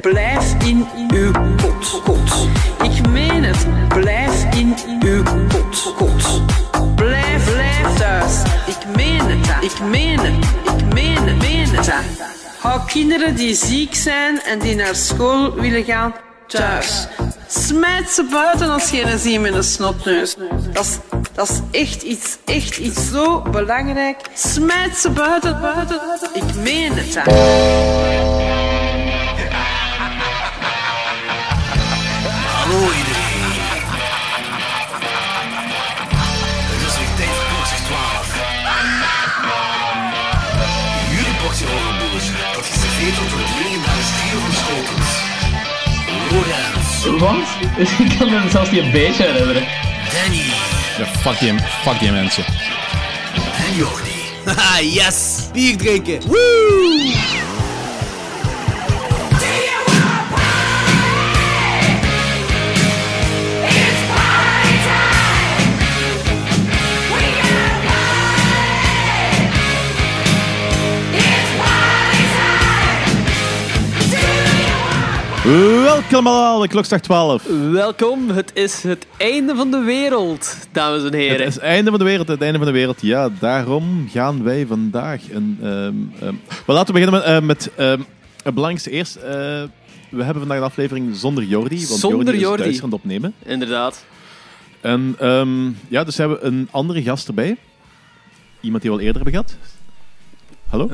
[0.00, 1.30] Blijf in uw
[1.62, 2.02] kot.
[2.04, 2.48] kot.
[2.82, 3.66] Ik meen het.
[3.88, 5.94] Blijf in uw kot.
[5.96, 6.42] kot.
[6.94, 8.42] Blijf, blijf thuis.
[8.66, 9.72] Ik meen het.
[9.72, 10.44] Ik meen het.
[10.64, 11.38] Ik meen het.
[11.38, 11.92] Meen het.
[12.58, 16.14] Hou kinderen die ziek zijn en die naar school willen gaan
[16.46, 17.06] thuis.
[17.46, 20.36] Smijt ze buiten als je een ziet met een snotneus.
[20.72, 20.98] Dat is,
[21.34, 24.16] dat is echt iets, echt iets zo belangrijk.
[24.34, 26.00] Smijt ze buiten, buiten.
[26.34, 27.14] Ik meen het.
[27.14, 28.29] hè.
[32.70, 33.40] Hallo iedereen.
[36.72, 38.28] Het is weer tijd voor klokslag 12.
[41.10, 45.10] Jullie portie overboers, dat geserveerd wordt door het legendarische trio van Schotens.
[46.30, 47.48] Lorenz, Want?
[48.12, 49.64] Ik kan me zelfs niet een beetje herinneren.
[50.12, 50.42] Danny
[50.98, 52.44] Ja, fuck die, fuck die mensen.
[53.66, 54.18] en Jordi.
[54.44, 55.48] Haha, yes!
[55.52, 56.20] Bier drinken!
[56.26, 57.29] Woo!
[75.50, 77.44] Welkom allemaal, de klokslag 12.
[77.70, 81.46] Welkom, het is het einde van de wereld, dames en Het heren.
[81.46, 83.00] is het einde van de wereld, het einde van de wereld.
[83.02, 85.58] Ja, daarom gaan wij vandaag een...
[85.62, 86.34] ehm ehm,
[86.66, 88.00] laten we beginnen met, eh, met ehm,
[88.42, 89.16] het belangrijkste eerst.
[89.16, 89.22] Eh,
[90.10, 92.62] we hebben vandaag een aflevering zonder Jordi, want Zonder Jordi is Jordi.
[92.62, 93.34] thuis aan het opnemen.
[93.44, 94.04] Inderdaad.
[94.80, 97.56] En ehm, ja, dus hebben we een andere gast erbij.
[98.60, 99.56] Iemand die we al eerder hebben gehad.
[100.70, 100.84] Hallo?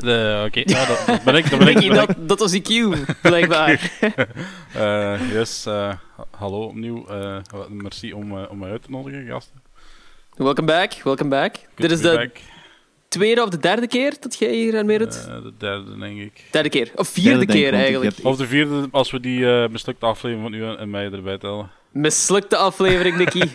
[0.45, 1.49] Oké, ja, dat, dat ben ik.
[1.49, 1.75] Dat ben ik.
[1.75, 2.15] Mickey, dat ben ik.
[2.17, 3.91] dat, dat was die cue, blijkbaar.
[4.73, 5.73] Eh, yes, eh,
[6.15, 7.07] ha- hallo opnieuw.
[7.07, 7.37] eh,
[7.69, 9.61] merci om, eh, om mij uit te nodigen, gasten.
[10.35, 11.55] welcome back, welcome back.
[11.55, 12.37] Good Dit is de back.
[13.07, 15.11] tweede of de derde keer dat jij hier aan meedoet?
[15.25, 16.43] De derde, denk ik.
[16.51, 18.15] Derde keer, of vierde Derde, keer eigenlijk.
[18.23, 21.37] Of de vierde, als we die eh mislukte aflevering van u en, en mij erbij
[21.37, 21.69] tellen.
[21.91, 23.41] Mislukte aflevering, Nicky.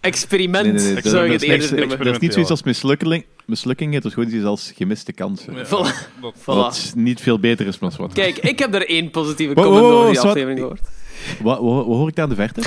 [0.00, 1.98] Experiment, Nee, nee, nee, zou ik dat het eerder noemen.
[2.04, 5.54] Dat is niet zoiets als mislukking, mislukking het is gewoon iets als gemiste kansen.
[5.56, 5.68] Ja, Voilà.
[6.20, 8.12] dat- Wat niet veel beter is, maar wat.
[8.12, 10.80] Kijk, ik heb er één positieve Wow, comment wow, wow, over die aflevering gehoord.
[11.42, 12.60] Wat, wat, wat hoor ik daar aan de verte?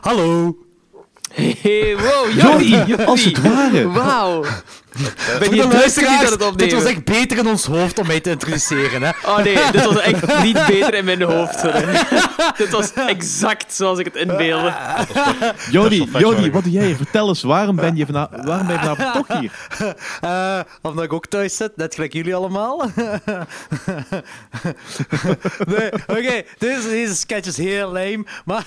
[0.00, 0.56] Hallo!
[1.32, 2.94] Hey, wow, Jordi, Jordi.
[3.04, 3.88] als het ware.
[3.88, 4.44] Wauw.
[4.92, 8.20] Ben Voor je de luisteraars, het dit was echt beter in ons hoofd om mij
[8.20, 9.02] te introduceren.
[9.02, 9.10] Hè?
[9.24, 11.62] Oh nee, dit was echt niet beter in mijn hoofd.
[12.56, 14.74] dit was exact zoals ik het inbeelde.
[15.70, 16.96] Jody, Jody, wat doe jij hier?
[16.96, 19.52] Vertel eens, waarom ben je, vana waarom ben je vanavond toch hier?
[20.20, 22.90] Eh, omdat ik ook thuis zit, net gelijk jullie allemaal.
[25.66, 28.24] nee, oké, deze, deze sketch is heel lame.
[28.44, 28.64] Maar,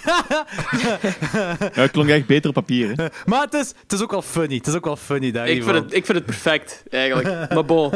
[1.73, 2.93] Ja, het klonk echt beter op papier.
[2.95, 3.05] Hè?
[3.25, 4.55] maar het, is, het is ook wel funny.
[4.55, 5.47] Het is ook wel funny daar.
[5.47, 7.27] Ik vind, het, ik vind het perfect, eigenlijk.
[7.53, 7.89] Maar bon.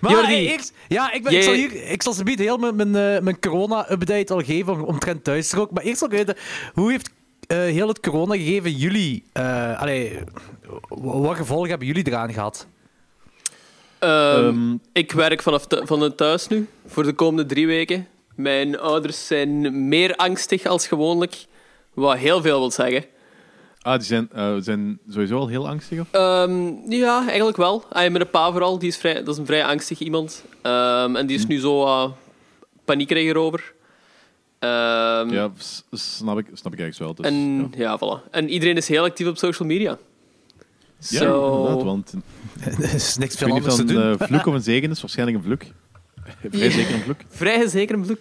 [0.00, 2.76] Maar Jordi, eerst, ja, ik, ben, jij- ik zal hier, ik zal ze heel mijn,
[2.76, 5.70] mijn, eh, mijn corona-update al geven om, omtrent thuisstrook.
[5.70, 6.36] Maar eerst wil ik weten,
[6.74, 7.10] hoe heeft
[7.46, 9.24] eh, heel het corona gegeven jullie...
[9.32, 10.18] eh, allee,
[10.88, 12.66] w- wat gevolgen hebben jullie eraan gehad?
[13.98, 18.06] ehm, Ehm, ik werk vanaf vanuit thuis nu, voor de komende drie weken.
[18.34, 21.44] Mijn ouders zijn meer angstig als gewoonlijk,
[21.94, 23.04] wat heel veel wil zeggen.
[23.82, 26.00] Ah, die zijn, eh, zijn sowieso al heel angstig.
[26.00, 26.06] Of?
[26.10, 27.84] Ehm, ja, eigenlijk wel.
[27.92, 30.44] Ah, met een pa vooral, die is vrij, dat is een vrij angstig iemand.
[30.62, 32.10] Ehm, en die is nu zo uh,
[32.84, 33.72] paniekerig erover.
[34.58, 37.14] Ehm, Ja, s- snap ik, snap ik ergens wel.
[37.14, 37.78] Dus, en, ja.
[37.78, 37.98] ja.
[37.98, 38.30] voilà.
[38.30, 39.98] En iedereen is heel actief op social media.
[40.98, 41.56] Ja, Zo.
[41.56, 42.14] inderdaad, want
[42.82, 44.12] Er is niks ik veel weet niet of anders te dat doen.
[44.12, 45.00] een eh, vloek of een zegen is.
[45.00, 45.62] Waarschijnlijk een vloek.
[46.50, 47.20] Vrij zeker een vloek.
[47.28, 48.20] Vrij zeker een vloek.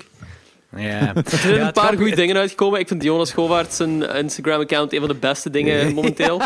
[0.75, 1.16] Ja.
[1.16, 2.79] Er zijn een paar goede dingen uitgekomen.
[2.79, 6.41] Ik vind Jonas Govaert zijn Instagram-account een van de beste dingen momenteel.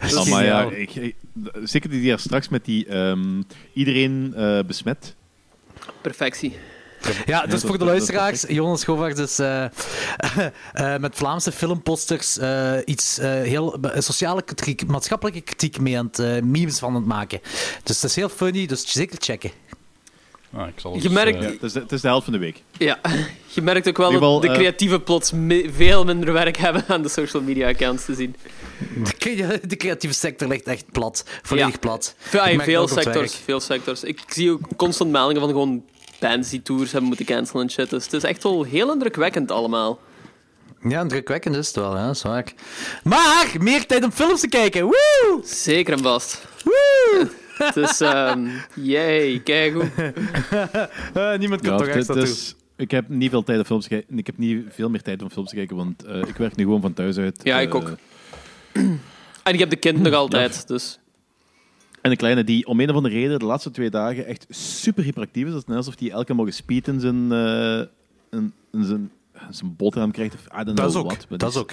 [0.00, 0.80] Dus- maar ja, geniaal.
[0.80, 1.14] ik, ik-
[1.62, 3.42] zeker die daar straks met die ehm,
[3.72, 5.14] iedereen eh, besmet.
[6.00, 6.56] Perfectie.
[7.26, 9.64] Ja, dus voor de luisteraars, Jonas Schovaert is eh,
[10.72, 16.44] eh, met Vlaamse filmposters eh, iets eh, heel sociale kritiek, maatschappelijke kritiek mee aan het
[16.44, 17.40] memes van het maken.
[17.82, 19.50] Dus dat is heel funny, dus zeker checken.
[20.56, 22.32] Ah, ik zal Je merkt- eh, Ja, het, is de, het is de helft van
[22.32, 22.62] de week.
[22.78, 22.98] Ja,
[23.54, 26.84] je merkt ook wel dat geval, de eh, creatieven plots me- veel minder werk hebben
[26.88, 28.36] aan de social media accounts te zien.
[29.04, 31.78] De, crea- de creatieve sector ligt echt plat, volledig Ja.
[31.78, 32.14] plat.
[32.18, 34.02] Veel, het sectors, veel sectors.
[34.04, 35.84] Ik zie ook constant meldingen van gewoon
[36.20, 37.90] bands die tours hebben moeten cancelen en shit.
[37.90, 39.98] Dus het is echt wel heel indrukwekkend allemaal.
[40.88, 42.52] Ja, indrukwekkend is het wel, is waar.
[43.04, 44.82] Maar meer tijd om films te kijken.
[44.84, 45.40] Woe!
[45.44, 46.42] Zeker en vast.
[47.74, 49.90] Dus, ehm yay, kijk hoe.
[51.14, 53.88] Eh, niemand kan Ja, toch echt is- ik heb niet veel tijd om films te
[53.88, 54.18] kijken.
[54.18, 56.64] Ik heb niet veel meer tijd om films te kijken, want eh, ik werk nu
[56.64, 57.40] gewoon van thuis uit.
[57.42, 57.96] Ja, ik Eh, ook.
[59.42, 60.98] En ik heb de kind nog altijd, dus...
[62.00, 65.04] En de kleine die om een of andere reden de laatste twee dagen echt super
[65.04, 65.50] hyperactief is.
[65.52, 67.78] Dat is net alsof hij elke morgen speed in zijn, eh,
[68.38, 69.10] in, in zijn,
[69.48, 70.34] in zijn boterham krijgt.
[70.34, 71.38] Of I don't know Dat is ook.
[71.38, 71.72] Dat is ook.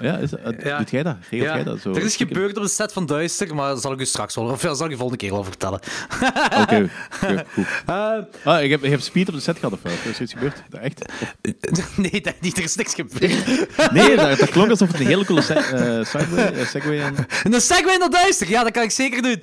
[0.00, 0.30] Ja, is,
[0.62, 0.78] Ja.
[0.78, 1.16] doet jij dat?
[1.30, 1.80] Regelt Ja, jij dat?
[1.80, 1.90] Zo?
[1.92, 4.44] er is gebeurd op de set van Duister, maar dat zal ik u straks wel,
[4.44, 5.80] of ja, dat zal ik u volgende keer wel vertellen.
[6.60, 6.90] Oké,
[7.20, 7.66] oké, goed.
[7.86, 9.92] Eh, Ah, ik heb, ik heb speed op de set gehad of wat?
[9.92, 10.62] Is er iets gebeurd?
[10.82, 11.02] Echt?
[11.96, 13.44] Nee, dat niet, er is niks gebeurd.
[13.92, 17.14] Nee, dat, dat klonk alsof het een hele coole se eh, segway, eh, segway aan...
[17.42, 19.42] Een segway naar Duister, ja, dat kan ik zeker doen.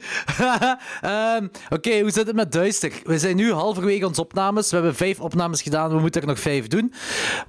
[1.01, 2.91] Ehm, Oké, hoe zit het met Duister?
[3.03, 4.69] We zijn nu halverwege onze opnames.
[4.69, 6.93] We hebben vijf opnames gedaan, we moeten er nog vijf doen.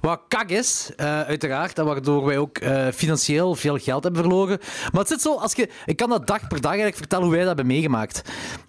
[0.01, 2.57] Wat kak is, uiteraard, en waardoor wij ook
[2.93, 4.59] financieel veel geld hebben verloren.
[4.91, 7.33] Maar het zit zo, als je, ik kan dat dag per dag eigenlijk vertellen hoe
[7.33, 8.21] wij dat hebben meegemaakt.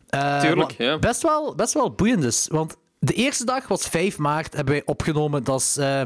[0.09, 0.99] Eh, Tuurlijk, ja.
[0.99, 2.77] Best wel, best wel boeiend is, want...
[3.05, 5.45] De eerste dag was 5 maart, hebben wij opgenomen.
[5.45, 6.03] Dat is eh,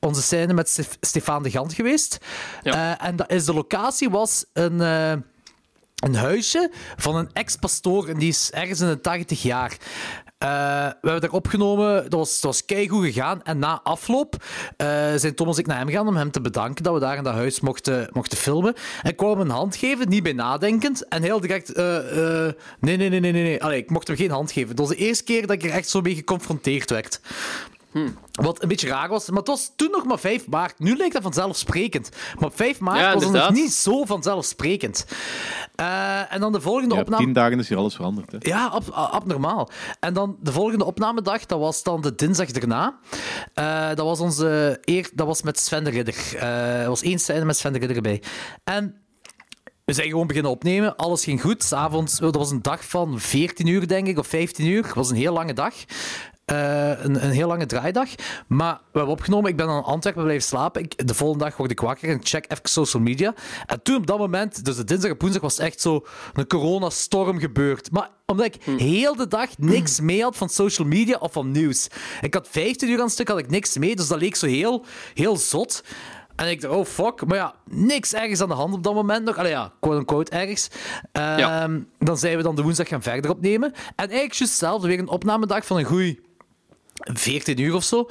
[0.00, 2.18] onze scène met Stef- Stefan de Gant geweest.
[2.62, 2.96] Ja.
[2.98, 5.10] Eh, en dat is, de locatie was een, eh,
[6.04, 8.08] een huisje van een ex-pastoor.
[8.08, 9.76] En die is ergens in de 80 jaar.
[10.38, 13.42] Eh, we hebben daar opgenomen, dat was, dat was keigoed gegaan.
[13.42, 14.44] En na afloop
[14.76, 17.16] eh, zijn Thomas en ik naar hem gegaan om hem te bedanken dat we daar
[17.16, 18.74] in dat huis mochten, mochten filmen.
[19.02, 21.08] En ik kwam hem een hand geven, niet bij nadenkend.
[21.08, 23.42] En heel direct, eh, eh, nee, nee, nee, nee, nee.
[23.42, 23.62] nee.
[23.62, 24.76] Allee, ik mocht hem geen hand geven.
[24.76, 27.20] Dat was de eerste keer dat ik er echt zo mee geconfronteerd werd.
[28.32, 29.28] Wat een beetje raar was.
[29.28, 30.78] Maar het was toen nog maar 5 maart.
[30.78, 32.10] Nu lijkt dat vanzelfsprekend.
[32.38, 35.06] Maar op 5 maart Ja, was het nog niet zo vanzelfsprekend.
[35.74, 37.24] Eh, en dan de volgende Ja, op opname...
[37.24, 38.32] tien dagen is hier alles veranderd.
[38.32, 38.38] Hè.
[38.40, 39.70] Ja, ab- abnormaal.
[40.00, 42.98] En dan de volgende opnamedag, dat was dan de dinsdag erna.
[43.54, 46.14] Eh, dat was onze eer, dat was met Sven de Ridder.
[46.36, 48.22] Eh, er was één scène met Sven de Ridder erbij.
[48.64, 48.94] En
[49.84, 50.96] we zijn gewoon beginnen opnemen.
[50.96, 51.64] Alles ging goed.
[51.64, 54.84] 's avonds, dat was een dag van 14 uur, denk ik, of 15 uur.
[54.86, 55.74] Het was een heel lange dag.
[56.48, 58.08] Eh, een, een heel lange draaidag.
[58.46, 59.50] Maar we hebben opgenomen.
[59.50, 60.82] Ik ben aan Antwerpen blijven slapen.
[60.82, 63.34] Ik, de volgende dag word ik wakker en ik check even social media.
[63.66, 67.38] En toen op dat moment, dus de dinsdag op woensdag, was echt zo een coronastorm
[67.38, 67.90] gebeurd.
[67.90, 71.88] Maar omdat ik heel de dag niks mee had van social media of van nieuws.
[72.20, 73.96] Ik had 15 uur aan het stuk, had ik niks mee.
[73.96, 74.84] Dus dat leek zo heel,
[75.14, 75.84] heel zot.
[76.36, 77.26] En ik dacht, oh fuck.
[77.26, 79.36] Maar ja, niks ergens aan de hand op dat moment nog.
[79.38, 80.68] Allee ja, quote-unquote ergens.
[81.12, 81.68] Ehm, Ja.
[81.98, 83.72] Dan zijn we dan de woensdag gaan verder opnemen.
[83.72, 86.26] En eigenlijk juist hetzelfde, weer een opnamedag van een goeie
[87.14, 88.08] 14 uur of zo.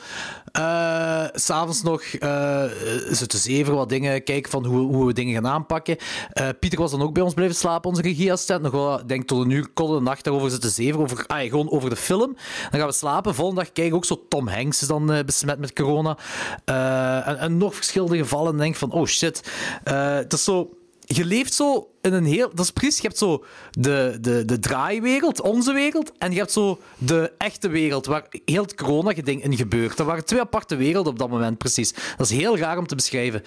[0.51, 2.63] Eh, S'avonds nog eh
[3.09, 5.97] zitten zeven wat dingen, kijken van hoe, hoe we dingen gaan aanpakken.
[6.33, 8.61] Eh, Pieter was dan ook bij ons blijven slapen, onze regieassistent.
[8.61, 10.99] Nog wel, denk tot een uur, kolle nacht daarover zitten zeven.
[10.99, 12.35] Over, ah, gewoon over de film.
[12.71, 13.35] Dan gaan we slapen.
[13.35, 16.17] Volgende dag kijken ook zo Tom Hanks is dan besmet met corona.
[16.65, 18.51] En, en nog verschillende gevallen.
[18.51, 19.51] En denk van, oh shit.
[19.83, 20.76] Het is zo
[21.07, 22.49] je leeft zo in een heel...
[22.49, 26.51] Dat is precies, je hebt zo de, de, de draaiwereld, onze wereld, en je hebt
[26.51, 29.97] zo de echte wereld, waar heel het corona-ding in gebeurt.
[29.97, 31.93] Dat waren twee aparte werelden op dat moment, precies.
[32.17, 33.43] Dat is heel raar om te beschrijven.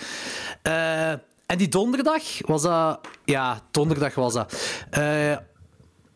[0.62, 1.10] Eh,
[1.46, 3.00] en die donderdag was dat...
[3.24, 4.54] Ja, donderdag was dat.
[4.90, 5.36] Eh,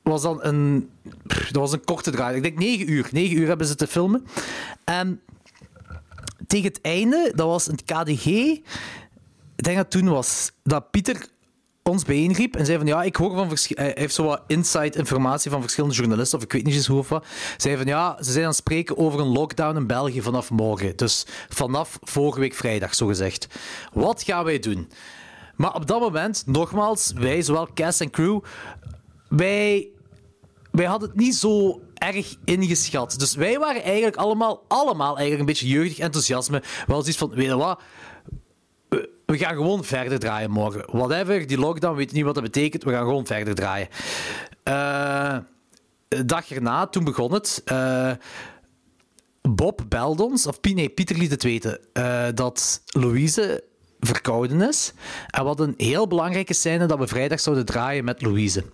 [0.02, 0.91] was dan een...
[1.25, 2.37] Dat was een korte draai.
[2.37, 3.08] Ik denk negen uur.
[3.11, 4.26] Negen uur hebben ze te filmen.
[4.85, 5.20] En
[6.46, 8.26] tegen het einde, dat was een KDG...
[9.56, 11.26] Ik denk dat toen was dat Pieter
[11.91, 15.51] ons bijeenriep en zei van ja, ik hoor van hij heeft zo wat inside informatie
[15.51, 17.25] van verschillende journalisten, of ik weet niet eens hoe wat.
[17.57, 20.97] Zei van ja, ze zijn aan het spreken over een lockdown in België vanaf morgen.
[20.97, 23.49] Dus vanaf vorige week vrijdag, zo gezegd.
[23.93, 24.91] Wat gaan wij doen?
[25.57, 28.41] Maar op dat moment, nogmaals, wij, zowel cast en crew,
[29.29, 29.89] wij
[30.75, 33.15] wij hadden het niet zo erg ingeschat.
[33.19, 36.63] Dus wij waren eigenlijk allemaal, allemaal eigenlijk een beetje jeugdig enthousiasme.
[36.87, 37.81] Wel zoiets van, weet je wat,
[39.38, 40.84] we, gaan gewoon verder draaien morgen.
[40.86, 43.88] Whatever, die lockdown, weet niet wat dat betekent, we gaan gewoon verder draaien.
[44.62, 45.36] Eh,
[46.08, 47.62] de dag erna, toen begon het.
[47.64, 48.10] eh,
[49.50, 53.64] Bob belde ons, of nee, Pieter liet het weten, eh, dat Louise
[54.00, 54.93] verkouden is.
[55.31, 58.64] En hadden een heel belangrijke scène dat we vrijdag zouden draaien met Louise.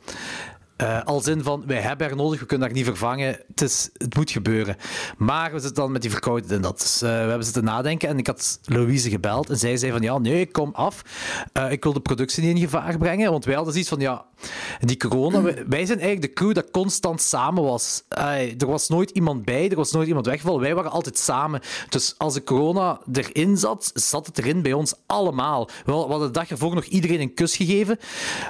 [0.81, 3.39] Eh, als in van, wij hebben haar nodig, we kunnen haar niet vervangen.
[3.49, 4.77] Het, is, het moet gebeuren.
[5.17, 6.79] Maar we zitten dan met die verkoudheid in dat.
[6.79, 9.51] Dus, eh, we hebben zitten nadenken en ik had Louise gebeld.
[9.51, 11.03] En zij zei van, ja, nee, ik kom af.
[11.53, 13.31] Eh, ik wil de productie niet in gevaar brengen.
[13.31, 14.25] Want wij hadden zoiets van, ja,
[14.81, 15.43] die corona...
[15.51, 18.03] Wij, wij zijn eigenlijk de crew dat constant samen was.
[18.59, 20.61] Er was nooit iemand bij, er was nooit iemand weggevallen.
[20.61, 21.61] Wij waren altijd samen.
[21.89, 25.69] Dus als de corona erin zat, zat het erin bij ons allemaal.
[25.85, 27.99] We hadden de dag ervoor nog iedereen een kus gegeven.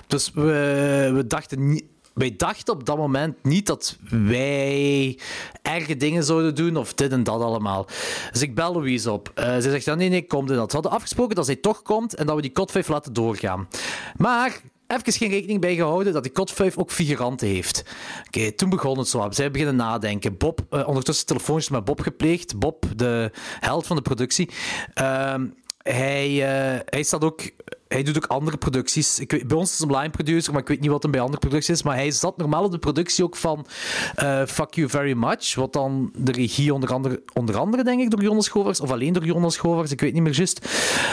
[0.07, 5.19] Dus we, we dachten niet wij dachten op dat moment niet dat wij
[5.63, 7.87] erge dingen zouden doen of dit en dat allemaal.
[8.33, 9.33] Dus ik bel Louise op.
[9.35, 10.67] Uh, ze zegt, ja, nee, nee, kom dit dat.
[10.67, 13.69] We hadden afgesproken dat zij toch komt en dat we die kot 5 laten doorgaan.
[14.17, 17.85] Maar even geen rekening bij gehouden dat die kot 5 ook figuranten heeft.
[18.27, 19.27] Oké, toen begon het zo.
[19.31, 20.37] Zij beginnen nadenken.
[20.37, 22.59] Bob, uh, ondertussen telefoontjes met Bob gepleegd.
[22.59, 24.51] Bob, de held van de productie.
[25.01, 25.35] Uh,
[25.83, 27.41] hij, uh, hij staat ook
[27.95, 29.19] hij doet ook andere producties.
[29.19, 31.21] Ik bij ons is hij een line producer, maar ik weet niet wat hem bij
[31.21, 31.83] andere producties is.
[31.83, 33.67] Maar hij zat normaal op de productie ook van
[34.15, 35.55] eh, Fuck You Very Much.
[35.55, 38.81] Wat dan de regie onder andere, onder andere denk ik, door Jonas Govers.
[38.81, 40.67] Of alleen door Jonas Govers, ik weet niet meer juist.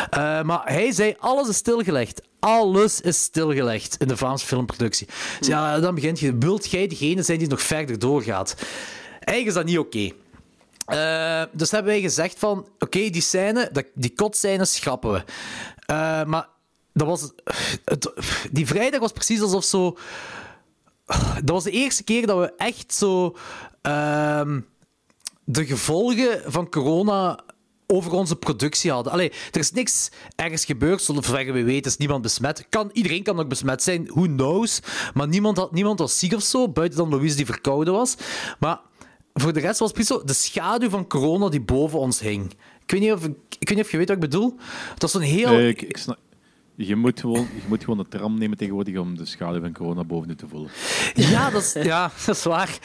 [0.09, 2.21] Eh, maar hij zei, alles is stilgelegd.
[2.39, 5.07] Alles is stilgelegd in de Vlaamse filmproductie.
[5.39, 8.55] Dus ja, dan begint je, wilt jij degene zijn die nog verder doorgaat?
[9.19, 10.11] Eigenlijk is dat niet oké.
[10.85, 15.23] Eh, dus hebben wij gezegd van, oké, die scène, die kotscène schrappen we.
[16.25, 16.47] Maar
[16.97, 17.31] dat was...
[17.85, 18.11] Het,
[18.51, 19.97] die vrijdag was precies alsof zo...
[21.43, 23.35] Dat was de eerste keer dat we echt zo...
[23.81, 24.59] ehm,
[25.43, 27.39] de gevolgen van corona
[27.87, 29.13] over onze productie hadden.
[29.13, 32.65] Allee, er is niks ergens gebeurd, zover we weten is niemand besmet.
[32.69, 34.79] Kan, iedereen kan ook besmet zijn, who knows.
[35.13, 38.15] Maar niemand, had, niemand was ziek of zo, buiten dan Louise die verkouden was.
[38.59, 38.79] Maar
[39.33, 42.51] voor de rest was het zo de schaduw van corona die boven ons hing.
[42.83, 44.55] Ik weet niet of, ik, weet niet of je weet wat ik bedoel.
[44.93, 45.59] Het was zo'n heel...
[45.59, 46.19] Ik snap-
[46.77, 50.03] je, moet gewoon, je moet gewoon de tram nemen tegenwoordig om de schaduw van corona
[50.03, 50.69] boven je te voelen.
[51.13, 52.79] Ja, dat is, ja, dat waar.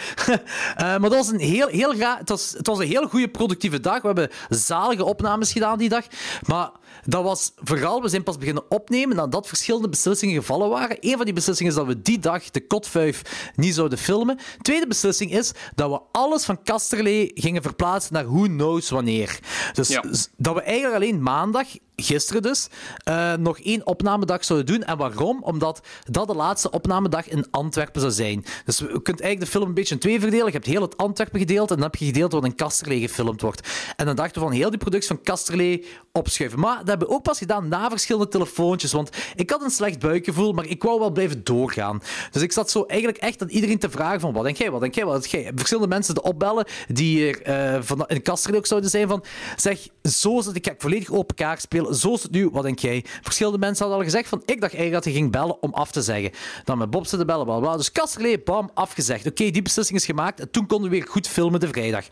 [0.76, 1.94] Eh, maar dat was een heel, heel.
[1.96, 4.00] Het was, het was een heel goede productieve dag.
[4.00, 6.06] We hebben zalige opnames gedaan die dag.
[6.46, 6.70] Maar
[7.04, 8.02] dat was vooral...
[8.02, 10.96] We zijn pas beginnen opnemen nadat verschillende beslissingen gevallen waren.
[11.00, 14.38] Een van die beslissingen is dat we die dag de Kot 5 niet zouden filmen.
[14.62, 19.38] Tweede beslissing is dat we alles van Kasterlee gingen verplaatsen naar who knows wanneer.
[19.72, 20.04] Dus Ja.
[20.36, 22.66] dat we eigenlijk alleen maandag gisteren dus,
[23.04, 24.84] eh, nog één opnamedag zouden doen.
[24.84, 25.42] En waarom?
[25.42, 25.80] Omdat
[26.10, 28.44] dat de laatste opnamedag in Antwerpen zou zijn.
[28.64, 30.46] Dus je kunt eigenlijk de film een beetje in twee verdelen.
[30.46, 33.40] Je hebt heel het Antwerpen gedeeld en dan heb je gedeeld wat in Kasterlee gefilmd
[33.40, 33.68] wordt.
[33.96, 36.58] En dan dachten we van heel die productie van Kasterlee opschuiven.
[36.60, 38.92] Maar dat hebben we ook pas gedaan na verschillende telefoontjes.
[38.92, 42.02] Want ik had een slecht buikgevoel, maar ik wou wel blijven doorgaan.
[42.30, 44.80] Dus ik zat zo eigenlijk echt aan iedereen te vragen van wat denk jij, wat
[44.80, 45.52] denk jij, wat denk jij?
[45.54, 49.24] Verschillende mensen te opbellen die er eh, van, in Kasterlee ook zouden zijn van
[49.56, 51.94] zeg, zo zit ik, ga volledig open kaart spelen.
[51.94, 53.04] Zo is het nu, wat denk jij?
[53.22, 55.90] Verschillende mensen hadden al gezegd van ik dacht eigenlijk dat hij ging bellen om af
[55.90, 56.30] te zeggen.
[56.64, 57.76] Dan met Bob zitten bellen, bla bla.
[57.76, 59.26] Dus Kasterlee, bam, afgezegd.
[59.26, 62.04] Oké, die beslissing is gemaakt en toen konden we weer goed filmen de vrijdag.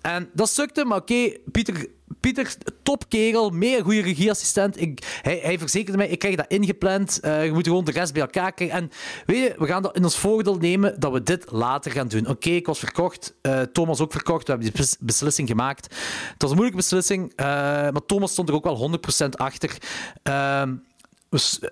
[0.00, 1.86] En dat stukte, maar oké, Pieter,
[2.26, 4.80] Pieter, topkerel, meer goede regieassistent.
[4.80, 7.20] Ik, hij, hij verzekerde mij, ik krijg dat ingepland.
[7.20, 8.76] Eh, je moet gewoon de rest bij elkaar krijgen.
[8.76, 8.90] En
[9.26, 12.28] weet je, we gaan dat in ons voordeel nemen dat we dit later gaan doen.
[12.28, 13.34] Oké, ik was verkocht.
[13.42, 14.46] eh, Thomas ook verkocht.
[14.46, 15.84] We hebben die bes- beslissing gemaakt.
[16.32, 19.76] Het was een moeilijke beslissing, eh, maar Thomas stond er ook wel 100% achter.
[20.22, 20.74] Ehm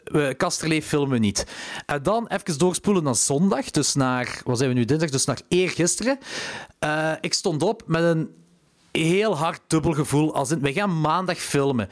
[0.04, 1.46] we filmen we niet.
[1.86, 5.40] En dan even doorspoelen naar zondag, dus naar, wat zijn we nu, dinsdag, dus naar
[5.48, 6.18] eergisteren.
[6.78, 8.30] Eh ik stond op met een
[8.98, 11.88] heel hard dubbel gevoel, als in, wij gaan maandag filmen.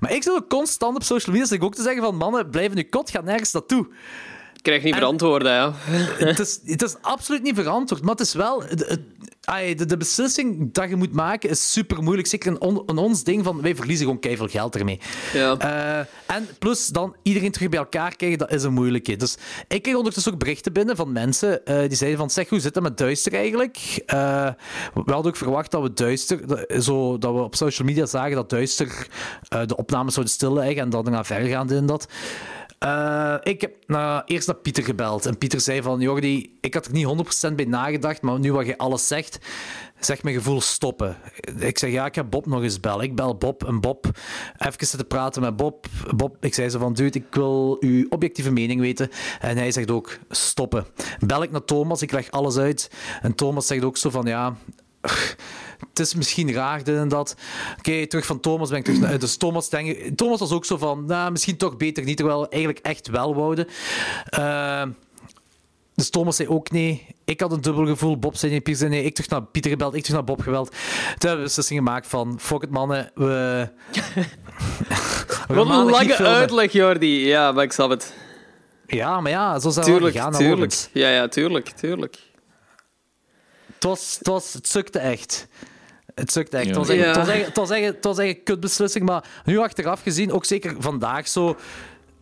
[0.00, 2.50] Maar ik zit ook constant op social media zeg ik ook te zeggen van, mannen,
[2.50, 3.88] blijf nu kot, ga nergens naartoe.
[4.66, 5.72] Krijg niet verantwoorden, ja.
[6.18, 8.62] het, is, het is absoluut niet verantwoord, maar het is wel...
[8.62, 9.00] het- het-
[9.44, 12.28] ai, de, de beslissing dat je moet maken is super moeilijk.
[12.28, 15.00] Zeker on- een ons ding van wij verliezen gewoon keiveel geld ermee.
[15.32, 15.56] ja.
[15.58, 19.16] Eh, en plus dan iedereen terug bij elkaar krijgen, dat is een moeilijke.
[19.16, 19.36] Dus
[19.68, 22.74] ik kreeg ondertussen ook berichten binnen van mensen eh, die zeiden van zeg, hoe zit
[22.74, 24.02] het met Duister eigenlijk?
[24.06, 24.48] Eh,
[24.94, 28.34] we hadden ook verwacht dat we Duister, dat, zo, dat we op social media zagen
[28.34, 29.06] dat Duister
[29.66, 32.06] de opnames zouden stilleggen en dan daarna verder gaan in dat.
[32.78, 35.26] Eh, ik heb na- eerst naar Pieter gebeld.
[35.26, 38.66] En Pieter zei van, Jordi, ik had er niet 100% bij nagedacht, maar nu wat
[38.66, 39.38] je alles zegt,
[39.98, 41.16] zegt mijn gevoel stoppen.
[41.58, 43.04] Ik zeg, ja, ik ga Bob nog eens bellen.
[43.04, 44.06] Ik bel Bob en Bob
[44.58, 45.86] even zitten praten met Bob.
[46.16, 49.10] Bob, ik zei zo van, dude, ik wil uw objectieve mening weten.
[49.40, 50.86] En hij zegt ook, stoppen.
[51.26, 52.90] Bel ik naar Thomas, ik leg alles uit.
[53.22, 54.56] En Thomas zegt ook zo van, ja...
[55.88, 57.36] Het is misschien raar, dit en dat.
[57.78, 59.18] Oké, terug van Thomas ben ik terug naar...
[59.18, 61.04] Dus Thomas, denk, Thomas was ook zo van...
[61.04, 63.66] Nou, misschien toch beter niet, terwijl we eigenlijk echt wel wouden.
[64.24, 64.82] Eh,
[65.94, 67.06] dus Thomas zei ook nee.
[67.24, 68.18] Ik had een dubbel gevoel.
[68.18, 69.04] Bob zei nee, Pieter zei nee.
[69.04, 70.70] Ik terug naar Pieter gebeld, ik terug naar Bob gebeld.
[70.70, 70.78] Toen
[71.18, 72.36] hebben we beslissing gemaakt van...
[72.40, 73.10] Fuck it, mannen.
[73.14, 73.24] We...
[75.48, 77.26] we Wat een lange uitleg, Jordi.
[77.26, 78.14] Ja, maar ik snap het.
[78.86, 80.32] Ja, maar ja, zo zijn we Tuurlijk, gegaan.
[80.32, 80.56] tuurlijk.
[80.56, 80.88] Lorenz.
[80.92, 82.18] Ja, ja, tuurlijk, tuurlijk.
[83.76, 85.46] Het, was, het, was, het sukte echt.
[86.14, 86.66] Het sukte echt.
[86.66, 86.70] Ja.
[86.72, 87.06] Het, was echt, Ja.
[87.06, 90.32] het, was echt, het, was echt, het was echt een kutbeslissing, maar nu achteraf gezien,
[90.32, 91.56] ook zeker vandaag zo...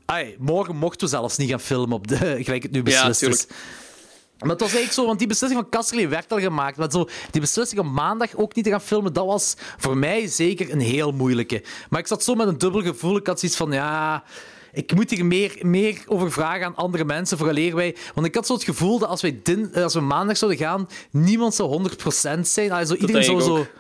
[0.05, 3.19] Ai, morgen mochten we zelfs niet gaan filmen op de, gelijk het nu beslist is.
[3.19, 3.47] tuurlijk.
[4.39, 6.77] Maar het was eigenlijk zo, want die beslissing van Kasterlee werd al gemaakt.
[6.77, 10.27] Maar zo, die beslissing om maandag ook niet te gaan filmen, dat was voor mij
[10.27, 11.63] zeker een heel moeilijke.
[11.91, 13.17] Maar ik zat zo met een dubbel gevoel.
[13.17, 14.25] Ik had zoiets van, ja...
[14.75, 17.97] Ik moet hier meer, meer over vragen aan andere mensen, vooraleer wij...
[18.15, 20.89] Want ik had zo het gevoel dat als, wij din, als we maandag zouden gaan,
[21.11, 21.89] niemand zou
[22.37, 22.71] 100% zijn.
[22.73, 23.57] Allee, zo, iedereen zou zo...
[23.57, 23.71] ik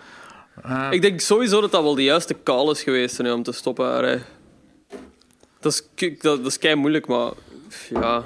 [0.67, 0.93] ook.
[0.93, 3.93] Ik denk sowieso dat dat wel de juiste call is geweest nu om te stoppen.
[3.97, 4.19] Allee.
[5.61, 7.33] Dat is, dat, dat is kei moeilijk, maar
[7.91, 8.01] ja.
[8.01, 8.25] Ja,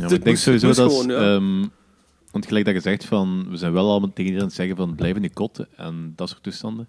[0.00, 0.76] maar Dit ik denk moest- sowieso dat...
[0.76, 1.34] gewoon, ja.
[1.34, 1.66] ehm,
[2.30, 3.46] want gelijk dat je zegt van...
[3.50, 4.94] We zijn wel allemaal tegen iedereen aan het zeggen van...
[4.94, 6.88] Blijf in die kot en dat soort toestanden.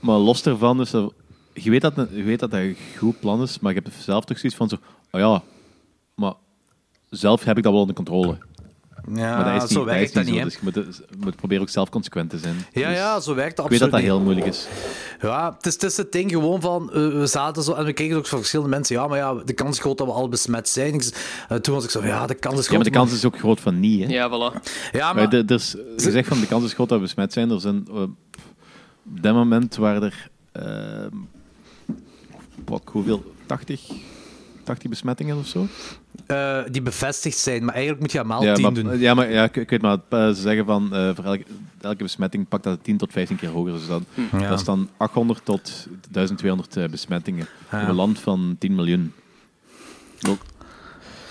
[0.00, 1.08] Maar los daarvan is er...
[1.52, 4.24] je weet, dat, je weet dat dat een goed plan is, maar je hebt zelf
[4.24, 4.76] toch zoiets van zo...
[5.10, 5.42] Oh ja,
[6.14, 6.32] maar
[7.10, 8.38] zelf heb ik dat wel onder controle.
[9.14, 10.38] Ja, maar dat is niet, zo dat werkt is dat niet zo.
[10.38, 10.44] hè.
[10.44, 12.54] Dus je moet, je moet proberen ook zelf consequent te zijn.
[12.72, 14.66] Ja, Dus ja, zo werkt dat Ik weet dat absoluut dat heel moeilijk is.
[15.20, 17.92] Ja, het is, het is het ding gewoon van, eh, we zaten zo, en we
[17.92, 20.28] kregen ook van verschillende mensen, ja, maar ja, de kans is groot dat we al
[20.28, 20.94] besmet zijn.
[20.94, 21.10] Ik,
[21.48, 22.76] eh, toen was ik zo, ja, de kans is Ja, groot.
[22.82, 24.06] maar de kans is ook groot van niet.
[24.06, 24.12] Hè.
[24.12, 24.60] Ja, voilà.
[24.92, 27.50] Ja, Maar er is gezegd van de kans is groot dat we besmet zijn.
[27.50, 31.16] Er zijn eh, op dat moment waren er ehm,
[32.64, 33.34] wat, hoeveel?
[33.46, 33.80] 80,
[34.64, 35.66] 80 besmettingen of zo?
[36.26, 38.98] eh, die bevestigd zijn, maar eigenlijk moet je allemaal ja, tien maar, doen.
[38.98, 41.44] ja, maar ja, ik, ik weet maar, eh, ze zeggen van eh, voor elke,
[41.80, 43.72] elke besmetting pakt dat 10 tot 15 keer hoger.
[43.72, 44.48] Dus dan, Ja.
[44.48, 47.46] dat is dan 800 tot 1200 eh, besmettingen.
[47.70, 47.82] Ja.
[47.82, 49.12] Op een land van 10 miljoen.
[50.28, 50.40] Ook,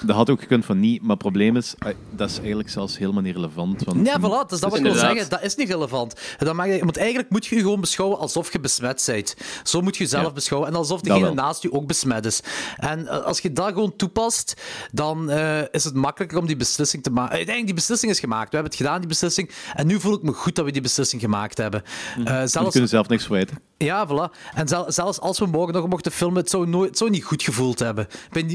[0.06, 2.98] dat had ook gekund van niet, maar het probleem is, eh, dat is eigenlijk zelfs
[2.98, 3.84] helemaal niet relevant.
[3.84, 6.14] Want, Ja, voilà, dus dat wat ik wil zeggen, dat is niet relevant.
[6.38, 9.36] En Dan mag je, want eigenlijk moet je je gewoon beschouwen alsof je besmet bent.
[9.64, 10.32] Zo moet je jezelf Ja.
[10.32, 10.70] beschouwen.
[10.70, 12.42] En alsof degene naast je ook besmet is.
[12.78, 17.04] En eh, als je dat gewoon toepast, dan eh, is het makkelijker om die beslissing
[17.04, 17.30] te maken.
[17.36, 18.50] Uiteindelijk, die beslissing is gemaakt.
[18.50, 19.52] We hebben het gedaan, die beslissing.
[19.76, 21.84] En nu voel ik me goed dat we die beslissing gemaakt hebben.
[21.84, 23.60] Eh, we zelfs, kunnen zelf niks verwijten.
[23.86, 24.36] Ja, voilà.
[24.54, 27.24] En zel- zelfs als we morgen nog mochten filmen, het zou, nooit, het zou niet
[27.24, 28.08] goed gevoeld hebben.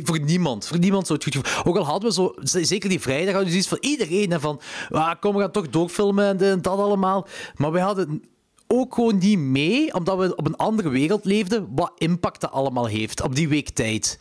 [0.05, 0.67] Voor niemand.
[0.67, 3.45] Voor niemand zou het goed gevoeld Ook al hadden we zo, zeker die vrijdag, hadden
[3.45, 4.33] we zoiets van iedereen.
[4.33, 7.27] En van, ah, kom, we gaan toch doorfilmen en en dat allemaal.
[7.57, 8.23] Maar we hadden
[8.67, 12.87] ook gewoon niet mee, omdat we op een andere wereld leefden, wat impact dat allemaal
[12.87, 14.19] heeft op die week tijd.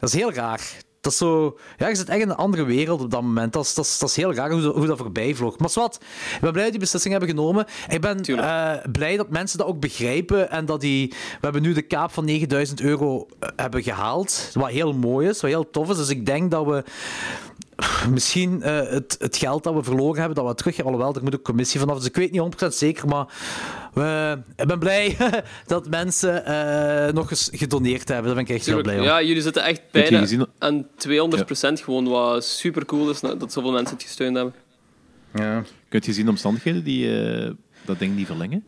[0.00, 0.88] Dat is heel raar.
[1.00, 1.58] Dat is zo...
[1.76, 3.52] Ja, je zit echt in een andere wereld op dat moment.
[3.52, 5.58] Dat is, dat is, dat is heel raar hoe, dat- hoe dat voorbij vloog.
[5.58, 5.94] Maar zwart,
[6.34, 7.66] ik ben blij dat die beslissing hebben genomen.
[7.88, 11.08] Ik ben eh, blij dat mensen dat ook begrijpen en dat die...
[11.08, 15.40] We hebben nu de kaap van 9000 euro eh, hebben gehaald, wat heel mooi is,
[15.40, 15.96] wat heel tof is.
[15.96, 16.84] Dus ik denk dat we
[18.10, 20.94] misschien eh, het, het geld dat we verloren hebben, dat we terug hebben.
[20.94, 21.96] Alhoewel, er moet ook commissie vanaf.
[21.96, 23.26] Dus ik weet niet 100% zeker, maar
[23.94, 25.16] we, ik ben blij
[25.66, 28.26] dat mensen eh, nog eens gedoneerd hebben.
[28.26, 29.04] Daar ben ik echt heel blij om.
[29.04, 30.88] Ja, jullie zitten echt bijna aan 200%
[31.72, 34.54] gewoon, wat super cool is dat zoveel mensen het gesteund hebben.
[35.34, 35.62] Ja.
[35.88, 37.50] Kun je zien de omstandigheden die eh,
[37.84, 38.64] dat ding niet verlengen?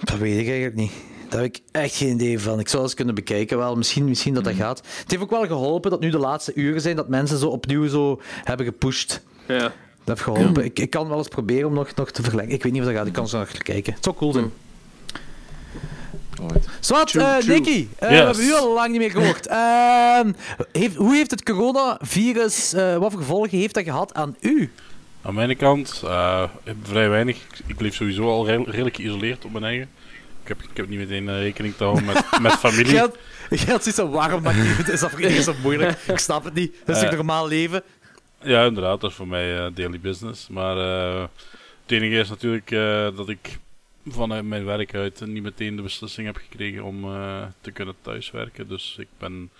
[0.00, 0.92] Dat weet ik eigenlijk niet.
[1.34, 2.58] Daar heb ik echt geen idee van.
[2.60, 3.76] Ik zou eens kunnen bekijken wel.
[3.76, 4.78] Misschien, misschien dat dat gaat.
[4.78, 7.88] Het heeft ook wel geholpen dat nu de laatste uren zijn dat mensen zo opnieuw
[7.88, 9.22] zo hebben gepusht.
[9.48, 9.58] Ja.
[9.58, 9.72] Dat
[10.04, 10.64] heeft geholpen.
[10.64, 12.52] Ik, ik kan wel eens proberen om nog, nog te verlengen.
[12.52, 13.06] Ik weet niet of dat gaat.
[13.06, 13.92] Ik kan zo nog kijken.
[13.94, 14.52] Het zou cool zijn.
[16.80, 17.54] Zwat, eh, true.
[17.54, 17.86] Nicky.
[17.98, 18.18] eh, Yes.
[18.18, 19.46] We hebben u al lang niet meer gehoord.
[20.26, 20.32] Ehm,
[20.72, 24.72] heeft, hoe heeft het coronavirus, eh wat voor gevolgen heeft dat gehad aan u?
[25.22, 26.42] Aan mijn kant, eh,
[26.82, 27.36] vrij weinig.
[27.36, 29.88] Ik, ik leef sowieso al redel- redelijk geïsoleerd op mijn eigen.
[30.44, 32.86] Ik heb, ik heb niet meteen eh, rekening te houden met, met familie.
[32.96, 33.16] Geld,
[33.50, 35.98] geld zoiets van, waarom maakt het is iedereen zo moeilijk?
[36.06, 36.74] Ik snap het niet.
[36.84, 37.08] Dat is Eh.
[37.08, 37.82] toch normaal leven?
[38.42, 40.48] Ja, inderdaad, dat is voor mij eh, daily business.
[40.48, 40.76] Maar
[41.82, 42.68] het enige is natuurlijk
[43.16, 43.58] dat ik
[44.06, 47.02] vanuit mijn werk uit niet meteen de beslissing heb gekregen om
[47.60, 48.68] te kunnen thuiswerken.
[48.68, 49.50] Dus ik ben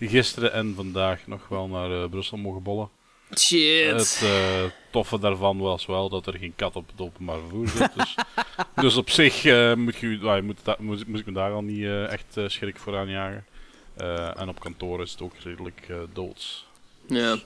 [0.00, 2.88] gisteren en vandaag nog wel naar Brussel mogen bollen.
[3.36, 3.90] Shit.
[3.92, 7.94] Het eh, toffe daarvan was wel dat er geen kat op het openbaar vervoer zit.
[7.94, 8.14] Dus,
[8.82, 11.52] dus op zich eh, moet, je, ah, je moet, da- moet, moet ik me daar
[11.52, 13.44] al niet eh, echt schrik voor aanjagen.
[13.96, 16.66] Eh, en op kantoor is het ook redelijk eh, doods.
[17.06, 17.36] Ja.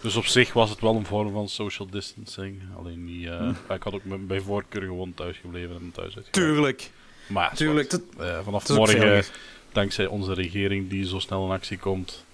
[0.00, 2.62] Dus op zich was het wel een vorm van social distancing.
[2.78, 6.32] Alleen niet, eh, ja, ik had ook bij voorkeur gewoon thuis gebleven en thuis uitgewerkt.
[6.32, 6.90] Tuurlijk.
[7.26, 7.90] Maar Tuurlijk.
[7.90, 8.04] zwart.
[8.18, 9.24] Eh, vanaf morgen,
[9.72, 12.24] dankzij onze regering die zo snel in actie komt,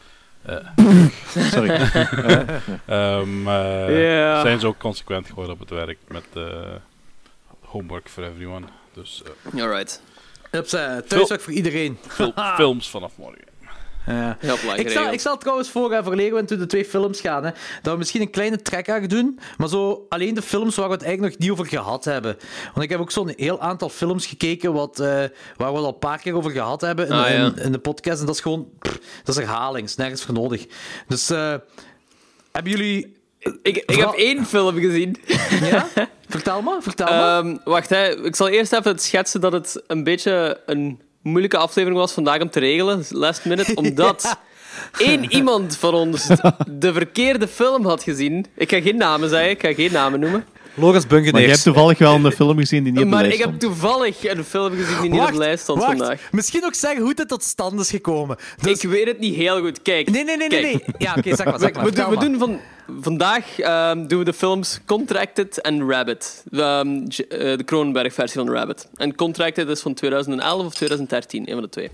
[1.52, 1.68] Sorry.
[2.86, 6.42] ehm, eh, zijn ze ook consequent geworden op het werk met eh,
[7.64, 8.66] homework for everyone.
[8.92, 9.22] Dus
[9.54, 10.02] eh, Alright.
[10.50, 11.98] Hups, eh, thuiswerk voor iedereen.
[12.08, 13.44] fil- films vanaf morgen.
[14.08, 14.36] Ja.
[14.38, 14.88] Heel belangrijk.
[14.88, 17.44] Ik zal, ik zal trouwens voor, uh, voor Lego de twee films gaan.
[17.44, 17.50] Hè,
[17.82, 19.38] dat we misschien een kleine trek doen.
[19.56, 22.36] Maar zo alleen de films waar we het eigenlijk nog niet over gehad hebben.
[22.64, 25.88] Want ik heb ook zo'n heel aantal films gekeken wat, eh, waar we het al
[25.88, 28.20] een paar keer over gehad hebben in, Ah, in, in de podcast.
[28.20, 28.68] En dat is gewoon...
[28.78, 29.86] pff, dat is herhaling.
[29.86, 30.66] is nergens voor nodig.
[31.06, 31.54] Dus eh,
[32.52, 33.16] hebben jullie...
[33.62, 35.16] Ik, ik heb één film gezien.
[35.60, 35.88] Ja?
[36.28, 37.38] vertel maar, vertel maar.
[37.38, 38.24] Ehm, wacht, hè.
[38.24, 42.50] ik zal eerst even schetsen dat het een beetje een moeilijke aflevering was vandaag om
[42.50, 44.38] te regelen, last minute, omdat
[44.98, 46.26] één iemand van ons
[46.68, 48.46] de verkeerde film had gezien.
[48.56, 50.44] Ik ga geen namen zeggen, ik ga geen namen noemen.
[50.78, 53.38] Lorenz Maar je hebt toevallig wel een film gezien die niet op de Maar lijst
[53.38, 53.72] ik heb stond.
[53.72, 55.96] toevallig een film gezien die niet op de lijst stond wacht.
[55.98, 56.20] vandaag.
[56.32, 58.36] Misschien ook zeggen hoe dit tot stand is gekomen.
[58.62, 58.82] Dus...
[58.82, 59.82] Ik weet het niet heel goed.
[59.82, 60.10] Kijk.
[60.10, 60.60] Nee, nee, nee, nee.
[60.60, 60.86] Kijk.
[60.86, 60.94] nee.
[60.98, 61.84] Ja, oké, zeg maar, zeg maar.
[61.84, 62.24] We, doen, vertel we maar.
[62.24, 62.60] doen van,
[63.00, 66.44] vandaag ehm, doen we de films Contracted en Rabbit.
[66.52, 68.88] Ehm, eh, de Cronenberg-versie van Rabbit.
[68.96, 71.90] En Contracted is van 2011 of 2013, een van de twee.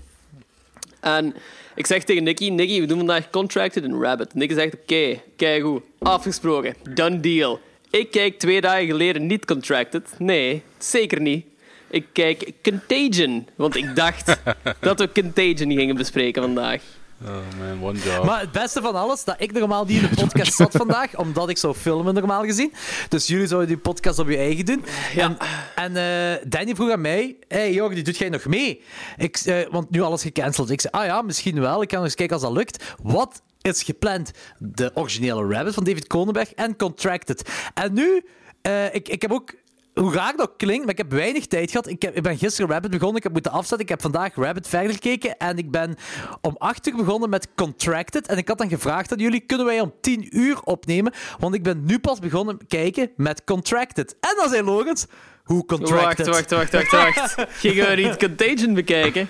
[0.99, 1.35] En
[1.75, 4.33] ik zeg tegen Nicky, Nicky, we doen vandaag Contracted en Rabbit.
[4.33, 7.59] Nicky zegt, oké, kijk goed, afgesproken, done deal.
[7.95, 10.09] Ik kijk twee dagen geleden niet Contracted.
[10.17, 11.45] Nee, zeker niet.
[11.89, 14.37] Ik kijk Contagion, want ik dacht
[14.79, 16.81] dat we Contagion gingen bespreken vandaag.
[17.23, 17.29] Oh
[17.59, 18.25] man, one job.
[18.25, 21.49] Maar het beste van alles, dat ik normaal niet in de podcast zat vandaag, omdat
[21.49, 22.73] ik zou filmen normaal gezien.
[23.09, 24.85] Dus jullie zouden die podcast op je eigen doen.
[25.15, 25.37] En,
[25.75, 28.81] en eh, Danny vroeg aan mij, hey Jorgen, doet jij nog mee?
[29.17, 30.69] Ik, eh, want nu alles gecanceld.
[30.69, 31.81] Ik zei, ah ja, misschien wel.
[31.81, 32.83] Ik kan nog eens kijken als dat lukt.
[33.03, 34.31] Wat is gepland?
[34.59, 37.49] De originele Rabbit van David Cronenberg en Contracted.
[37.73, 38.25] En nu,
[38.61, 39.53] eh, ik, ik heb ook
[39.93, 41.87] hoe raar dat klinkt, maar ik heb weinig tijd gehad.
[41.87, 43.79] Ik, heb, ik ben gisteren Rabbit begonnen, ik heb moeten afzetten.
[43.79, 45.95] Ik heb vandaag Rabbit verder gekeken en ik ben
[46.41, 48.27] om 8 uur begonnen met Contracted.
[48.27, 51.13] En ik had dan gevraagd aan jullie, kunnen wij om 10 uur opnemen?
[51.39, 54.15] Want ik ben nu pas begonnen kijken met Contracted.
[54.19, 55.05] En dan zei Logans,
[55.43, 56.27] hoe Wacht, Contracted?
[56.27, 57.35] wacht, wacht, wacht, wacht.
[57.59, 59.29] Gingen we niet Contagion bekijken?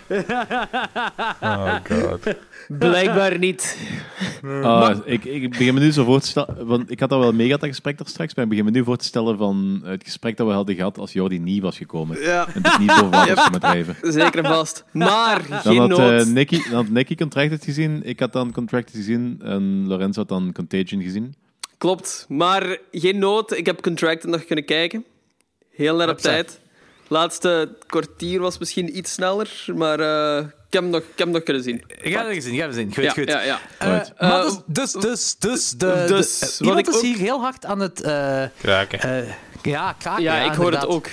[1.41, 2.35] Oh god.
[2.67, 3.77] Blijkbaar niet.
[4.43, 7.33] Ah, ik, ik begin me nu zo voor te stellen, want ik had al wel
[7.33, 10.03] mega dat gesprek daar straks, maar ik begin me nu voor te stellen van het
[10.03, 12.21] gesprek dat we hadden gehad als Jordi niet was gekomen.
[12.21, 13.95] Ja, En dus niet komen drijven.
[14.01, 14.83] zeker en vast.
[14.91, 16.21] Maar Dan geen had, nood.
[16.21, 20.29] eh, Nicky, dan had Nicky Contracted gezien, ik had dan Contracted gezien en Lorenzo had
[20.29, 21.35] dan Contagion gezien.
[21.77, 23.57] Klopt, maar geen nood.
[23.57, 25.05] Ik heb Contracted nog kunnen kijken.
[25.71, 26.59] Heel net op tijd.
[27.07, 31.31] Laatste kwartier was misschien iets sneller, maar eh, ik, heb hem nog, ik heb hem
[31.31, 31.83] nog kunnen zien.
[32.01, 32.93] Ik ga het zien, ik ga het zien.
[32.93, 33.27] Goed, ja, goed.
[33.29, 33.59] Ja, ja.
[33.79, 34.13] Eh, Right.
[34.21, 37.65] maar dus, dus, dus, dus, de, dus, de- wat ik is ook- hier heel hard
[37.65, 38.01] aan het...
[38.01, 38.99] eh, Kraken.
[38.99, 39.27] eh,
[39.63, 40.23] ja, kraken.
[40.23, 41.05] ja, ik hoor het ook.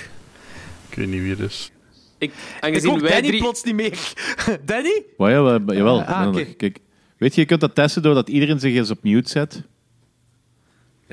[0.89, 1.71] Ik weet niet wie het is.
[2.17, 3.39] Ik, Ik aangezien hoor wij Danny drie...
[3.41, 3.99] plots niet meer.
[4.65, 5.03] Danny?
[5.17, 6.01] Maar ja, wel- jawel.
[6.03, 6.55] Ah, nog.
[6.57, 6.77] Kijk,
[7.17, 9.61] weet je, je kunt dat testen doordat iedereen zich eens op mute zet.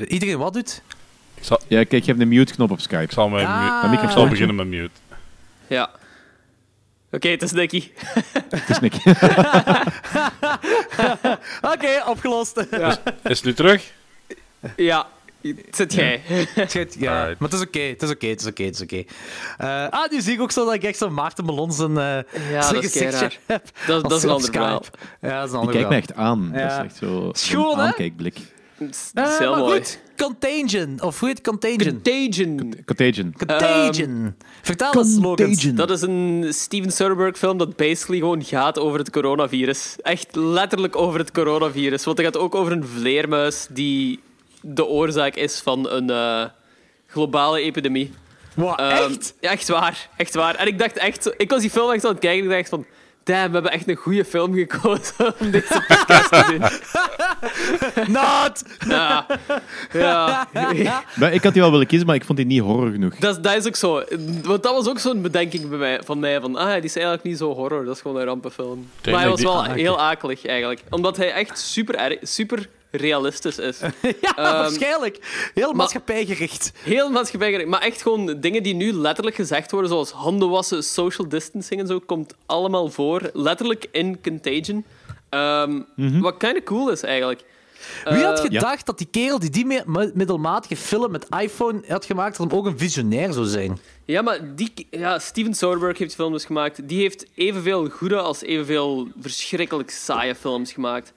[0.08, 0.82] Iedereen wat doet?
[1.40, 3.03] Zal, Ja, kijk, je hebt een mute-knop op Skype.
[3.03, 3.90] ik zal, mijn Ah.
[3.90, 4.90] mute- ik zal beginnen met mute.
[5.66, 5.90] Ja.
[7.12, 7.90] Oké, het is Nicky.
[8.50, 9.00] Het is Nicky.
[11.74, 12.57] Oké, opgelost.
[13.22, 13.92] Is het nu terug?
[14.76, 15.07] Ja,
[15.42, 16.22] het zit jij.
[16.29, 16.33] Ja,
[17.20, 17.38] Alright.
[17.38, 19.03] maar het is oké, het is oké, het is oké, het is oké.
[19.59, 22.05] Eh, ah, nu zie ik ook zo dat ik echt zo Maarten Melon zijn, eh
[22.50, 23.38] Ja, zijn dat is gezichtje raar.
[23.46, 23.62] heb.
[23.87, 24.59] Dat, dat is een op ander Skype.
[24.64, 24.83] verhaal.
[25.20, 26.50] Ja, dat is een Die ander kijkt me echt aan.
[26.53, 26.85] Dat is Ja.
[26.85, 27.85] echt zo Schoon, een hè?
[27.85, 28.38] aankijkblik.
[28.86, 29.76] Het is Eh, heel maar mooi.
[29.78, 30.98] goed, Contagion.
[31.02, 31.46] Of hoe heet het?
[31.46, 32.00] Contagion?
[32.02, 32.74] Contagion.
[32.86, 33.34] Contagion.
[33.36, 34.34] Contagion.
[34.62, 34.92] Vertel
[35.36, 35.74] eens.
[35.74, 39.96] Dat is een Steven Soderbergh film dat basically gewoon gaat over het coronavirus.
[40.02, 42.04] Echt letterlijk over het coronavirus.
[42.04, 44.20] Want het gaat ook over een vleermuis die
[44.62, 46.44] de oorzaak is van een eh,
[47.06, 48.12] globale epidemie.
[48.54, 49.34] Wow, Ehm, echt?
[49.40, 50.08] Ja, echt waar.
[50.16, 50.54] Echt waar.
[50.54, 51.34] En ik dacht echt...
[51.36, 52.86] Ik was die film echt aan het kijken en ik dacht van...
[53.24, 56.60] Damn, we hebben echt een goede film gekozen om deze podcast te doen.
[58.07, 58.62] Not!
[58.88, 59.27] Ja.
[60.73, 61.05] ja.
[61.16, 63.16] Maar ik had die wel willen kiezen, maar ik vond die niet horror genoeg.
[63.16, 64.03] Dat, dat is ook zo.
[64.42, 66.40] Want dat was ook zo'n bedenking bij mij, van mij.
[66.40, 67.85] Van, ah, die is eigenlijk niet zo horror.
[67.85, 68.88] Dat is gewoon een rampenfilm.
[69.01, 70.83] denk maar hij was wel heel akelig, eigenlijk.
[70.90, 73.79] Omdat hij echt super, super realistisch is.
[74.20, 75.51] ja, Ehm, waarschijnlijk.
[75.55, 76.73] Heel maatschappijgericht.
[76.83, 77.68] Heel maatschappijgericht.
[77.68, 81.87] Maar echt gewoon dingen die nu letterlijk gezegd worden, zoals handen wassen, social distancing en
[81.87, 83.31] zo, komt allemaal voor.
[83.33, 84.85] Letterlijk in Contagion.
[85.30, 85.80] Ehm,
[86.20, 87.44] Wat kind of cool is, eigenlijk.
[88.04, 91.82] Wie had Eh, gedacht dat die kerel die die mi- mi- middelmatige film met iPhone
[91.88, 93.78] had gemaakt, dat hem ook een visionair zou zijn?
[94.04, 96.88] Ja, maar die, ja, Steven Soderbergh heeft films dus gemaakt.
[96.88, 101.12] Die heeft evenveel goede als evenveel verschrikkelijk saaie films gemaakt.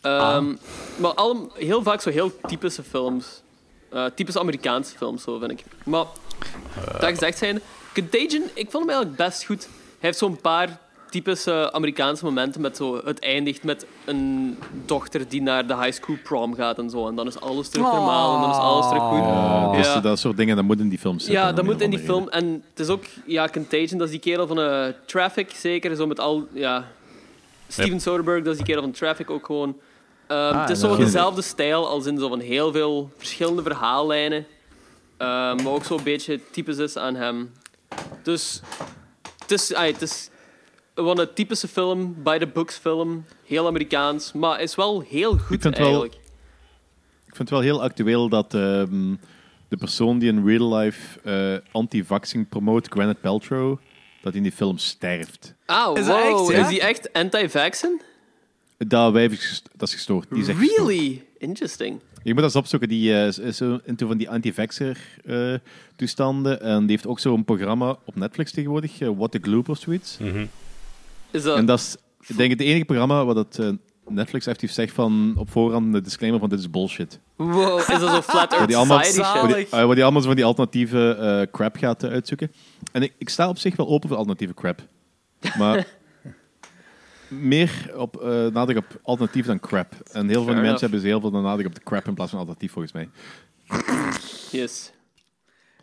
[0.00, 0.54] Ehm,
[0.96, 3.42] Maar allem, heel vaak zo heel typische films.
[3.90, 5.62] Eh typische Amerikaanse films, zo vind ik.
[5.84, 6.04] Maar,
[7.00, 7.60] dat gezegd zijn,
[7.94, 9.62] Contagion, ik vond hem eigenlijk best goed.
[9.62, 10.80] Hij heeft zo'n paar
[11.10, 13.00] typische Amerikaanse momenten met zo...
[13.04, 17.08] Het eindigt met een dochter die naar de high school prom gaat en zo.
[17.08, 19.18] En dan is alles terug normaal en dan is alles terug goed.
[19.18, 20.00] Ja, dus Ja.
[20.00, 21.34] dat soort dingen, dat moet in die film zitten.
[21.42, 22.28] Ja, dat moet in die film.
[22.28, 25.96] En het is ook, ja, Contagion, dat is die kerel van eh, Traffic, zeker.
[25.96, 26.84] Zo met al, ja...
[27.68, 29.76] Steven Soderbergh, dat is die kerel van Traffic ook gewoon.
[30.26, 34.46] Ehm, het is zo dezelfde stijl als in zo van heel veel verschillende verhaallijnen.
[35.16, 37.52] Ehm, maar ook zo'n beetje typisch is aan hem.
[38.22, 38.60] Dus
[39.38, 40.30] het is, ah, het is
[40.98, 43.24] gewoon een typische film, by the books film.
[43.46, 46.14] Heel Amerikaans, maar is wel heel goed vind wel- eigenlijk.
[47.26, 49.14] Ik vind het wel heel actueel dat ehm,
[49.68, 53.78] de persoon die in real life eh anti-vaxxing promoot, Gwyneth Paltrow,
[54.22, 55.54] dat in die film sterft.
[55.66, 56.16] Ah, Is wow.
[56.18, 56.62] echt, ja?
[56.62, 58.00] Is die echt anti-vaxxen?
[58.78, 60.26] Dat wijf is, dat is gestoord.
[60.30, 60.78] Die is echt gestoord.
[60.88, 61.24] Really?
[61.38, 62.00] Interesting.
[62.22, 62.88] Je moet dat eens opzoeken.
[62.88, 65.54] Die eh, is, into van die anti-vaxxer eh,
[65.96, 66.60] toestanden.
[66.60, 70.18] En die heeft ook zo'n programma op Netflix tegenwoordig, What the Gloop of zoiets.
[71.30, 71.56] Is dat...
[71.56, 73.68] En dat is, ik denk ik, het enige programma wat het, eh,
[74.08, 77.20] Netflix effectief zegt van op voorhand de disclaimer van dit is bullshit.
[77.36, 80.36] Wow, is dat zo Flat Earth allemaal, Society die, eh, waar die allemaal zo van
[80.36, 82.52] die alternatieve eh, crap gaat uitzoeken.
[82.92, 84.80] En ik, ik sta op zich wel open voor alternatieve crap.
[85.58, 85.86] Maar
[87.28, 89.92] meer op nadruk op alternatief dan crap.
[90.12, 90.62] En heel veel van die enough.
[90.62, 93.08] mensen hebben ze heel veel nadruk op de crap in plaats van alternatief, volgens mij.
[94.50, 94.92] Yes.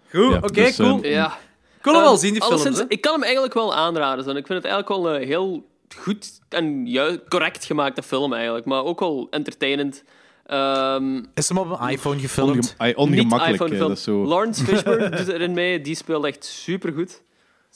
[0.09, 1.01] Goed, Ja, oké, dus, cool.
[1.01, 1.37] eh, Ja.
[1.85, 2.83] Wil hem wel Ehm, zien, die alleszins, hè.
[2.87, 4.23] Ik kan hem eigenlijk wel aanraden.
[4.23, 4.29] Zo.
[4.29, 5.65] Ik vind het eigenlijk wel een heel
[5.97, 8.65] goed en ju- correct gemaakte film, eigenlijk.
[8.65, 10.03] Maar ook wel entertainend.
[10.45, 12.51] Ehm, Is hem op een iPhone gefilmd?
[12.55, 13.53] Onge ai, niet ongemakkelijk.
[13.61, 13.95] iPhone eh, film.
[13.95, 14.25] zo.
[14.25, 15.81] Lawrence Fishburne doet erin mee.
[15.81, 17.21] Die speelt echt supergoed.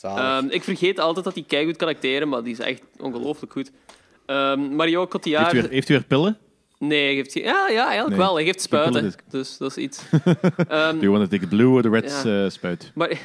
[0.02, 3.72] Ehm ik vergeet altijd dat hij keigoed kan acteren, maar die is echt ongelooflijk goed.
[4.26, 5.43] Ehm Mario Cotillard...
[5.52, 6.38] Heeft u, weer, heeft u weer pillen?
[6.78, 7.34] Nee, hij geeft...
[7.34, 8.36] Ja, ja, eigenlijk Nee, wel.
[8.36, 8.93] Hij geeft spuiten.
[8.93, 10.02] pillen Dus dat is iets.
[10.67, 12.43] Ehm, Do you want to take the blue or the red Ja.
[12.43, 12.91] eh, spuit?
[12.95, 13.10] maar,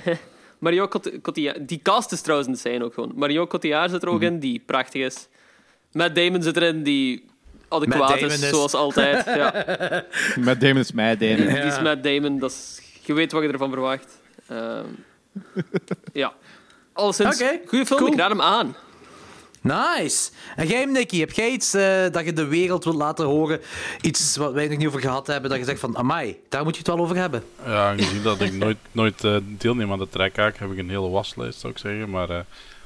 [0.65, 1.69] Mario Cot- Cotillard...
[1.69, 3.13] Die cast is trouwens ook gewoon.
[3.15, 4.17] Mario Cotillard zit er Mhm.
[4.17, 5.29] ook in, die prachtig is.
[5.93, 7.25] Matt Damon zit erin, die
[7.69, 9.25] adequaat is, is- zoals altijd.
[9.41, 9.65] Ja.
[10.41, 11.37] Matt Damon is Matt Damon.
[11.37, 14.19] Die is Matt Damon, dat is, je weet wat je ervan verwacht.
[14.49, 14.85] Ehm,
[16.13, 16.33] ja.
[16.93, 18.13] Alleszins, goede film, cool.
[18.13, 18.75] ik raad hem aan.
[19.65, 20.31] Nice.
[20.57, 23.61] En jij, Nicky, heb jij iets eh, dat je de wereld wilt laten horen?
[24.01, 26.73] Iets wat wij nog niet over gehad hebben, dat je zegt van, amai, daar moet
[26.73, 27.45] je het wel over hebben.
[27.67, 31.09] Ja, aangezien dat ik nooit, nooit eh, deelneem aan de trekhaak, heb ik een hele
[31.09, 32.11] waslijst, zou ik zeggen.
[32.11, 32.39] Maar eh,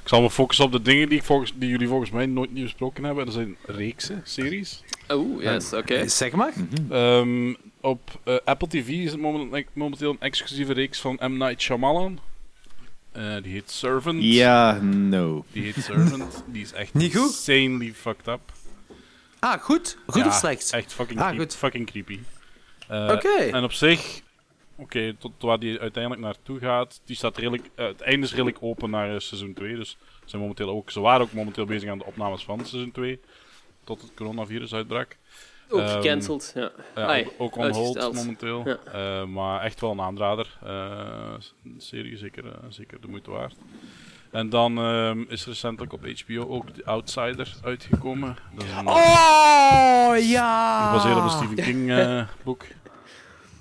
[0.03, 2.53] ik zal me focussen op de dingen die, ik volgens, die jullie volgens mij nooit
[2.53, 3.25] niet besproken hebben.
[3.25, 4.83] Dat zijn reeksen, series.
[5.07, 6.07] Oh, yes, oké.
[6.07, 6.53] Zeg maar.
[6.89, 11.37] Ehm, op Apple TV is het momen- momenteel een exclusieve reeks van M.
[11.37, 12.19] Night Shyamalan.
[13.11, 14.23] Eh, die heet Servant.
[14.23, 15.45] Ja, no.
[15.51, 16.43] Die heet Servant.
[16.47, 17.25] Die is echt Niet goed?
[17.25, 18.39] insanely fucked up.
[19.39, 19.97] Ah, goed.
[20.05, 20.71] Goed Ja, of slecht?
[20.71, 21.55] Echt fucking, Ah, creep- goed.
[21.55, 22.19] fucking creepy.
[22.87, 23.27] Eh, Oké.
[23.37, 24.21] En op zich,
[24.75, 28.57] oké, tot waar die uiteindelijk naartoe gaat, die staat redelijk, eh, het einde is redelijk
[28.61, 29.75] open naar seizoen 2.
[29.75, 32.91] Dus ze, zijn momenteel ook, ze waren ook momenteel bezig aan de opnames van seizoen
[32.91, 33.19] 2.
[33.83, 35.17] Tot het coronavirus uitbrak.
[35.69, 36.71] Ook Ehm, gecanceld, ja.
[36.95, 38.63] Ja, Ai, ook, ook on hold momenteel.
[38.65, 38.77] Ja.
[38.93, 40.57] Eh, maar echt wel een aanrader.
[40.65, 41.33] Eh,
[41.77, 43.55] serie, zeker, eh, zeker de moeite waard.
[44.31, 48.35] En dan ehm, is recentelijk op HBO ook The Outsider uitgekomen.
[48.55, 50.87] Dat is een, Oh, ja.
[50.87, 51.93] gebaseerd op een Stephen King
[52.43, 52.63] boek.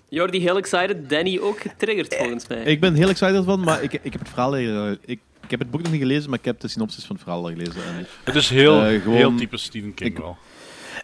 [0.09, 1.11] Jordi, heel excited.
[1.11, 2.63] Danny ook getriggerd, volgens mij.
[2.63, 5.59] Ik ben heel excited van, maar ik, ik heb het verhaal hier, ik, ik heb
[5.59, 7.85] het boek nog niet gelezen, maar ik heb de synopsis van het verhaal al gelezen.
[7.85, 10.37] En, Het is heel, gewoon- heel typisch Stephen King ik- wel.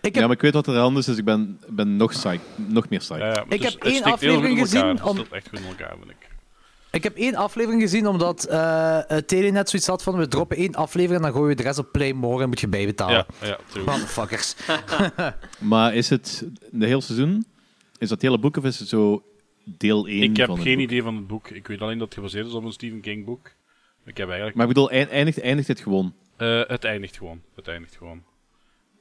[0.04, 2.40] Ik ja, maar ik weet wat er aan is, dus ik ben, ben nog, psyched,
[2.56, 3.18] nog meer psyched.
[3.22, 5.58] Ja, ja, maar Ik het heb het één aflevering gezien Het om- steekt echt goed
[5.58, 6.28] in elkaar, vind ik.
[6.90, 10.74] ik heb één aflevering gezien, omdat eh eh, Telenet zoiets had van, we droppen één
[10.74, 13.26] aflevering en dan gooien we de rest op Playmore en moet je bijbetalen.
[13.40, 13.84] Ja, ja, true.
[13.84, 14.54] Motherfuckers.
[15.58, 17.46] Maar is het de hele seizoen?
[17.98, 19.22] Is dat hele boek of is het zo
[19.64, 20.84] deel 1 Ik heb van het geen boek?
[20.84, 21.48] idee van het boek.
[21.50, 23.46] Ik weet alleen dat het gebaseerd is op een Stephen King boek.
[24.04, 24.56] Ik heb eigenlijk...
[24.56, 26.14] Maar ik bedoel, eind- eindigt, eindigt het gewoon?
[26.36, 27.40] Eh, het eindigt gewoon.
[27.54, 28.22] Het eindigt gewoon.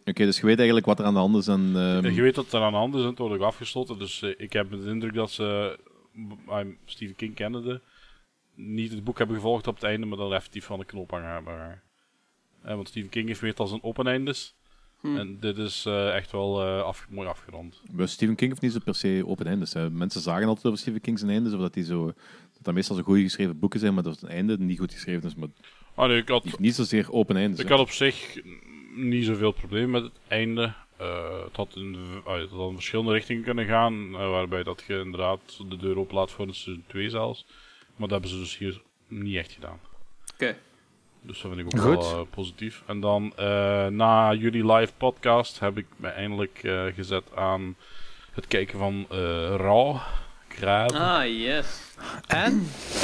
[0.05, 1.47] Oké, dus je weet eigenlijk wat er aan de hand is.
[1.47, 3.99] En, ehm, Je weet dat er aan de hand is en het wordt ook afgesloten.
[3.99, 5.79] Dus eh, ik heb de indruk dat ze
[6.49, 7.81] uh, Stephen King kennende
[8.55, 11.81] niet het boek hebben gevolgd op het einde, maar dan effectief van de knoop hangen.
[12.61, 14.55] Eh, want Stephen King heeft weet als een open eindes.
[15.03, 17.81] En dit is eh, echt wel eh, af, mooi afgerond.
[17.91, 19.73] bij Stephen King heeft niet zo per se open eindes.
[19.73, 19.89] hè.
[19.89, 22.05] Mensen zagen altijd over Stephen King zijn eindes, of dat die zo...
[22.05, 25.29] Dat dat meestal zo goed geschreven boeken zijn, maar dat het einde niet goed geschreven
[25.29, 25.35] is.
[25.35, 25.47] Maar
[25.95, 27.59] Ah, nee, ik, had, niet zozeer open eindes.
[27.59, 27.71] ik hè.
[27.75, 28.41] had op zich
[28.95, 30.73] niet zoveel probleem met het einde.
[30.97, 34.99] Eh, het, had in, het had in verschillende richtingen kunnen gaan, eh, waarbij dat je
[34.99, 37.45] inderdaad de deur openlaat voor een seizoen 2 zelfs.
[37.95, 39.79] Maar dat hebben ze dus hier niet echt gedaan.
[40.33, 40.57] Oké.
[41.21, 42.09] Dus dat vind ik ook Goed.
[42.09, 42.83] wel eh, positief.
[42.85, 47.75] En dan eh, na jullie live podcast heb ik me eindelijk eh, gezet aan
[48.31, 49.97] het kijken van eh Raw.
[50.47, 50.93] Graad.
[50.93, 51.81] Ah, yes.
[52.27, 52.59] En?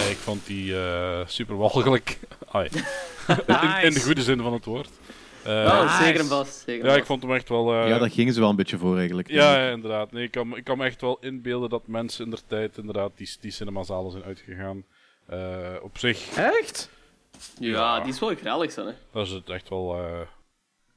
[0.10, 2.19] Ik vond die eh, super walgelijk.
[2.54, 2.69] In,
[3.88, 4.89] in de goede zin van het woord.
[5.43, 6.04] Eh, Oh, Nice.
[6.04, 6.63] zeker en vast.
[6.65, 7.73] Zeker ja, ik vond hem echt wel.
[7.73, 9.30] eh, Ja, daar gingen ze wel een beetje voor eigenlijk.
[9.30, 10.12] ja, ja, inderdaad.
[10.12, 13.12] Nee, ik, kan, ik kan me echt wel inbeelden dat mensen in der tijd inderdaad
[13.15, 14.84] die, die cinemazalen zijn uitgegaan.
[15.25, 16.89] Eh, op zich, Echt?
[17.60, 18.91] Ja, die is wel grellig, zo, hè.
[19.12, 19.95] dat is het echt wel.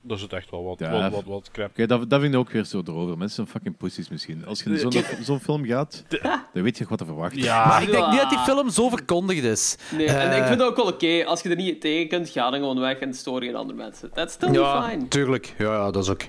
[0.03, 0.91] Eh dat is het echt wel wat, Ja.
[0.91, 1.71] wat, wat, wat crap.
[1.71, 3.19] Oké, dat, dat vind ik ook weer zo erover.
[3.19, 4.47] Mensen zijn fucking pussies misschien.
[4.47, 4.93] Als je in zo'n
[5.25, 6.05] zo'n film gaat,
[6.53, 7.39] dan weet je wat te verwachten.
[7.43, 9.77] Ja, Maar ik denk niet dat die film zo verkondigd is.
[9.97, 11.25] Nee, en Eh, ik vind het ook wel oké.
[11.25, 14.11] Als je er niet tegen kunt, ga dan gewoon weg en stoor geen andere mensen.
[14.13, 15.09] That's still Ja, fine.
[15.09, 15.55] tuurlijk.
[15.59, 16.23] Ja, ja, dat is ook.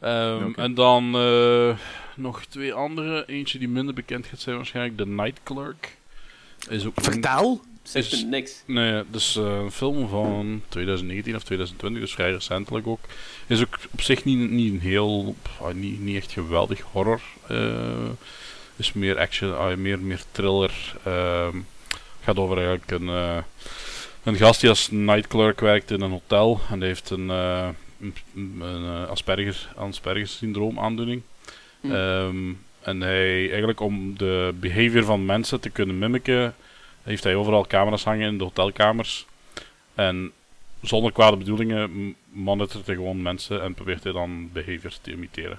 [0.00, 0.60] Ehm, Oké.
[0.60, 1.76] En dan eh,
[2.16, 3.24] nog twee andere.
[3.26, 4.96] Eentje die minder bekend gaat zijn waarschijnlijk.
[4.96, 5.96] The Night Clerk.
[6.68, 7.60] Is ook een, Vertel.
[7.86, 8.62] Zegt Is- me niks.
[8.66, 13.00] nee, dus eh, een film van 2019 of 2020, dus vrij recentelijk ook.
[13.46, 17.20] Is ook op zich niet, niet een heel, pff, niet, niet echt geweldig horror.
[17.48, 18.08] eh
[18.76, 20.94] is meer action, ah, meer, meer thriller.
[21.04, 21.56] ehm
[22.22, 23.36] gaat over eigenlijk een, eh,
[24.22, 26.60] een gast die als night clerk werkt in een hotel.
[26.70, 31.22] En die heeft een, een, een, Asperger, Asperger syndroom aandoening.
[31.80, 31.92] Hm.
[31.92, 36.54] Ehm, en hij, eigenlijk om de behavior van mensen te kunnen mimiken,
[37.06, 39.26] heeft hij overal camera's hangen in de hotelkamers.
[39.94, 40.32] En
[40.80, 45.58] zonder kwade bedoelingen monitort hij gewoon mensen en probeert hij dan behavior te imiteren.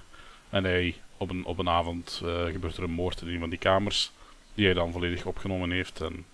[0.50, 3.50] En hij, op een, op een avond eh, gebeurt er een moord in een van
[3.50, 4.12] die kamers,
[4.54, 6.02] die hij dan volledig opgenomen heeft.
[6.02, 6.26] En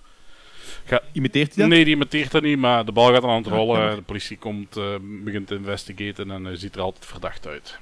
[0.86, 1.73] Ga- Imiteert hij dat?
[1.73, 3.95] Nee, die imiteert dat niet, maar de bal gaat dan aan het rollen.
[3.95, 7.80] De politie komt, eh, begint te investigaten en hij ziet er altijd verdacht uit.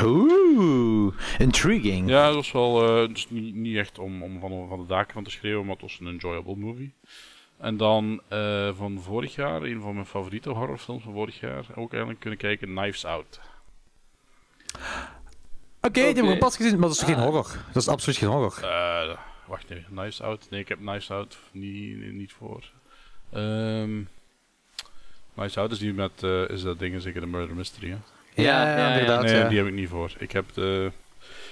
[0.00, 2.08] Oeh, intriguing.
[2.08, 5.12] ja, dat was wel eh, dus niet, niet echt om, om van, van de daken
[5.12, 6.92] van te schreeuwen, maar het was een enjoyable movie.
[7.58, 11.90] En dan eh, van vorig jaar, een van mijn favoriete horrorfilms van vorig jaar, ook
[11.90, 13.40] eigenlijk kunnen kijken, Knives Out.
[15.80, 17.46] Oké, die hebben we pas gezien, maar dat is geen horror.
[17.72, 18.58] Dat is absoluut geen horror.
[18.62, 20.46] Eh, wacht even, Knives Out?
[20.50, 22.64] Nee, ik heb Knives Out niet, niet voor.
[23.32, 24.00] Ehm
[25.34, 27.96] Knives Out is die met, eh, is dat dingen zeker de Murder Mystery, hè?
[28.34, 29.22] Ja, Ja, inderdaad.
[29.22, 29.48] Nee, ja.
[29.48, 30.12] die heb ik niet voor.
[30.18, 30.90] Ik heb de...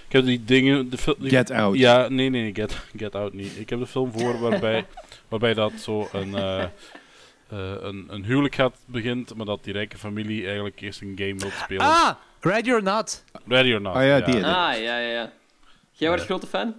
[0.06, 0.90] Ik heb die dingen...
[0.90, 1.78] De fil- Get Out.
[1.78, 3.58] Ja, nee, nee, nee, Get, Get Out niet.
[3.58, 4.86] Ik heb de film voor waarbij,
[5.28, 6.68] waarbij dat zo een, eh, eh,
[7.80, 11.50] een, een huwelijk gaat begint, maar dat die rijke familie eigenlijk eerst een game wil
[11.50, 11.82] spelen.
[11.86, 13.24] Ah, Ready or Not.
[13.46, 13.94] Ready or Not.
[13.94, 15.32] Ah, ja, die, Ah, ja, ja, ja.
[15.92, 16.16] Jij Ja.
[16.16, 16.74] grote fan?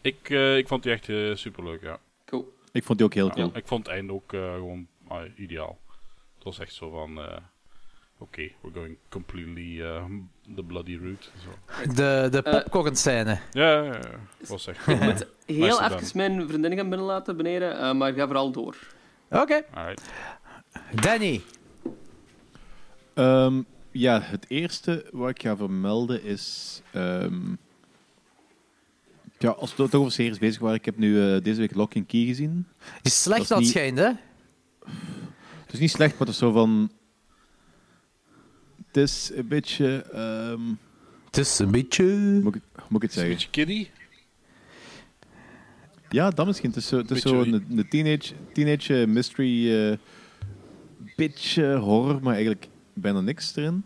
[0.00, 1.98] Ik, eh, ik vond die echt eh, superleuk, ja.
[2.26, 2.52] Cool.
[2.72, 3.50] Ik vond die ook heel cool.
[3.54, 5.78] Ik vond het einde ook eh, gewoon ah, ideaal.
[6.34, 7.20] Het was echt zo van...
[8.18, 10.04] eh, Oké, we're going completely uh,
[10.54, 11.28] the bloody route.
[11.44, 11.48] Zo.
[11.94, 12.52] De, de Eh.
[12.52, 13.38] popcorn scène.
[13.52, 14.00] Ja, ja, ja.
[14.48, 14.86] Was echt...
[14.86, 18.76] Ik moet heel even mijn vriendin gaan binnenlaten beneden, eh, maar ik ga vooral door.
[19.30, 19.62] Oké.
[20.94, 21.42] Danny.
[23.14, 26.82] Ehm, ja, het eerste wat ik ga vermelden is...
[26.92, 27.40] ehm,
[29.38, 31.96] ja, als we toch over series bezig waren, ik heb nu eh, deze week Lock
[31.96, 32.66] and Key gezien.
[32.80, 34.26] Die is slecht Dat dat is het niet- schijnt, hè?
[35.64, 36.90] Het is niet slecht, maar het is zo van...
[39.00, 40.02] Het is een beetje...
[40.12, 40.60] ehm,
[41.26, 42.04] Het is een beetje...
[42.42, 43.32] moet, ik, hoe moet ik het zeggen?
[43.32, 43.90] een beetje kiddie?
[46.08, 46.68] Ja, dat misschien.
[46.68, 49.74] Het is zo, het is zo een, een teenage, teenage eh, mystery...
[49.90, 49.96] eh
[51.16, 53.84] beetje horror, maar eigenlijk bijna niks erin.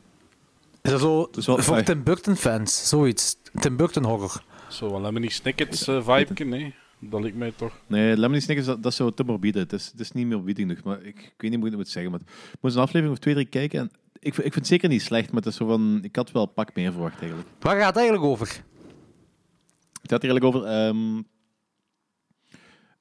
[0.82, 1.82] Is dat zo is wel- voor.
[1.82, 2.88] Tim Burton fans?
[2.88, 3.36] Zoiets.
[3.60, 4.44] Tim Burton horror.
[4.68, 6.74] Zo, een Lemony Snickets uh, vibe, nee?
[6.98, 7.72] Dat lijkt mij toch...
[7.86, 9.58] Nee, Lemony Snickers, dat, dat is zo te morbide.
[9.58, 10.82] Het is, het is niet meer morbide genoeg.
[10.82, 12.10] Maar ik, ik weet niet hoe ik het moet zeggen.
[12.12, 12.20] Maar
[12.52, 13.80] ik moest een aflevering of twee, drie kijken.
[13.80, 13.90] En
[14.22, 15.98] ik, vind- ik vind het zeker niet slecht, maar het is zo van...
[16.02, 17.48] Ik had wel een pak meer verwacht, eigenlijk.
[17.60, 18.46] Waar gaat het eigenlijk over?
[20.02, 20.64] Het gaat er eigenlijk over...
[20.68, 21.22] ehm,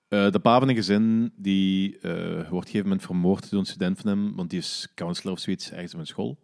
[0.08, 3.60] eh, de pa van een gezin, die eh, wordt op een gegeven moment vermoord door
[3.60, 6.38] een student van hem, want die is counselor of zoiets, ergens op een school.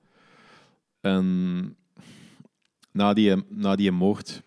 [1.01, 1.77] En
[2.91, 4.41] na die, na die moord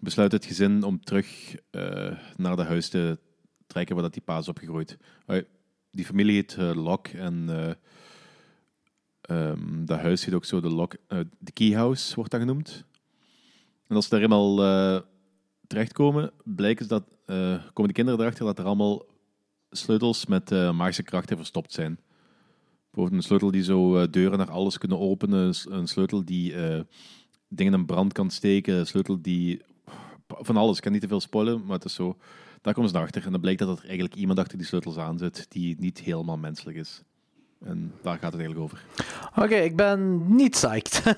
[0.00, 3.18] besluit het gezin om terug eh, naar de huis te
[3.66, 4.98] trekken waar dat die pa is opgegroeid.
[5.26, 5.42] Eh,
[5.90, 7.48] die familie heet eh, Locke en
[9.24, 12.40] eh ehm, dat huis heet ook zo de Locke, eh, de Key House wordt dat
[12.40, 12.84] genoemd.
[13.86, 15.00] En als ze daar eenmaal eh,
[15.66, 19.06] terechtkomen, blijken ze dat, eh, komen de kinderen erachter dat er allemaal
[19.70, 21.98] sleutels met eh, magische krachten verstopt zijn.
[22.90, 26.54] Bijvoorbeeld een sleutel die zo deuren naar alles kunnen openen, een sleutel die
[27.48, 29.62] dingen in brand kan steken, een sleutel die...
[30.26, 32.16] Van alles, ik kan niet te veel spoilen, maar het is zo...
[32.60, 35.18] Daar komen ze achter en dan blijkt dat er eigenlijk iemand achter die sleutels aan
[35.18, 37.02] zit die niet helemaal menselijk is.
[37.64, 38.84] En daar gaat het eigenlijk over.
[39.36, 41.02] Oké, ik ben niet psyched.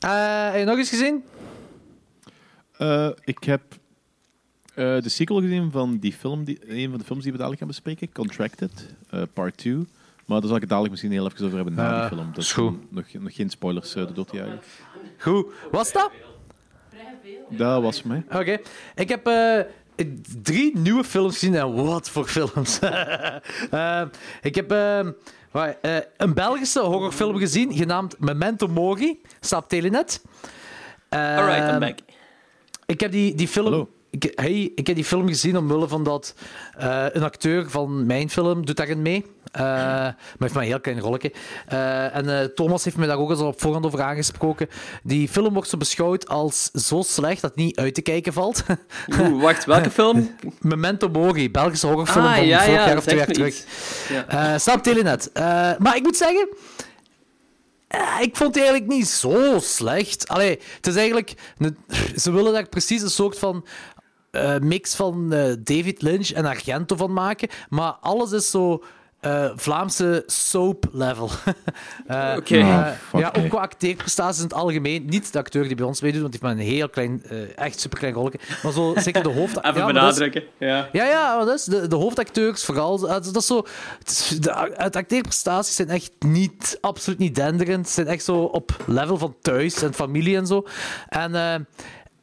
[0.00, 1.24] Eh, heb je nog eens gezien?
[2.76, 3.62] Eh, ik heb
[4.74, 7.60] eh, de sequel gezien van die film, die, een van de films die we dadelijk
[7.60, 9.74] gaan bespreken, Contracted, eh, part 2.
[10.24, 12.28] Maar daar zal ik het dadelijk misschien heel even over hebben na die film.
[12.32, 12.92] Dat is goed.
[12.92, 14.60] Nog, nog geen spoilers uh, door te jagen.
[15.18, 15.46] Goed.
[15.70, 16.10] Was dat?
[17.48, 18.24] Dat was mij.
[18.32, 18.58] Oké.
[18.94, 19.60] Ik heb eh,
[20.42, 21.54] drie nieuwe films gezien.
[21.54, 22.78] En wat voor films.
[23.70, 24.02] Eh,
[24.42, 25.06] ik heb eh,
[25.50, 29.20] waar, eh, een Belgische horrorfilm gezien, genaamd Memento Mori.
[29.40, 30.22] Staat op Telenet.
[31.08, 31.98] Eh, Alright, I'm back.
[32.86, 33.88] Ik heb die, die film...
[34.10, 36.34] Ik, hey, ik heb die film gezien omwille van dat
[36.76, 39.24] eh, een acteur van mijn film doet daarin mee.
[39.52, 41.32] Eh, maar heeft maar een heel klein rolletje.
[41.66, 44.68] Eh, en eh, Thomas heeft me daar ook eens al op voorhand over aangesproken.
[45.02, 48.62] Die film wordt zo beschouwd als zo slecht dat het niet uit te kijken valt.
[49.20, 50.36] Oeh, wacht, welke film?
[50.60, 53.64] Memento Mori, Belgische horrorfilm Ah, van ja, vorig ja, jaar of twee jaar terug.
[54.28, 54.58] Ja.
[54.58, 55.32] Staat op Telenet.
[55.32, 55.42] Eh,
[55.78, 56.48] maar ik moet zeggen,
[58.20, 60.28] ik vond die eigenlijk niet zo slecht.
[60.28, 61.32] Allee, het is eigenlijk...
[61.58, 61.76] een-
[62.22, 63.66] ze willen daar precies een soort van
[64.60, 65.28] mix van
[65.62, 67.48] David Lynch en Argento van maken.
[67.68, 68.82] Maar alles is zo...
[69.20, 71.30] eh, Vlaamse soap-level.
[72.06, 72.56] Eh, Oké.
[72.58, 75.04] eh, Oh, fuck, ja, ook qua acteerprestaties in het algemeen.
[75.06, 77.58] Niet de acteur die bij ons meedoet, want die heeft maar een heel klein, eh,
[77.58, 78.38] echt superklein rolletje.
[78.62, 79.56] Maar zo zeker de hoofd...
[79.64, 80.42] Even ja, maar dat is- benadrukken.
[80.58, 80.88] Ja.
[80.92, 83.08] ja, ja, maar dat is de, de hoofdacteurs vooral.
[83.08, 83.66] eh, Dat is zo,
[84.40, 87.86] de, het acteerprestaties zijn echt niet, absoluut niet denderend.
[87.88, 90.64] Ze zijn echt zo op level van thuis en familie en zo.
[91.08, 91.54] En, eh,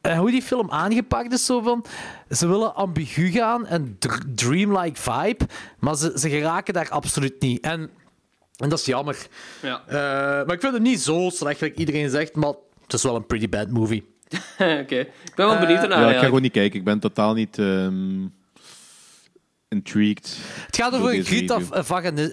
[0.07, 1.85] en hoe die film aangepakt is, zo van...
[2.29, 5.45] Ze willen ambigu gaan en dr- dreamlike vibe,
[5.79, 7.61] maar ze, ze geraken daar absoluut niet.
[7.61, 7.89] En,
[8.55, 9.27] en dat is jammer.
[9.61, 9.83] Ja.
[9.87, 9.95] Eh,
[10.45, 12.53] maar ik vind hem niet zo slecht, like iedereen zegt, maar
[12.83, 14.15] het is wel een pretty bad movie.
[14.81, 14.99] Oké.
[14.99, 16.79] Ik ben wel benieuwd ernaar ja, ik ga gewoon niet kijken.
[16.79, 17.57] Ik ben totaal niet...
[17.59, 18.25] ehm,
[19.69, 20.37] intrigued.
[20.65, 21.61] Het gaat over een griet dat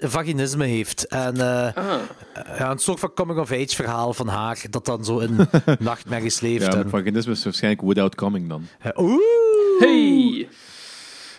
[0.01, 1.07] vaginisme heeft.
[1.07, 1.99] En eh, Ah.
[2.57, 5.37] ja, een soort van coming-of-age verhaal van haar, dat dan zo in
[5.79, 6.65] nachtmerries leeft.
[6.65, 8.67] Ja, en- vaginisme is waarschijnlijk without coming dan.
[8.79, 9.19] Eh, Oeh!
[9.79, 10.47] Hey!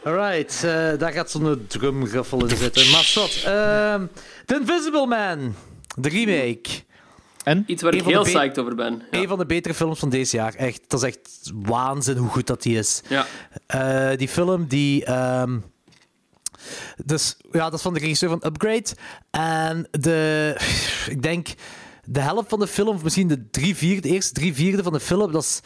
[0.05, 2.91] Alright, eh, daar gaat zo'n drumgruffel in zitten.
[2.91, 3.43] Maar zot.
[3.45, 4.07] ehm
[4.45, 5.55] The Invisible Man,
[5.99, 6.85] de remake.
[7.45, 7.65] En?
[7.67, 9.03] Iets waar Een ik heel psyched over ben.
[9.11, 9.19] Ja.
[9.21, 10.55] Een van de betere films van deze jaar.
[10.55, 13.03] Echt, dat is echt waanzin hoe goed dat die is.
[13.09, 13.27] ja.
[13.67, 15.05] Eh, die film die.
[15.05, 15.59] ehm,
[17.05, 18.87] dus ja, dat is van de regisseur van Upgrade.
[19.31, 20.55] En de.
[21.11, 21.49] Ik denk.
[22.09, 24.93] De helft van de film, of misschien de drie vierde, de eerste drie vierde van
[24.93, 25.61] de film, dat is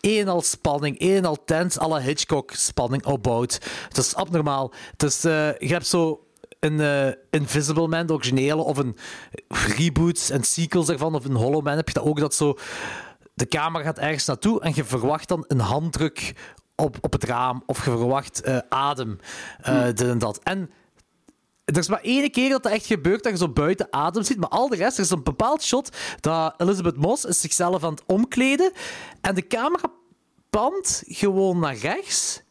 [0.00, 3.60] één al spanning, één al tens, alle Hitchcock-spanning opbouwt.
[3.88, 4.72] Dat is abnormaal.
[4.96, 6.24] Dus je hebt zo
[6.60, 8.96] een eh, Invisible Man, de originele, of een
[9.48, 12.58] reboots en sequels daarvan, of een Hollow Man, heb je dat ook, dat zo...
[13.34, 16.34] De camera gaat ergens naartoe en je verwacht dan een handdruk
[16.80, 19.18] op, op het raam, of je verwacht eh, adem,
[19.60, 20.40] eh, dit en dat.
[20.42, 20.70] En
[21.64, 24.38] er is maar één keer dat dat echt gebeurt, dat je zo buiten adem ziet.
[24.38, 27.90] Maar al de rest, er is een bepaald shot dat Elizabeth Moss is zichzelf aan
[27.90, 28.72] het omkleden.
[29.20, 29.90] En de camera
[30.50, 32.42] pand gewoon naar rechts.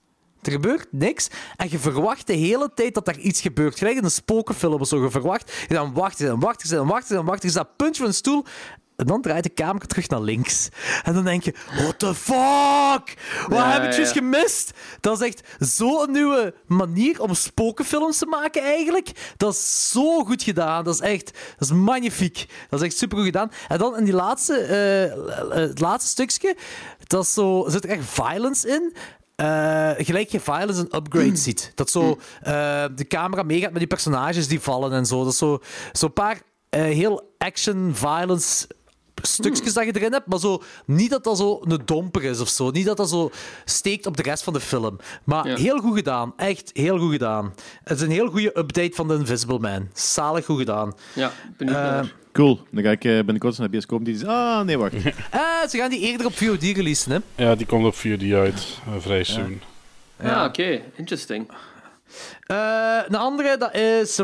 [0.42, 1.28] Er gebeurt niks.
[1.56, 3.78] En je verwacht de hele tijd dat er iets gebeurt.
[3.78, 5.04] Gelijk in een spokenfilm of zo.
[5.04, 5.66] Je verwacht.
[5.68, 7.48] En dan wacht je, en wacht je, en wacht je, en wacht je.
[7.48, 8.46] Je staat puntje van een stoel.
[9.00, 10.70] En dan draait de camera terug naar links.
[11.04, 13.18] En dan denk je, what the fuck?
[13.48, 14.20] Wat Ja, heb ik juist ja.
[14.22, 14.72] gemist?
[15.00, 19.34] Dat is echt zo'n nieuwe manier om spokenfilms te maken, eigenlijk.
[19.38, 20.84] Dat is zo goed gedaan.
[20.84, 21.26] Dat is echt
[21.58, 22.46] dat is magnifiek.
[22.70, 23.52] Dat is echt super goed gedaan.
[23.68, 26.56] En dan in die laatste, eh, eh, het laatste stukje,
[27.08, 28.94] dat is zo, zit er echt violence in.
[29.36, 31.72] Eh, gelijk je violence en upgrade ziet.
[31.76, 35.24] Dat zo eh, de camera meegaat met die personages die vallen en zo.
[35.24, 35.60] Dat is zo
[35.92, 38.68] zo'n paar eh, heel action, violence
[39.22, 42.48] stukjes dat je erin hebt, maar zo, niet dat dat zo een domper is of
[42.50, 42.70] zo.
[42.72, 43.32] Niet dat dat zo
[43.66, 44.98] steekt op de rest van de film.
[45.24, 45.56] Maar Ja.
[45.56, 46.34] heel goed gedaan.
[46.38, 47.54] Echt heel goed gedaan.
[47.84, 49.88] Het is een heel goede update van The Invisible Man.
[49.94, 50.94] Zalig goed gedaan.
[51.14, 52.00] ja, benieuwd Eh.
[52.34, 52.60] Cool.
[52.72, 54.06] Dan ga ik eh, binnenkort naar de bioscoop.
[54.06, 54.94] Die zegt, ah, nee, wacht.
[55.32, 57.44] Eh, ze gaan die eerder op VOD releasen, hè?
[57.46, 59.62] Ja, die komt op 4D uit, vrij soon.
[60.24, 60.82] Ah, oké.
[60.96, 61.48] Interesting.
[62.46, 64.16] Eh, een andere, dat is...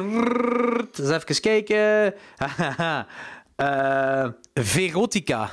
[0.91, 2.13] Dus even kijken.
[3.55, 5.49] Eh, Verotica.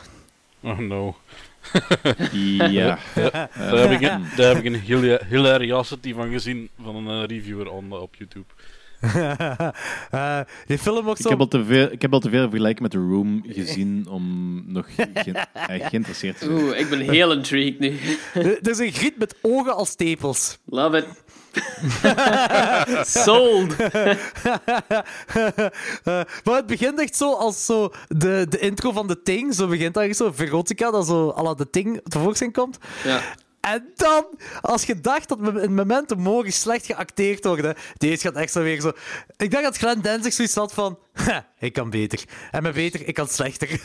[0.61, 1.17] Oh no.
[2.71, 2.99] ja.
[3.55, 7.71] Daar heb ik een, daar heb ik een hilariosity van gezien van een eh, reviewer
[7.71, 8.45] on, op YouTube.
[10.11, 11.29] Eh, die film Ik zo...
[11.29, 14.63] heb, al te veel, ik heb al te veel vergelijking met The Room gezien om
[14.73, 16.59] nog ge- eh, geïnteresseerd te zijn.
[16.59, 17.99] Oeh, ik ben heel intrigued nu.
[18.35, 20.59] Er is een griet met ogen als tepels.
[20.65, 21.07] Love it.
[23.25, 23.77] Sold.
[23.77, 24.17] Eh,
[26.45, 29.55] maar het begint echt zo als zo de, de intro van de Ting.
[29.55, 32.79] Zo begint eigenlijk zo Verotica, dat zo à la de Ting tevoorschijn komt.
[33.05, 33.21] Ja.
[33.63, 34.27] En dan,
[34.61, 38.81] als je dacht dat in momenten mogen slecht geacteerd worden, deze gaat echt zo weer
[38.81, 38.93] zo...
[39.37, 40.99] Ik dacht dat Glenn Danzig zoiets had van...
[41.13, 42.25] "Ha, ik kan beter.
[42.51, 43.69] En met beter, ik kan slechter.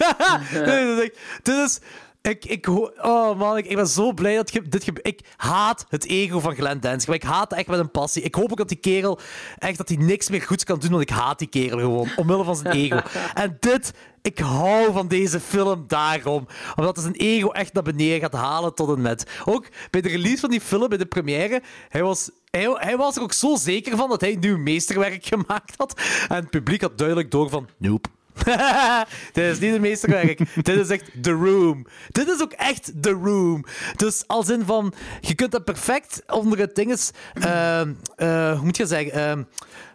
[0.65, 1.11] Nee,
[1.43, 1.79] dat
[2.21, 6.05] Ik, ik, oh man, ik, ik ben zo blij dat je, dit Ik haat het
[6.05, 7.07] ego van Glenn Danzig.
[7.07, 8.21] Maar ik haat het echt met een passie.
[8.21, 9.19] Ik hoop ook dat die kerel...
[9.57, 12.09] Echt dat hij niks meer goeds kan doen, want ik haat die kerel gewoon.
[12.15, 12.99] Omwille van zijn ego.
[13.33, 13.93] En dit...
[14.21, 16.47] Ik hou van deze film daarom.
[16.75, 19.29] Omdat hij zijn ego echt naar beneden gaat halen tot en met.
[19.45, 23.15] Ook bij de release van die film, bij de première, hij was, hij, hij was
[23.15, 26.01] er ook zo zeker van dat hij nu meesterwerk gemaakt had.
[26.27, 28.09] En het publiek had duidelijk door van, nope.
[29.33, 30.39] dit is niet een meesterwerk.
[30.63, 31.85] dit is echt The Room.
[32.09, 33.65] Dit is ook echt The Room.
[33.95, 36.99] Dus als in van, je kunt dat perfect onder het ding
[37.33, 39.11] ehm, eh, hoe moet je zeggen?
[39.11, 39.43] Ehm,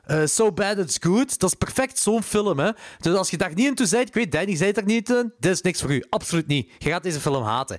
[0.05, 1.39] eh, so Bad It's Good.
[1.39, 2.71] Dat is perfect zo'n film, hè.
[2.99, 5.11] Dus als je daar niet in toe bent, ik weet, Danny zei het er niet
[5.11, 6.05] in, dit is niks voor u.
[6.09, 6.71] Absoluut niet.
[6.79, 7.79] Je gaat deze film haten.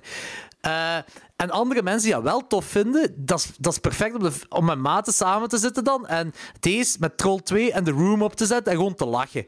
[0.60, 0.96] Eh,
[1.36, 4.62] en andere mensen die dat wel tof vinden, dat is, dat is perfect om, de,
[4.62, 6.06] met maten samen te zitten dan.
[6.06, 9.46] En deze met Troll 2 en The Room op te zetten en gewoon te lachen.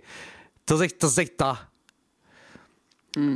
[0.66, 1.10] Dat is echt dat.
[1.10, 1.56] Is echt dat.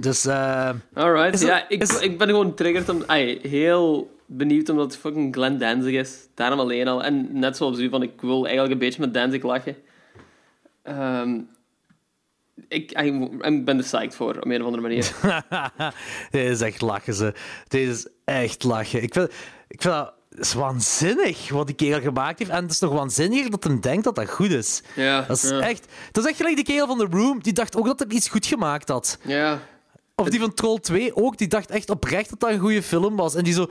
[0.01, 1.41] Dus, eh, Alright.
[1.41, 3.03] Ja, ik, is- ik ben gewoon triggerd om...
[3.07, 6.19] Ay, heel benieuwd omdat het fucking Glenn Danzig is.
[6.35, 7.03] Daarom alleen al.
[7.05, 9.77] En net zoals u, van ik wil eigenlijk een beetje met Danzig lachen.
[10.83, 11.41] Ehm,
[12.69, 12.91] ik,
[13.41, 15.13] ik ben er psyched voor, op een of andere manier.
[16.31, 17.35] Dit is echt lachen, ze.
[17.69, 19.03] Dit is echt lachen.
[19.03, 19.29] Ik vind,
[19.69, 22.51] ik vind dat het is waanzinnig wat die kerel gemaakt heeft.
[22.51, 24.83] En het is nog waanzinniger dat hem denkt dat dat goed is.
[24.95, 25.61] Ja, Dat is ja.
[25.61, 25.87] echt...
[26.13, 27.43] Dat is echt gelijk die kerel van The Room.
[27.43, 29.19] Die dacht ook dat hij iets goed gemaakt had.
[29.23, 29.63] Ja.
[30.15, 31.39] Of die van Troll 2 ook.
[31.39, 33.35] Die dacht echt oprecht dat dat een goede film was.
[33.35, 33.67] En die zo...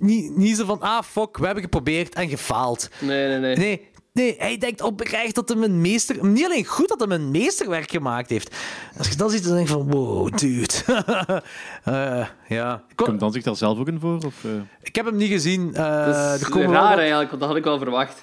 [0.00, 0.80] Niet, niet zo van...
[0.80, 2.88] Ah, fuck, we hebben geprobeerd en gefaald.
[3.00, 3.56] Nee, nee, nee.
[3.56, 6.26] Nee, nee, hij denkt oprecht dat hij een meester...
[6.26, 8.56] Niet alleen goed dat hij een meesterwerk gemaakt heeft.
[8.98, 9.90] Als je dat ziet, dan denk je van...
[9.90, 10.72] Wow, dude.
[11.84, 12.82] Eh, ja.
[12.94, 14.16] Komt dan zich daar zelf ook in voor?
[14.26, 14.50] Of, eh?
[14.82, 15.74] ik heb hem niet gezien.
[15.74, 18.22] Eh, Dat is er wel raar wat- eigenlijk, want dat had ik wel verwacht.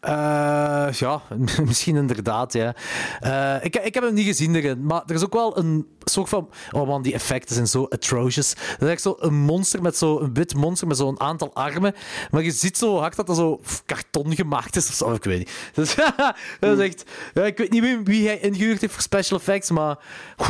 [0.00, 1.22] Eh, ja,
[1.64, 2.74] misschien inderdaad, ja.
[3.20, 6.28] Eh, ik, ik heb hem niet gezien erin, maar er is ook wel een soort
[6.28, 6.48] van...
[6.70, 8.54] Oh man, die effecten zijn zo atrocious.
[8.54, 11.94] Dat is echt zo een monster met zo een wit monster met zo'n aantal armen.
[12.30, 15.12] Maar je ziet zo hard dat dat zo karton gemaakt is of zo.
[15.12, 15.50] Ik weet niet.
[15.74, 15.94] Dus,
[16.60, 17.04] dat is echt...
[17.34, 19.98] Ja, ik weet niet wie, wie hij ingehuurd heeft voor special effects, maar...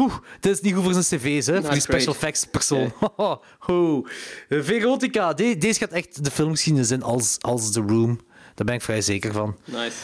[0.00, 2.16] Oeh, dit is niet goed voor zijn cv's, hè, voor die special great.
[2.16, 2.92] effects persoon.
[3.68, 4.06] Oeh.
[4.48, 8.20] Verotica, de- deze gaat echt de filmgeschiedenis in als, als The Room.
[8.58, 9.56] Daar ben ik vrij zeker van.
[9.64, 9.96] Nice.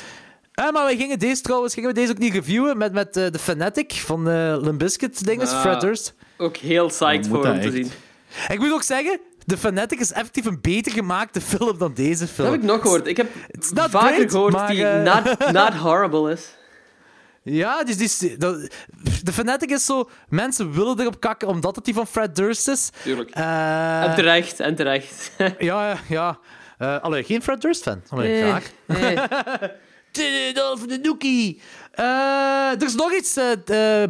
[0.55, 3.31] Ah, maar wij gingen deze trouwens gingen we deze ook niet reviewen met, met eh,
[3.31, 5.61] de Fanatic van eh Limp Bizkit dinges, Ah.
[5.61, 6.15] Fred Durst.
[6.37, 7.91] Ook heel psyched voor dat hem te zien.
[8.49, 12.29] Ik moet ook zeggen, de Fanatic is effectief een beter gemaakte film dan deze Dat
[12.35, 12.51] film.
[12.53, 13.07] heb ik nog gehoord.
[13.07, 16.49] Ik heb It's not vaker great, gehoord maar, die eh, not, not horrible is.
[17.43, 18.71] Ja, dus die, is- dat-
[19.23, 20.09] de Fanatic is zo...
[20.29, 22.91] Mensen willen erop kakken omdat het die van Fred Durst is.
[23.03, 23.31] Tuurlijk.
[23.31, 25.31] Eh, en terecht, en terecht.
[25.59, 26.39] ja, ja,
[26.85, 28.03] Eh, allee, geen Fred Durst-fan.
[28.09, 28.70] Allee, Eh, graag.
[28.87, 30.55] eh.
[30.55, 31.61] Dolph de Nookie.
[31.93, 32.05] Eh,
[32.72, 33.35] er is nog iets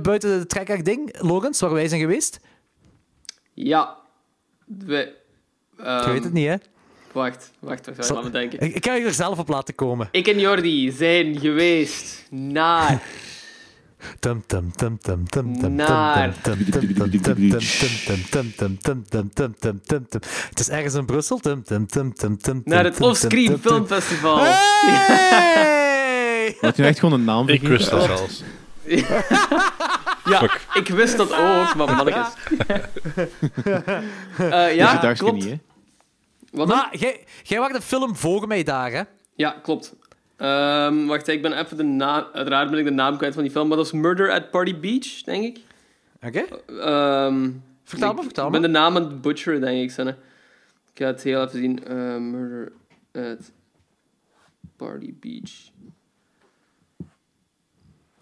[0.02, 2.40] buiten het trekhaak ding, Logans, waar wij zijn geweest.
[3.54, 3.96] Ja.
[4.64, 5.14] We,
[5.78, 6.54] ehm, Ik weet het niet, hè?
[7.12, 8.60] Wacht, wacht, wacht, Zal- laat me denken.
[8.60, 10.08] Ik, ik ga je er zelf op laten komen.
[10.10, 13.02] Ik en Jordi zijn geweest naar...
[15.68, 16.34] Naar.
[20.48, 21.40] Het is ergens in Brussel.
[22.64, 24.38] Naar het Offscreen Filmfestival.
[24.44, 26.56] Hey!
[26.60, 28.42] Had je echt gewoon een naam Ik wist dat zelfs.
[30.24, 32.26] Ja, ik wist dat ook, maar mannetjes.
[34.76, 35.44] ja, klopt.
[35.44, 35.58] Niet,
[36.52, 36.88] maar
[37.42, 39.06] jij wacht de film voor mij daar.
[39.36, 39.94] Ja, klopt.
[40.36, 42.24] Ehm, wacht, ik ben even de naam...
[42.32, 44.78] Uiteraard ben ik de naam kwijt van die film, maar dat is Murder at Party
[44.78, 45.58] Beach, denk ik.
[46.26, 46.44] Oké.
[46.80, 47.50] Ehm,
[47.84, 48.60] Vertel ik, me, vertel Ik me.
[48.60, 49.90] ben de naam aan het butcheren, denk ik.
[49.90, 50.10] Sanne.
[50.92, 51.84] Ik ga het heel even zien.
[51.86, 52.72] Eh, Murder
[53.12, 53.52] at
[54.76, 55.52] Party Beach.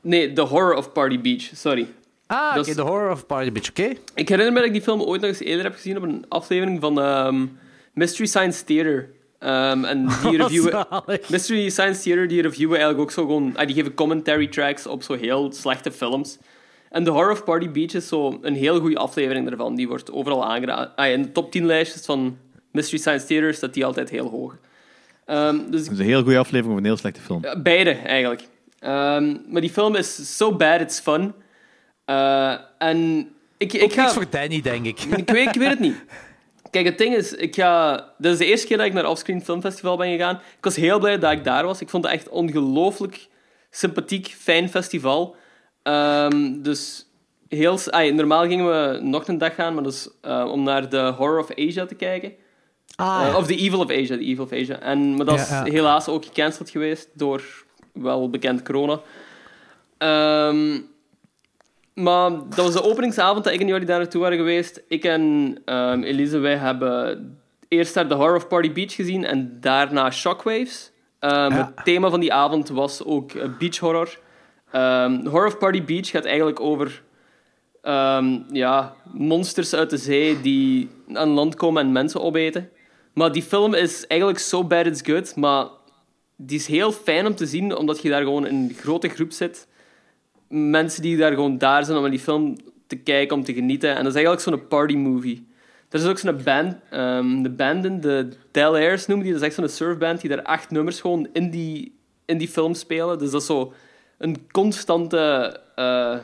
[0.01, 1.89] Nee, The Horror of Party Beach, sorry.
[2.27, 2.75] Ah, oké.
[2.75, 3.93] The Horror of Party Beach, oké.
[4.15, 6.25] Ik herinner me dat ik die film ooit nog eens eerder heb gezien op een
[6.29, 7.47] aflevering van ehm,
[7.93, 9.11] Mystery Science Theater.
[9.43, 10.87] Ehm, en die reviewen...
[11.29, 13.57] Mystery Science Theater die reviewen eigenlijk ook zo gewoon...
[13.57, 16.39] ah, die geven commentary tracks op zo heel slechte films.
[16.91, 19.75] En The Horror of Party Beach is zo een heel goede aflevering daarvan.
[19.75, 20.97] Die wordt overal aangeraden.
[20.97, 22.39] Ah, in de top 10 lijstjes van
[22.71, 24.57] Mystery Science Theater staat die altijd heel hoog.
[25.27, 27.45] Ehm, dus Dat is een heel goede aflevering van een heel slechte film.
[27.63, 28.43] beide, eigenlijk.
[28.79, 31.33] Ehm, maar die film is so bad, it's fun.
[32.05, 34.11] Eh, en ik, ik Ook ga...
[34.11, 35.01] voor Danny, denk ik.
[35.01, 35.97] Ik weet, ik weet het niet.
[36.73, 37.95] Kijk, het ding is, ik ga...
[38.19, 40.35] Dit is de eerste keer dat ik naar Offscreen Film Festival ben gegaan.
[40.35, 41.81] Ik was heel blij dat ik daar was.
[41.81, 43.27] Ik vond het echt ongelooflijk
[43.71, 45.37] sympathiek, fijn festival.
[45.83, 47.07] Ehm, dus
[47.49, 47.79] heel...
[47.91, 51.51] normaal gingen we nog een dag gaan, maar dus, eh, om naar de Horror of
[51.59, 52.33] Asia te kijken.
[52.97, 54.81] Ah, Eh, of The Evil of Asia, The Evil of Asia.
[54.81, 55.73] En, maar dat is Ja, ja.
[55.73, 59.01] helaas ook gecanceld geweest door wel bekend corona.
[59.99, 60.79] Ehm,
[61.95, 64.83] maar dat was de openingsavond dat ik en jullie daar naartoe waren geweest.
[64.89, 67.39] Ik en ehm, Elise, wij hebben
[67.69, 70.91] eerst daar The Horror of Party Beach gezien en daarna Shockwaves.
[71.19, 71.73] Ehm, Ja.
[71.75, 74.19] Het thema van die avond was ook eh, beach horror.
[74.71, 77.03] Ehm, horror of Party Beach gaat eigenlijk over
[78.51, 82.71] ja, monsters uit de zee die aan land komen en mensen opeten.
[83.15, 85.67] Maar die film is eigenlijk so bad it's good, maar
[86.37, 89.33] die is heel fijn om te zien, omdat je daar gewoon in een grote groep
[89.33, 89.67] zit.
[90.55, 93.91] Mensen die daar gewoon daar zijn om die film te kijken, om te genieten.
[93.91, 95.47] En dat is eigenlijk zo'n party movie.
[95.89, 99.33] Er is ook zo'n band, ehm, de banden, de Del noemen die.
[99.33, 101.95] Dat is echt zo'n surfband die daar acht nummers gewoon in die,
[102.25, 103.19] in die film spelen.
[103.19, 103.73] Dus dat is zo
[104.19, 105.61] een constante...
[105.75, 106.17] eh,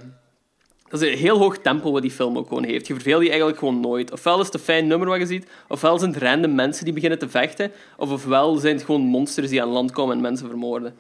[0.89, 2.87] dat is een heel hoog tempo wat die film ook gewoon heeft.
[2.87, 4.13] Je verveelt die eigenlijk gewoon nooit.
[4.13, 6.95] Ofwel is het een fijn nummer wat je ziet, ofwel zijn het random mensen die
[6.95, 10.49] beginnen te vechten, of ofwel zijn het gewoon monsters die aan land komen en mensen
[10.49, 10.95] vermoorden.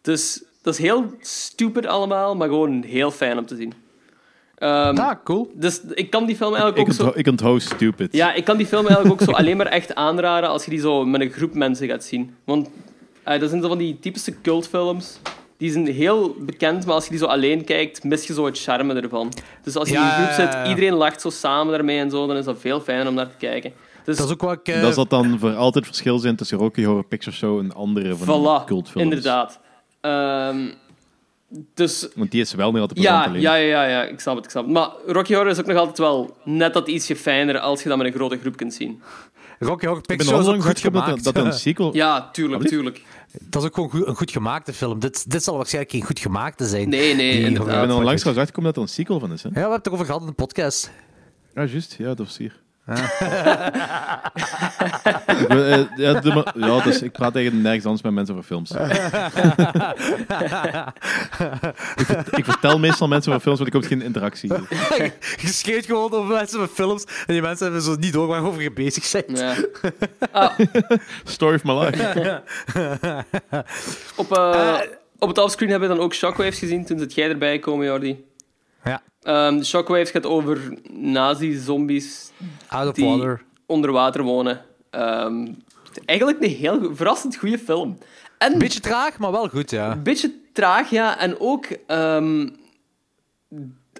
[0.00, 3.72] Dus dat is heel stupid allemaal, maar gewoon heel fijn om te zien.
[4.54, 5.50] Ehm, ah, cool.
[5.54, 7.02] Dus ik kan die film Ik, eigenlijk ook zo...
[7.02, 8.12] onthoud, ik onthoud stupid.
[8.12, 10.80] Ja, ik kan die film eigenlijk ook zo alleen maar echt aanraden als je die
[10.80, 12.34] zo met een groep mensen gaat zien.
[12.44, 12.68] Want
[13.22, 15.18] eh, dat zijn zo van die typische cultfilms.
[15.56, 18.60] Die zijn heel bekend, maar als je die zo alleen kijkt, mis je zo het
[18.60, 19.32] charme ervan.
[19.62, 22.36] Dus als je in een groep zit, iedereen lacht zo samen daarmee en zo, dan
[22.36, 23.72] is dat veel fijner om naar te kijken.
[24.04, 24.68] Dus Dat is ook wat ik...
[24.74, 28.16] eh, Dat zal dan voor altijd verschil zijn tussen Rocky Horror Picture Show en andere
[28.16, 29.04] van die voilà, cultfilms.
[29.04, 29.60] inderdaad.
[30.04, 30.68] Ehm,
[31.74, 33.40] dus Want die is wel nog altijd ja, alleen.
[33.40, 34.72] ja, ja, ja, ja, ik snap het, ik snap het.
[34.72, 37.98] Maar Rocky Horror is ook nog altijd wel net dat ietsje fijner als je dat
[37.98, 39.02] met een grote groep kunt zien.
[39.58, 41.94] Rocky Horror Picture Show is ook goed dat, een sequel...
[41.94, 43.02] Ja, tuurlijk, tuurlijk.
[43.40, 44.98] Dat is ook gewoon goed- een goed gemaakte film.
[44.98, 46.88] Dit, dit zal waarschijnlijk geen goed gemaakte zijn.
[46.88, 47.86] Nee, nee, Die- Ik inderdaad.
[47.86, 49.42] ben onlangs trouwens uitgekomen dat er een sequel van is.
[49.42, 49.48] Hè?
[49.48, 50.90] Ja, we hebben het erover gehad in de podcast.
[51.54, 51.94] Ja, juist.
[51.98, 52.62] Ja, dat was hier.
[55.48, 58.70] Eh, ja, doe maar- ja, dus ik praat tegen nergens anders met mensen over films.
[61.96, 64.52] ik, vert- ik vertel meestal mensen over films, want ik heb geen interactie.
[65.42, 68.62] Je schreeuwt gewoon over mensen met films en die mensen hebben zo niet door waarover
[68.62, 69.38] je bezig bent.
[69.38, 69.54] Ja.
[70.32, 70.58] Ah,
[71.24, 72.42] Story of my life.
[74.16, 74.78] op, eh,
[75.18, 78.24] op het offscreen hebben we dan ook Shockwaves gezien toen zit jij erbij komen, Jordi.
[79.24, 79.46] Ja.
[79.48, 82.30] Ehm, Shockwaves gaat over nazi-zombies
[82.92, 83.42] die water.
[83.66, 84.64] onder water wonen.
[84.90, 85.46] Ehm,
[86.06, 87.98] eigenlijk een heel verrassend goede film.
[88.38, 89.92] En Beetje traag, maar wel goed, ja.
[89.92, 91.18] een beetje traag, ja.
[91.18, 92.48] En ook, ehm,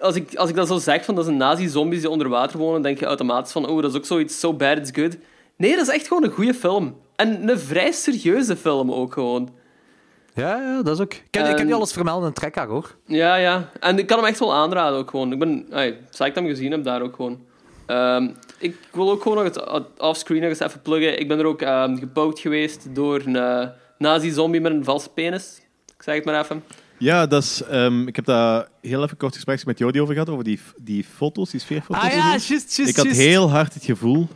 [0.01, 2.83] als, ik, als ik dat zo zeg, van dat zijn nazi-zombies die onder water wonen,
[2.83, 5.17] denk je automatisch van, oh, dat is ook zoiets so bad it's good.
[5.57, 6.97] Nee, dat is echt gewoon een goede film.
[7.17, 9.49] En een vrij serieuze film ook gewoon.
[10.35, 11.13] Ja, ja, dat is ook.
[11.13, 12.95] Ik heb, ik heb niet alles vermeld in een trekker, hoor.
[13.07, 13.71] Ja, ja.
[13.81, 15.33] En ik kan hem echt wel aanraden ook gewoon.
[15.33, 15.67] Ik ben...
[15.71, 17.41] Ay, psyched hem gezien heb daar ook gewoon.
[17.87, 18.29] Ehm,
[18.59, 21.21] ik wil ook gewoon nog het offscreen nog eens even pluggen.
[21.21, 23.69] Ik ben er ook um, gebouwd geweest door een eh,
[23.99, 25.61] nazi-zombie met een valse penis.
[25.97, 26.63] Ik zeg het maar even.
[26.99, 30.29] Ja, dat is, ehm, ik heb daar heel even kort gesprek met Jody over gehad,
[30.29, 32.03] over die, die foto's, die sfeerfoto's.
[32.05, 32.53] Ah ja, zo.
[32.53, 34.29] juist, juist, Ik had heel hard het gevoel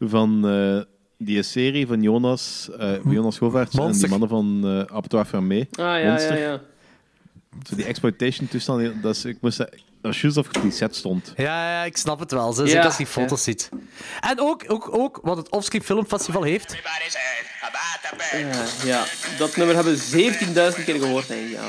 [0.00, 0.80] van eh,
[1.18, 5.58] die serie van Jonas, eh, van Jonas Govaerts en die mannen van eh Abattoir Fermé.
[5.60, 6.38] Ah, ja, ja, Monster.
[6.38, 6.60] ja.
[7.68, 9.68] Zo die exploitation toestand, dat is, ik moest, dat
[10.00, 11.32] was juist of die set stond.
[11.36, 12.52] Ja, ja, ik snap het wel.
[12.52, 13.20] Zo, Ja, Zeker als je die ja.
[13.20, 13.68] foto's ziet.
[14.20, 16.76] En ook, ook, ook wat het Offscreen Filmfestival heeft.
[18.32, 19.04] Ja, ja.
[19.38, 21.26] Dat nummer hebben we 17.000 keer gehoord.
[21.28, 21.64] Ja.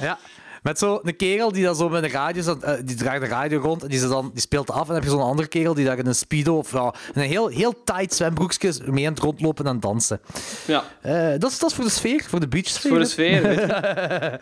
[0.00, 0.18] Ja.
[0.62, 3.60] Met zo'n kerel die dan zo met een radio, zat, eh, die draagt de radio
[3.60, 4.80] rond en die, ze dan, die speelt af.
[4.80, 7.22] En dan heb je zo'n andere kerel die daar in een speedo of ja, in
[7.22, 10.20] een heel, heel tight zwembroekje mee aan het rondlopen en dansen.
[10.66, 10.84] ja.
[11.00, 12.90] Eh, dat, is, dat is voor de sfeer, voor de beachsfeer.
[12.90, 13.42] Voor de sfeer.
[13.42, 13.66] weet je.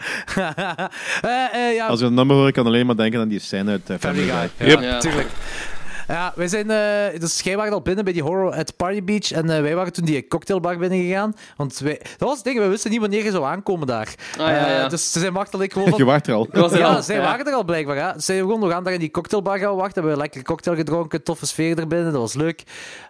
[1.23, 3.39] Eh, eh, ja, Als ik dat nummer hoor, ik kan alleen maar denken aan die
[3.41, 4.69] scène uit Family Guy.
[4.69, 4.99] Ja, Ja.
[4.99, 5.29] tuurlijk.
[6.11, 9.33] Ja, wij zijn, eh, dus jij waren al binnen bij die horror at Party Beach
[9.33, 11.35] en eh, wij waren toen die cocktailbar binnen gegaan.
[11.57, 14.15] Want wij, dat was het ding, we wisten niet wanneer je zou aankomen daar.
[14.33, 14.83] Ah, ja, ja.
[14.85, 15.99] Eh, dus ze zijn ik gewoon van...
[16.05, 16.47] Je wacht er al.
[16.51, 17.03] Er Ja, al.
[17.03, 17.23] zij Ja.
[17.23, 17.97] waren er al blijkbaar.
[17.97, 18.13] Hè.
[18.13, 19.93] Ze zijn gewoon nog aan daar in die cocktailbar gaan wachten.
[19.95, 22.63] Hebben we een lekkere cocktail gedronken, toffe sfeer erbinnen, dat was leuk.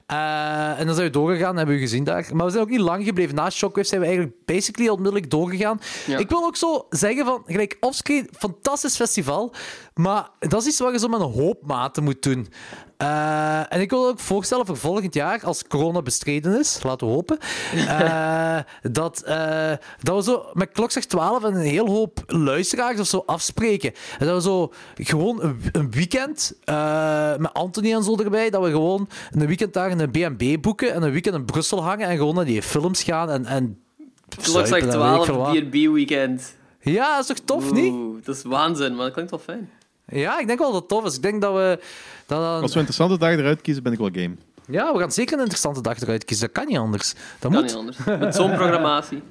[0.07, 2.27] Eh, en dan zijn we doorgegaan, hebben we gezien daar.
[2.33, 3.35] Maar we zijn ook niet lang gebleven.
[3.35, 5.81] Na Shockwave zijn we eigenlijk basically onmiddellijk doorgegaan.
[6.07, 6.19] Ja.
[6.19, 9.55] Ik wil ook zo zeggen van, gelijk Offscreen, fantastisch festival,
[9.95, 12.49] maar dat is iets wat je zo met een hoop maten moet doen.
[13.01, 17.13] Eh, en ik wil ook voorstellen voor volgend jaar, als corona bestreden is, laten we
[17.13, 17.39] hopen,
[17.75, 19.73] eh, dat, eh,
[20.03, 23.93] dat we zo met klokslag 12 en een heel hoop luisteraars of zo afspreken.
[24.19, 26.55] En dat we zo gewoon een, een weekend
[27.39, 30.93] met Anthony en zo erbij, dat we gewoon een weekend daar in een B&B boeken
[30.93, 33.79] en een weekend in Brussel hangen en gewoon naar die films gaan en, en
[34.29, 35.71] Klokslag zuipen en weet ik 12, veel wat.
[35.71, 36.55] B&B-weekend.
[36.81, 37.93] Ja, dat is toch tof, niet?
[37.93, 39.71] Oeh, dat is waanzin, maar dat klinkt wel fijn.
[40.11, 41.17] Ja, ik denk wel dat het tof is.
[41.17, 41.79] Ik denk dat we...
[42.27, 44.37] Dat dan- Als we een interessante dag eruit kiezen, ben ik wel game.
[44.67, 46.47] Ja, we gaan zeker een interessante dag eruit kiezen.
[46.47, 47.13] Dat kan niet anders.
[47.13, 47.63] Dat Kan moet.
[47.63, 47.97] niet anders.
[48.05, 49.23] Met zo'n programmatie.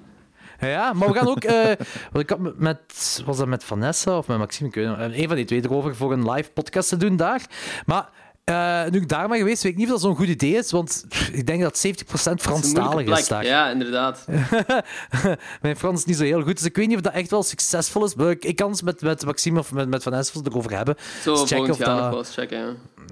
[0.62, 1.44] Ja, maar we gaan ook...
[1.44, 1.66] eh,
[2.12, 3.22] want ik had met-.
[3.26, 4.70] Was dat met Vanessa of met Maxime?
[4.70, 5.18] Ik weet het niet.
[5.22, 7.42] Een van die twee erover voor een live podcast te doen daar.
[7.86, 8.10] Maar...
[8.50, 10.72] eh, nu ik daar ben geweest, weet ik niet of dat zo'n goed idee is,
[10.72, 13.28] want ik denk dat 70% Het is een Franstalig is plek.
[13.28, 13.46] daar.
[13.46, 14.26] Ja, inderdaad.
[15.62, 17.44] Mijn Frans is niet zo heel goed, dus ik weet niet of dat echt wel
[17.44, 18.16] succesvol is.
[18.16, 20.96] Maar ik, ik kan het met, met Maxime of met, met Vanessa erover hebben.
[21.24, 22.58] Zo Dus checken volgend of jaar dat- nog wel eens checken.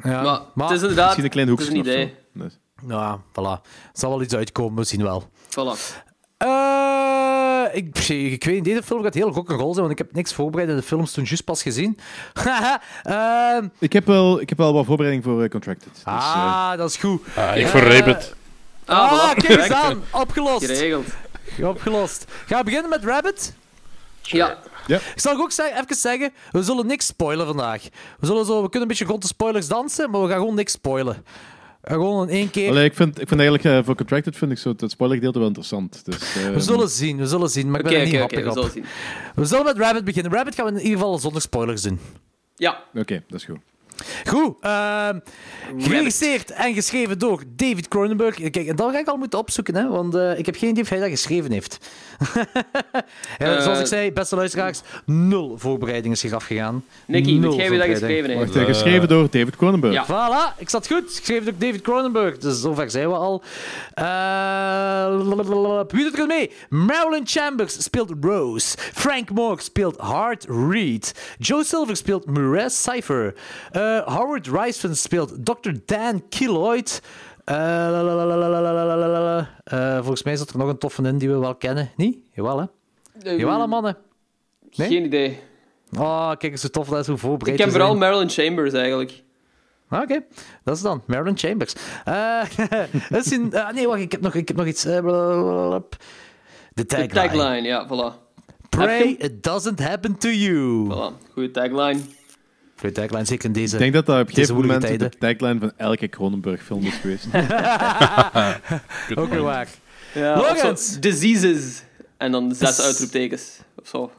[0.03, 0.11] Ja.
[0.11, 2.13] Ja, maar, maar- het is inderdaad Misschien een klein het is hoekje een idee.
[2.33, 3.61] Dus- Ja, voilà.
[3.63, 5.23] Er zal wel iets uitkomen, zien wel.
[5.49, 6.05] Voilà.
[7.71, 10.33] Eh, ik, ik weet niet, deze film gaat heel rock'n'roll zijn, want ik heb niks
[10.33, 11.97] voorbereid en de films toen juist pas gezien.
[13.03, 15.89] Ehm, Ik heb wel, ik heb wel wat voorbereiding voor eh, Contracted.
[15.93, 16.13] Dus, eh,
[16.71, 17.21] ah, dat is goed.
[17.35, 17.67] Ah, ik Ja.
[17.67, 18.35] voor Rabbit.
[18.85, 19.35] Ah, Ah, voilà.
[19.45, 20.03] kijk eens aan.
[20.11, 20.65] Opgelost.
[20.65, 21.05] Geregeld.
[21.73, 22.25] Opgelost.
[22.45, 23.53] Gaan we beginnen met Rabbit?
[24.21, 24.57] Ja.
[24.87, 27.83] Ik zal ook zeggen, even zeggen, we zullen niks spoilen vandaag.
[28.19, 30.55] We, zullen zo, we kunnen een beetje rond de spoilers dansen, maar we gaan gewoon
[30.55, 31.25] niks spoilen.
[31.87, 32.69] Gewoon in één keer.
[32.69, 35.47] allee, ik, vind, ik vind eigenlijk eh, voor Contracted vind ik zo het spoilergedeelte wel
[35.47, 36.05] interessant.
[36.05, 38.35] Dus, eh, We zullen zien, we zullen zien, maar ik ben er oké, niet oké.
[38.35, 38.71] happig we op.
[38.71, 38.85] zullen zien.
[39.35, 40.31] We zullen met Rabbit beginnen.
[40.31, 41.99] Rabbit gaan we in ieder geval zonder spoilers doen.
[42.55, 42.83] Ja.
[42.95, 43.57] Oké, dat is goed.
[44.29, 44.55] Goed.
[44.61, 45.19] ehm,
[45.77, 48.35] geregisseerd en geschreven door David Cronenberg.
[48.35, 50.83] Kijk, en dat ga ik al moeten opzoeken, hè, want eh, ik heb geen idee
[50.83, 51.77] of hij dat geschreven heeft.
[53.37, 56.83] ja, Eh, zoals ik zei, beste luisteraars, nul voorbereiding is hier afgegaan.
[57.05, 58.39] Nicky, Nul weet jij wie dat geschreven heeft?
[58.39, 59.93] Wacht, eh, geschreven door David Cronenberg.
[59.93, 60.05] Ja.
[60.05, 61.03] Voilà, ik zat goed.
[61.15, 62.37] Geschreven door David Cronenberg.
[62.37, 63.43] Dus zover zijn we al.
[63.93, 66.51] Eh, Wie doet er mee?
[66.69, 68.77] Marilyn Chambers speelt Rose.
[68.93, 71.35] Frank Morg speelt Hart Reed.
[71.37, 73.33] Joe Silver speelt Murray Cypher.
[73.71, 75.71] Eh, eh, Howard Reisman speelt Dr.
[75.85, 77.01] Dan Keloid.
[77.43, 77.99] Eh,
[79.63, 81.91] eh, volgens mij zat er nog een toffe in die we wel kennen.
[81.95, 82.17] Niet?
[82.33, 82.65] Jawel, hè?
[83.31, 83.97] Jawel, mannen.
[84.69, 85.39] Geen idee.
[85.97, 89.23] Oh, kijk eens hoe tof dat is, hoe voorbereid Ik ken vooral Marilyn Chambers, eigenlijk.
[89.89, 90.23] Ah, oké,
[90.63, 91.03] dat is dan.
[91.05, 91.73] Marilyn Chambers.
[93.19, 94.81] Is in, nee, wacht, ik heb nog, ik heb nog iets.
[94.83, 94.95] De
[96.73, 97.07] tagline.
[97.07, 98.25] De tagline, ja, voilà.
[98.69, 100.87] Pray it doesn't happen to you.
[100.89, 102.01] Voilà, goede tagline.
[102.79, 103.73] Goeie tagline, zeker in deze.
[103.73, 107.25] Ik denk dat dat op een gegeven moment de tagline van elke Cronenberg-film is geweest.
[109.19, 109.67] Ook weer waar.
[110.13, 111.83] Ja, zo, diseases.
[112.17, 113.59] En dan zes Is- uitroeptekens.
[113.81, 114.11] Of zo.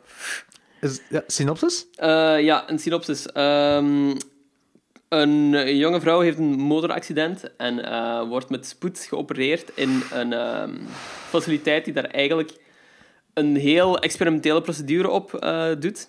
[0.81, 1.87] Is, ja, synopsis?
[1.95, 3.27] Eh, ja, een synopsis.
[3.27, 4.15] Ehm,
[5.09, 10.75] een jonge vrouw heeft een motoraccident en eh, wordt met spoed geopereerd in een ehm,
[11.29, 12.53] faciliteit die daar eigenlijk
[13.35, 16.09] een heel experimentele procedure op eh, doet.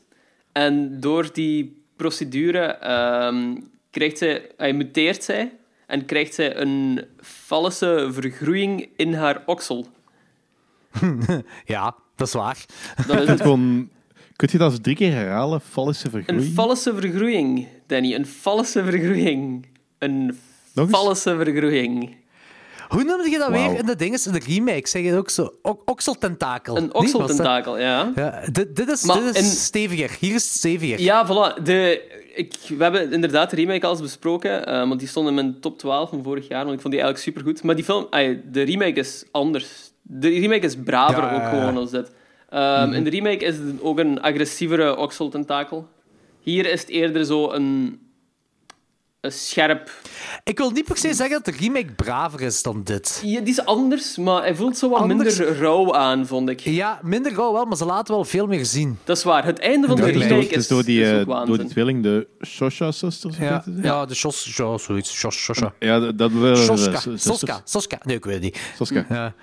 [0.51, 3.55] En door die procedure ehm,
[3.91, 5.51] krijgt zij, hij muteert zij
[5.87, 9.87] en krijgt zij een valse vergroeiing in haar oksel.
[11.65, 12.65] Ja, dat is waar.
[13.07, 13.89] Dat is Het gewoon,
[14.35, 15.61] kun je dat eens drie keer herhalen?
[15.61, 16.53] Valse Een vergroeiing?
[16.55, 18.13] valse vergroeiing, Danny.
[18.15, 19.65] Een valse vergroeiing.
[19.97, 20.37] Een
[20.73, 22.15] valse vergroeiing.
[22.89, 24.87] Hoe noemde je dat weer in de dinges, in de remake?
[24.87, 25.53] Zeg je ook zo?
[25.61, 26.75] O- okseltentakel.
[26.77, 28.11] Een Nee, okseltentakel, ja.
[28.15, 30.15] Ja, dit, dit is, Maar dit is in- steviger.
[30.19, 30.99] Hier is het steviger.
[31.01, 31.63] Ja, voilà.
[31.63, 32.01] De,
[32.35, 35.59] ik, we hebben inderdaad de remake al eens besproken, eh, want die stond in mijn
[35.59, 37.63] top 12 van vorig jaar, want ik vond die eigenlijk supergoed.
[37.63, 39.67] Maar die film, ay, de remake is anders.
[40.01, 41.49] De remake is braver Ja, ook ja.
[41.49, 42.11] gewoon als dit.
[42.49, 45.87] Ehm, In de remake is het ook een agressievere okseltentakel.
[46.41, 47.99] Hier is het eerder zo een
[49.21, 49.91] scherp...
[50.43, 53.21] Ik wil niet per se zeggen dat de remake braver is dan dit.
[53.23, 55.37] Ja, die is anders, maar hij voelt zo wat Anders?
[55.37, 56.59] minder rauw aan, vond ik.
[56.59, 58.97] Ja, minder gauw wel, maar ze laten wel veel meer zien.
[59.03, 59.45] Dat is waar.
[59.45, 61.19] Het einde van de Ja, het is door- remake is, is door die, is eh,
[61.39, 63.35] ook door die tweeling, de Shosha Sisters.
[63.35, 65.13] of Ja, ja de Shos, ja, zoiets.
[65.13, 65.73] Shos, Shosha.
[65.79, 66.31] Ja, dat...
[66.31, 66.99] eh, Soska.
[67.15, 67.61] Soska.
[67.63, 67.97] Soska.
[68.03, 68.59] Nee, ik weet het niet.
[68.75, 69.05] Soska.
[69.09, 69.33] Ja.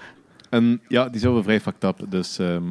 [0.51, 1.97] En ja, die zijn wel vrij fucked up.
[2.09, 2.65] Dus ehm,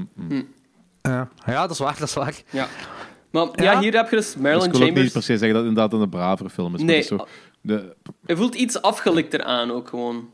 [1.02, 1.30] Ja.
[1.46, 2.34] ja, dat is waar, dat is waar.
[2.50, 2.68] Ja.
[3.36, 3.80] Maar ja, Ja?
[3.80, 5.12] hier heb je dus dus Marilyn ik wil niet Chambers.
[5.14, 6.78] per se zeggen dat het inderdaad een bravere film is.
[6.80, 6.96] maar Nee.
[6.96, 7.28] het is zo,
[7.62, 10.30] de, Hij voelt iets afgelikter aan ook gewoon.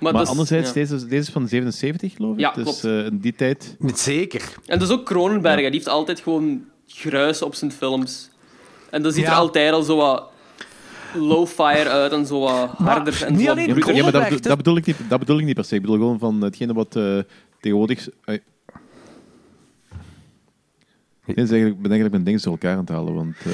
[0.00, 0.74] maar is- anderzijds, ja.
[0.74, 2.40] deze, deze is van 77, geloof ik.
[2.40, 2.84] Ja, dus klopt.
[2.84, 3.76] eh, in die tijd...
[3.78, 4.42] Niet zeker.
[4.66, 5.62] En dat is ook Cronenberg, hè.
[5.62, 8.30] die heeft altijd gewoon gruis op zijn films.
[8.90, 10.28] En dat ziet er altijd al zo wat
[11.14, 13.42] low-fire uit en zo wat harder en zo.
[13.42, 15.74] Ja, maar dat, dat, bedoel ik niet, dat bedoel ik niet per se.
[15.74, 17.18] Ik bedoel gewoon van hetgene wat eh,
[17.60, 18.08] tegenwoordig...
[21.26, 23.52] dat is eigenlijk, ik ben eigenlijk mijn dingen door elkaar aan het halen, want eh,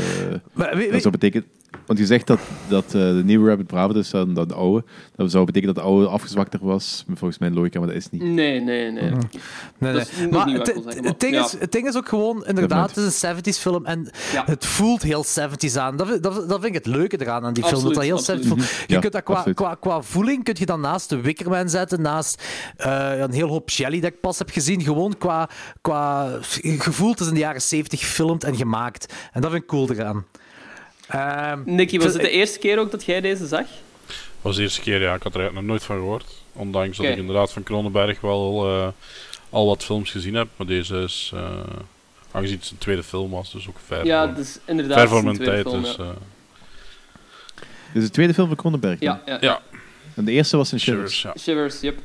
[0.52, 1.46] Maar, weet- dat weet- zou betekenen...
[1.86, 4.84] Want je zegt dat, dat eh, de nieuwe Rabbit braver is dan, dan de oude.
[5.16, 8.22] Dat zou betekenen dat de oude afgezwakter was, volgens mijn logica, maar dat is niet.
[8.22, 8.90] Nee, nee, nee.
[8.92, 9.10] nee,
[9.78, 9.92] nee.
[9.92, 13.22] dat is nog Maar het, ding is, het ding is ook gewoon, inderdaad, het is
[13.22, 14.42] een 70s film en Ja.
[14.46, 15.96] het voelt heel 70s aan.
[15.96, 17.74] Dat, vind- dat, dat vind ik het leuke eraan aan die film.
[17.74, 18.46] Absoluut, dat dat heel 70s absoluut.
[18.68, 18.86] voelt.
[18.86, 22.02] Je Ja, kunt dat qua, qua, qua voeling kun je dan naast de Wickerman zetten,
[22.02, 22.42] naast
[22.76, 24.82] eh, een heel hoop Shelley dat ik pas heb gezien.
[24.82, 25.48] Gewoon qua,
[25.80, 26.28] qua
[26.62, 29.14] gevoel, het is in de jaren 70 gefilmd en gemaakt.
[29.32, 30.24] En dat vind ik cool eraan.
[31.11, 33.66] Ehm, Nicky, was het de eerste keer ook dat jij deze zag?
[34.40, 35.14] was de eerste keer, ja.
[35.14, 36.24] Ik had er eigenlijk nog nooit van gehoord.
[36.52, 38.88] Ondanks dat ik inderdaad van Cronenberg wel eh,
[39.50, 40.48] al wat films gezien heb.
[40.56, 41.50] Maar deze is, eh,
[42.32, 45.24] aangezien het zijn tweede film was, dus ook ver, Ja, voor, is inderdaad ver voor
[45.24, 45.66] mijn tweede tijd.
[45.68, 46.02] film, dus, ja.
[46.04, 46.11] eh,
[47.92, 49.00] Dit is de tweede film van Cronenberg.
[49.00, 49.61] ja, ja, ja,
[50.14, 51.14] En de eerste was in Shivers.
[51.14, 51.52] Shivers, ja.
[51.52, 51.98] Shivers, yep.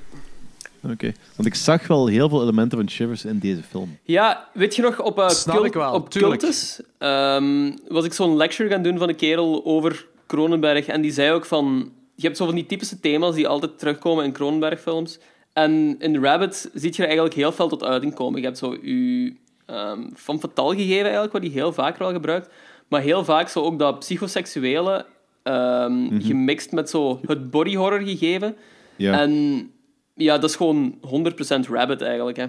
[0.92, 1.12] Oké.
[1.36, 3.98] Want ik zag wel heel veel elementen van Shivers in deze film.
[4.04, 6.10] Ja, weet je nog, op, Snap Cult- ik wel, op.
[6.10, 10.86] Cultus ehm, was ik zo'n lecture gaan doen van een kerel over Cronenberg.
[10.86, 11.92] En die zei ook van...
[12.16, 15.20] Je hebt zo van die typische thema's die altijd terugkomen in Cronenberg-films.
[15.54, 18.40] En in Rabbit ziet je er eigenlijk heel veel tot uiting komen.
[18.40, 19.34] Je hebt zo je
[19.66, 22.50] ehm van fatal gegeven, eigenlijk, wat hij heel vaak wel gebruikt.
[22.88, 25.06] Maar heel vaak zo ook dat psychoseksuele
[25.44, 28.56] ehm, gemixt met zo het body horror gegeven.
[28.96, 29.20] Ja.
[29.20, 29.72] En
[30.16, 32.45] ja, dat is gewoon 100% Rabbit eigenlijk, hè.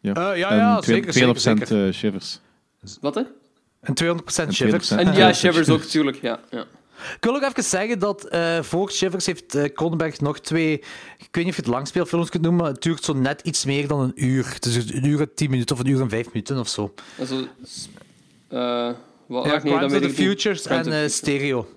[0.00, 0.14] ja.
[0.32, 2.38] Eh, ja, En ja, twee- zeker, 200% zeker, eh, Shivers.
[3.00, 3.22] Wat, hè?
[3.80, 4.86] en 200% En Shivers.
[4.92, 4.96] 200%.
[5.08, 6.40] En Ja, Shivers ook, tuurlijk, ja.
[6.50, 6.64] ja.
[7.16, 10.72] Ik wil ook even zeggen dat eh voor Shivers heeft eh Cronenberg nog twee...
[11.18, 13.64] Ik weet niet of je het langspeelfilms kunt noemen, maar het duurt zo net iets
[13.64, 14.52] meer dan een uur.
[14.54, 16.94] Het is een uur en tien minuten of een uur en vijf minuten of zo.
[17.18, 17.46] Also,
[18.48, 18.90] eh
[19.26, 20.10] wat, Ja, wacht, nee, Crimes of the.
[20.10, 21.68] Futures en Stereo.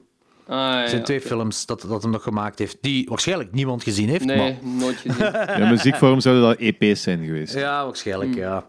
[0.48, 4.10] Ah, ja, zijn twee films dat, dat hem nog gemaakt heeft, die waarschijnlijk niemand gezien
[4.10, 4.26] heeft.
[4.26, 4.54] Nee, Maar...
[4.62, 5.32] nooit gezien.
[5.64, 7.54] Ja, muziekvorm zouden dat EP's zijn geweest.
[7.54, 8.66] Ja, waarschijnlijk, ja.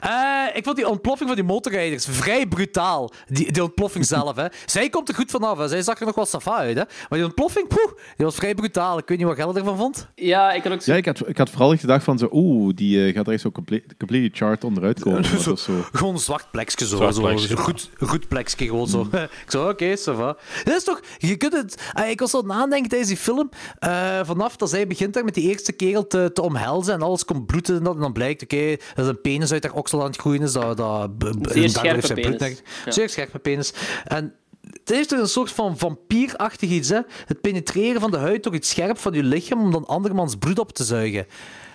[0.00, 3.10] Eh, ik vond die ontploffing van die motorrijders vrij brutaal.
[3.26, 4.46] Die, die ontploffing zelf, hè.
[4.66, 5.68] Zij komt er goed vanaf, hè.
[5.68, 6.82] Zij zag er nog wel safa uit, hè.
[6.84, 8.98] Maar die ontploffing, poeh, die was vrij brutaal.
[8.98, 10.08] Ik weet niet wat Gelle ervan vond.
[10.14, 10.92] Ja, ik had ook zo...
[10.92, 13.42] Ja, ik had, ik had vooral gedacht van zo, oeh, die eh, gaat er echt
[13.42, 15.24] zo comple completely chart onderuit komen.
[15.38, 15.56] Zo.
[15.92, 16.96] Gewoon een zwart plekje zo.
[16.96, 17.62] Zwart zo plekje, een ja.
[17.62, 19.08] goed, goed plekje gewoon zo.
[19.12, 20.36] ik zo, oké, va.
[20.64, 20.97] Dit is toch...
[21.18, 21.90] Je kunt het...
[21.92, 23.48] ah, ik was zo aan het nadenken tijdens die film.
[23.78, 27.24] eh, vanaf dat zij begint daar met die eerste kerel te, te omhelzen en alles
[27.24, 27.94] komt bloeden en dat.
[27.94, 30.52] En dan blijkt, oké, dat is een penis uit haar oksel aan het groeien is.
[30.52, 32.62] Dat, dat, b- b- Zeer scherpe bloed penis.
[32.84, 32.90] Ja.
[32.92, 33.72] Zeer scherpe penis.
[34.04, 34.34] En
[34.72, 37.00] Het heeft toch een soort van vampierachtig iets, hè?
[37.26, 40.58] Het penetreren van de huid door iets scherp van je lichaam om dan andermans bloed
[40.58, 41.26] op te zuigen.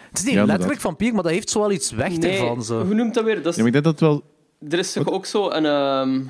[0.09, 2.63] Het is niet Ja, letterlijk vampier, maar dat heeft zo wel iets weg Nee, ervan.
[2.63, 2.85] Zo.
[2.85, 3.35] hoe noemt dat weer?
[3.35, 4.23] Dat is, Ja, maar ik denk dat wel...
[4.69, 6.21] Er is toch ook zo een, ehm,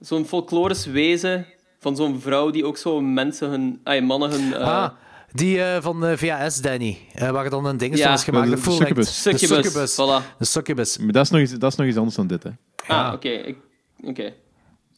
[0.00, 1.46] zo'n folklorisch wezen
[1.84, 4.54] van zo'n vrouw die ook zo mensen hun, ay, mannen hun...
[4.54, 4.90] eh, Ah,
[5.32, 6.98] die eh, van de VHS, Danny.
[7.14, 8.04] eh, waar dan een ding is Ja.
[8.04, 8.44] van is gemaakt.
[8.44, 8.86] De- De de full length.
[8.88, 9.22] succubus.
[9.22, 9.92] De Succubus, succubus.
[9.94, 10.38] voilà.
[10.38, 10.98] De succubus.
[10.98, 12.50] Maar dat is nog iets, dat is nog iets anders dan dit, hè.
[12.86, 13.28] Ah, oké.
[13.28, 13.58] ik-
[14.04, 14.32] Oké.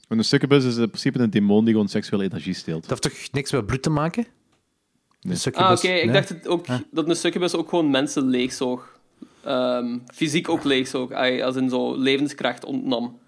[0.09, 2.89] Want een succubus is in principe een demon die gewoon seksuele energie steelt.
[2.89, 4.23] Dat heeft toch niks met bloed te maken?
[5.21, 5.37] De Nee.
[5.37, 5.69] succubus.
[5.69, 5.89] Ah, oké.
[5.89, 6.13] Ik Nee?
[6.15, 8.99] dacht het ook, dat een succubus ook gewoon mensen leegzoog.
[9.45, 11.13] Ehm, fysiek ook leegzoog.
[11.13, 13.19] Ay, als in zo levenskracht ontnam.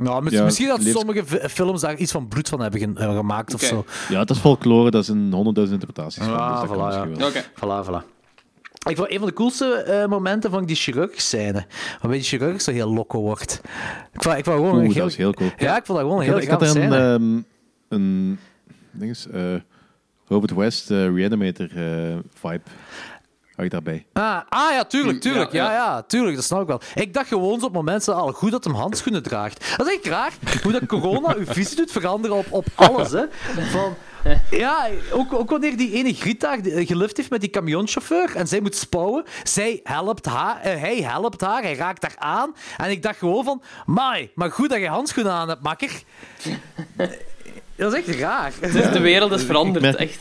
[0.00, 2.92] Nou, mis- Ja, misschien dat sommige v- films daar iets van bloed van hebben ge-
[2.94, 3.66] eh, gemaakt of Oké.
[3.68, 3.84] zo.
[4.08, 6.36] Ja, het is folklore, dat is een honderdduizend interpretaties van.
[6.38, 7.16] Ah, dus dat kan voilà, misschien ja.
[7.16, 7.28] wel.
[7.28, 7.42] Oké.
[7.84, 8.18] Voilà, voilà.
[8.88, 11.66] Ik vond een van de coolste eh, momenten van die chirurgscène.
[11.92, 13.60] Waarbij die chirurg zo heel loco wordt.
[14.12, 15.50] Ik vond, ik vond gewoon Oeh, een dat is heel cool.
[15.58, 16.96] Ja, ik vond dat gewoon een Ik heel had, ik had gaaf een, scène.
[17.14, 17.40] ehm,
[17.88, 18.38] een
[18.90, 19.42] ding is, eh,
[20.28, 22.60] Robert West eh, Reanimator eh, vibe.
[23.68, 24.06] Daarbij.
[24.12, 25.52] Ah, ah ja, tuurlijk, tuurlijk.
[25.52, 26.80] Ja, Ja, tuurlijk, dat snap ik wel.
[26.94, 29.74] Ik dacht gewoon zo op momenten al goed dat hem handschoenen draagt.
[29.76, 30.32] Dat is echt raar,
[30.62, 33.10] hoe dat corona uw visie doet veranderen op, op alles.
[33.10, 33.24] Hè.
[33.70, 33.94] Van,
[34.50, 38.36] ja, ook, ook wanneer die ene Griet daar die, eh, gelift heeft met die camionchauffeur
[38.36, 42.54] en zij moet spouwen, zij helpt haar, eh, hij helpt haar, hij raakt haar aan.
[42.76, 46.02] En ik dacht gewoon van, mai, maar goed dat je handschoenen aan hebt, makker.
[47.76, 48.52] Dat is echt raar.
[48.60, 50.18] Dus de wereld is veranderd, echt.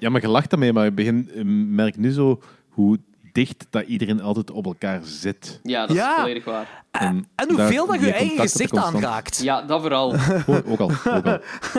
[0.00, 2.98] Ja, maar je lacht daarmee, maar ik begin, eh, merk nu zo hoe
[3.32, 5.60] dicht dat iedereen altijd op elkaar zit.
[5.62, 6.10] Ja, dat Ja.
[6.14, 6.84] is volledig waar.
[6.90, 9.42] En, En hoeveel dat je eigen gezicht aanraakt.
[9.42, 10.14] Ja, dat vooral.
[10.46, 10.90] Ook, ook al.
[10.90, 11.38] Ook al.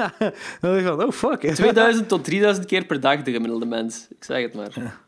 [0.61, 1.39] Dan denk ik van, oh fuck.
[1.55, 4.07] 2000 tot 3000 keer per dag, de gemiddelde mens.
[4.09, 4.99] Ik zeg het maar.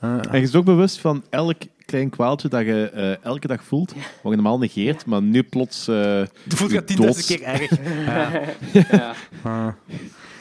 [0.00, 3.92] En je is ook bewust van elk klein kwaaltje dat je eh, elke dag voelt,
[3.94, 5.88] wat je normaal negeert, maar nu plots...
[5.88, 7.70] eh Je voelt je je 10.000 dood- keer erg.
[8.06, 9.14] Ja.
[9.42, 9.76] Ja,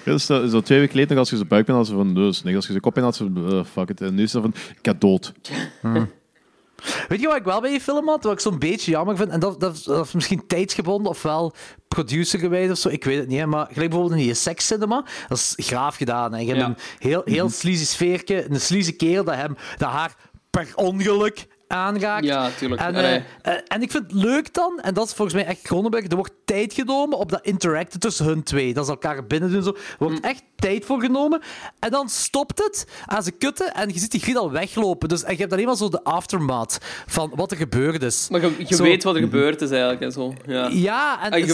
[0.06, 2.56] dus zo, zo twee weken geleden als je zo buikpijn had, zo van, dus, nee,
[2.56, 4.02] als je zo kop in had, zo, eh, fuck it.
[4.02, 5.34] En nu is het van, ik ga dood.
[7.08, 8.24] Weet je wat ik wel bij die film had?
[8.24, 9.30] Wat ik zo'n beetje jammer vind?
[9.30, 11.54] En dat, dat, dat is misschien tijdsgebonden, ofwel
[11.88, 12.90] producergewijs of zo.
[12.90, 13.40] Ik weet het niet.
[13.40, 15.06] hè, Maar gelijk bijvoorbeeld in die sekscinema.
[15.28, 16.34] Dat is graaf gedaan.
[16.34, 16.40] Hè.
[16.40, 16.66] Je hebt Ja.
[16.68, 18.46] een heel, heel sleazy sfeertje.
[18.50, 20.16] Een sleazy kerel dat, hem, dat haar
[20.50, 22.26] per ongeluk aanraakt.
[22.26, 22.82] Ja, tuurlijk.
[22.82, 23.24] En, eh, eh,
[23.68, 26.34] en ik vind het leuk dan, en dat is volgens mij echt Cronenberg, er wordt
[26.46, 28.74] tijd genomen op dat interacten tussen hun twee.
[28.74, 29.64] Dat ze elkaar binnen doen.
[29.64, 29.70] Zo.
[29.70, 30.24] Er wordt Mm.
[30.24, 31.42] echt tijd voor genomen.
[31.80, 35.10] En dan stopt het aan ze kutten en je ziet die griet al weglopen.
[35.10, 38.28] Dus, en je hebt alleen maar zo de aftermath van wat er gebeurd is.
[38.30, 38.84] Maar je, je Zo.
[38.84, 40.34] weet wat er gebeurd is eigenlijk en zo.
[40.46, 40.68] Ja.
[40.72, 41.54] Ja, en je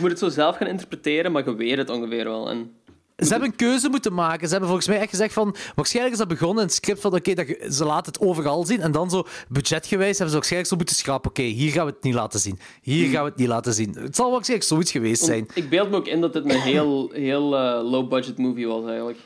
[0.00, 2.50] moet het zo zelf gaan interpreteren, maar je weet het ongeveer wel.
[2.50, 2.70] En,
[3.16, 4.46] Ze hebben een keuze moeten maken.
[4.46, 5.54] Ze hebben volgens mij echt gezegd van...
[5.74, 7.14] Waarschijnlijk is dat begonnen in het script van...
[7.14, 8.80] Oké, dat ze laten het overal zien.
[8.80, 11.30] En dan zo budgetgewijs hebben ze waarschijnlijk zo moeten schrappen.
[11.30, 12.58] Oké, hier gaan we het niet laten zien.
[12.82, 13.94] Hier gaan we het niet laten zien.
[13.94, 15.48] Het zal waarschijnlijk zoiets geweest zijn.
[15.54, 19.18] ik beeld me ook in dat dit een heel, heel eh, low-budget movie was eigenlijk.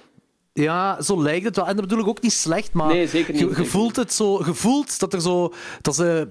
[0.52, 1.66] Ja, zo lijkt het wel.
[1.66, 2.86] En dat bedoel ik ook niet slecht, maar...
[2.86, 4.42] Nee, zeker niet, Je, voelt het zo...
[4.44, 5.52] Je voelt dat er zo...
[5.80, 6.28] Dat ze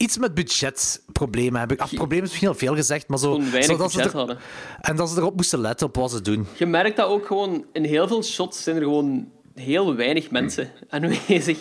[0.00, 1.78] iets met budgetproblemen hebben.
[1.78, 3.32] Ach, problemen is misschien al veel gezegd, maar zo...
[3.32, 4.38] Gewoon weinig zodat ze budget er- hadden.
[4.80, 6.46] En dat ze erop moesten letten op wat ze doen.
[6.56, 7.64] Je merkt dat ook gewoon...
[7.72, 11.58] In heel veel shots zijn er gewoon heel weinig mensen aanwezig.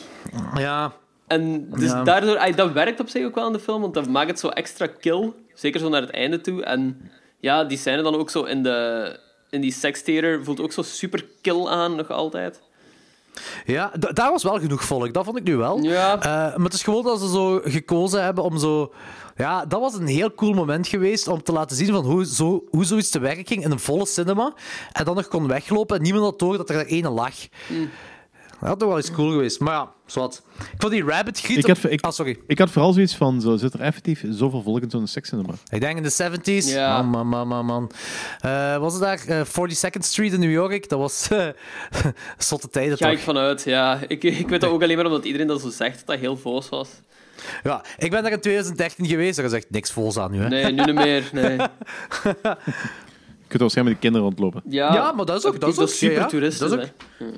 [0.55, 0.93] Ja,
[1.27, 2.03] En dus Ja.
[2.03, 2.37] daardoor...
[2.37, 4.47] ay, dat werkt op zich ook wel in de film, want dat maakt het zo
[4.47, 5.31] extra kill.
[5.53, 6.63] Zeker zo naar het einde toe.
[6.63, 9.19] En ja, die scène dan ook zo in, de,
[9.49, 12.61] in die sekstheater voelt ook zo super kill aan, nog altijd.
[13.65, 15.13] Ja, da- daar was wel genoeg volk.
[15.13, 15.79] Dat vond ik nu wel.
[15.81, 16.15] Ja.
[16.15, 18.93] Eh, maar het is gewoon dat ze zo gekozen hebben om zo...
[19.35, 22.63] Ja, dat was een heel cool moment geweest om te laten zien van hoe, zo,
[22.69, 24.53] hoe zoiets te werk ging in een volle cinema.
[24.91, 27.33] En dan nog kon weglopen en niemand had door dat er daar ene lag.
[28.59, 29.59] Dat had toch wel eens cool geweest.
[29.59, 31.57] Maar ja, Ik vond die rabbit griet...
[31.57, 32.37] Ik op- had- ik- Ah, sorry.
[32.47, 35.53] Ik had vooral zoiets van, zo, zit er effectief zoveel volk in zo'n sekscinema?
[35.69, 36.11] Ik denk in de
[36.63, 36.65] 70s.
[36.73, 37.01] Ja.
[37.01, 37.91] Man, man, man, man, man.
[38.39, 39.19] Eh, was het daar?
[39.27, 40.89] eh 42nd Street in New York.
[40.89, 41.47] Dat was eh
[42.37, 43.13] zotte tijden Ga toch?
[43.15, 43.99] ik vanuit, ja.
[44.07, 46.37] Ik, ik weet dat ook alleen maar omdat iedereen dat zo zegt, dat dat heel
[46.37, 46.89] voos was.
[47.63, 49.37] Ja, ik ben daar in 2013 geweest.
[49.37, 50.41] Er is echt niks vols aan nu.
[50.41, 50.47] Hè?
[50.47, 51.29] Nee, nu niet meer.
[51.33, 51.57] Nee.
[53.49, 54.71] Je kunt waarschijnlijk met de kinderen rondlopen.
[54.71, 56.27] Ja, Ja, maar dat is ook- dat is ook- super ja, ja.
[56.27, 56.69] toeristisch.
[56.69, 56.87] Dat is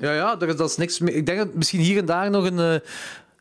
[0.00, 1.14] Ja, ja, er is, dat is niks meer.
[1.14, 2.58] Ik denk dat misschien hier en daar nog een.
[2.58, 2.74] eh,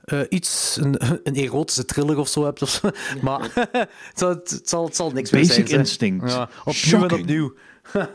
[0.04, 2.62] eh, iets, een, een erotische thriller of zo hebt.
[2.62, 2.90] Of zo.
[3.22, 3.42] Maar
[3.72, 5.62] het, zal, het, zal, het zal niks meer zijn.
[5.62, 5.78] Basic.
[5.78, 6.32] Instinct.
[6.32, 7.54] Ja, opnieuw en opnieuw.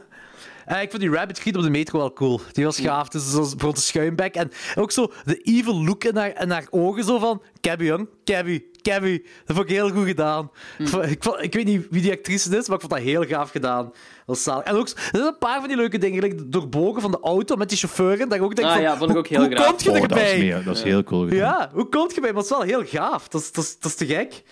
[0.67, 2.41] Eh, ik vond die Rabbit Griet op de metro wel cool.
[2.53, 3.09] Die was gaaf.
[3.09, 4.35] Dus zoals bijvoorbeeld de schuimbek.
[4.35, 7.05] En ook zo de evil look in haar, in haar ogen.
[7.05, 8.09] Zo van, Cabby, jong.
[8.25, 9.23] Cabby, Cabby.
[9.45, 10.51] Dat vond ik heel goed gedaan.
[10.79, 13.51] Ik, vond, ik weet niet wie die actrice is, maar ik vond dat heel gaaf
[13.51, 13.85] gedaan.
[14.27, 14.65] Dat was.
[14.65, 16.15] En ook, er zijn een paar van die leuke dingen.
[16.21, 18.21] Gelijk de doorbogen van de auto met die chauffeur.
[18.21, 19.67] En dat ik ook denk Ah, van, ja, vond ik hoe- ook heel hoe graaf.
[19.67, 20.63] komt je Oh, dat is, erbij?
[20.65, 21.37] dat is heel cool gedaan.
[21.39, 22.33] Ja, hoe komt je bij?
[22.33, 23.29] Maar het is wel heel gaaf.
[23.29, 24.43] Dat is, dat is, dat is te gek.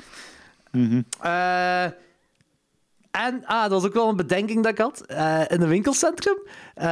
[0.72, 1.02] Mhm.
[1.20, 1.84] Eh,
[3.22, 6.36] En ah, dat was ook wel een bedenking dat ik had eh, in een winkelcentrum.
[6.74, 6.84] eh,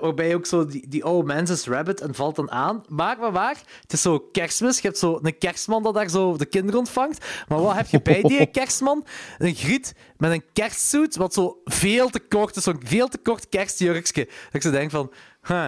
[0.00, 2.82] waarbij ook zo die, die oude mens is rabbit en valt dan aan.
[2.88, 4.76] Maar, maar, maar, het is zo kerstmis.
[4.80, 7.26] Je hebt zo een kerstman dat daar zo de kinderen ontvangt.
[7.48, 9.04] Maar wat heb je bij die kerstman?
[9.38, 12.62] Een griet met een kerstsuit, wat zo veel te kort is.
[12.62, 14.24] Zo'n veel te kort kerstjurkje.
[14.24, 15.12] Dat ik zo denk van...
[15.46, 15.66] Huh,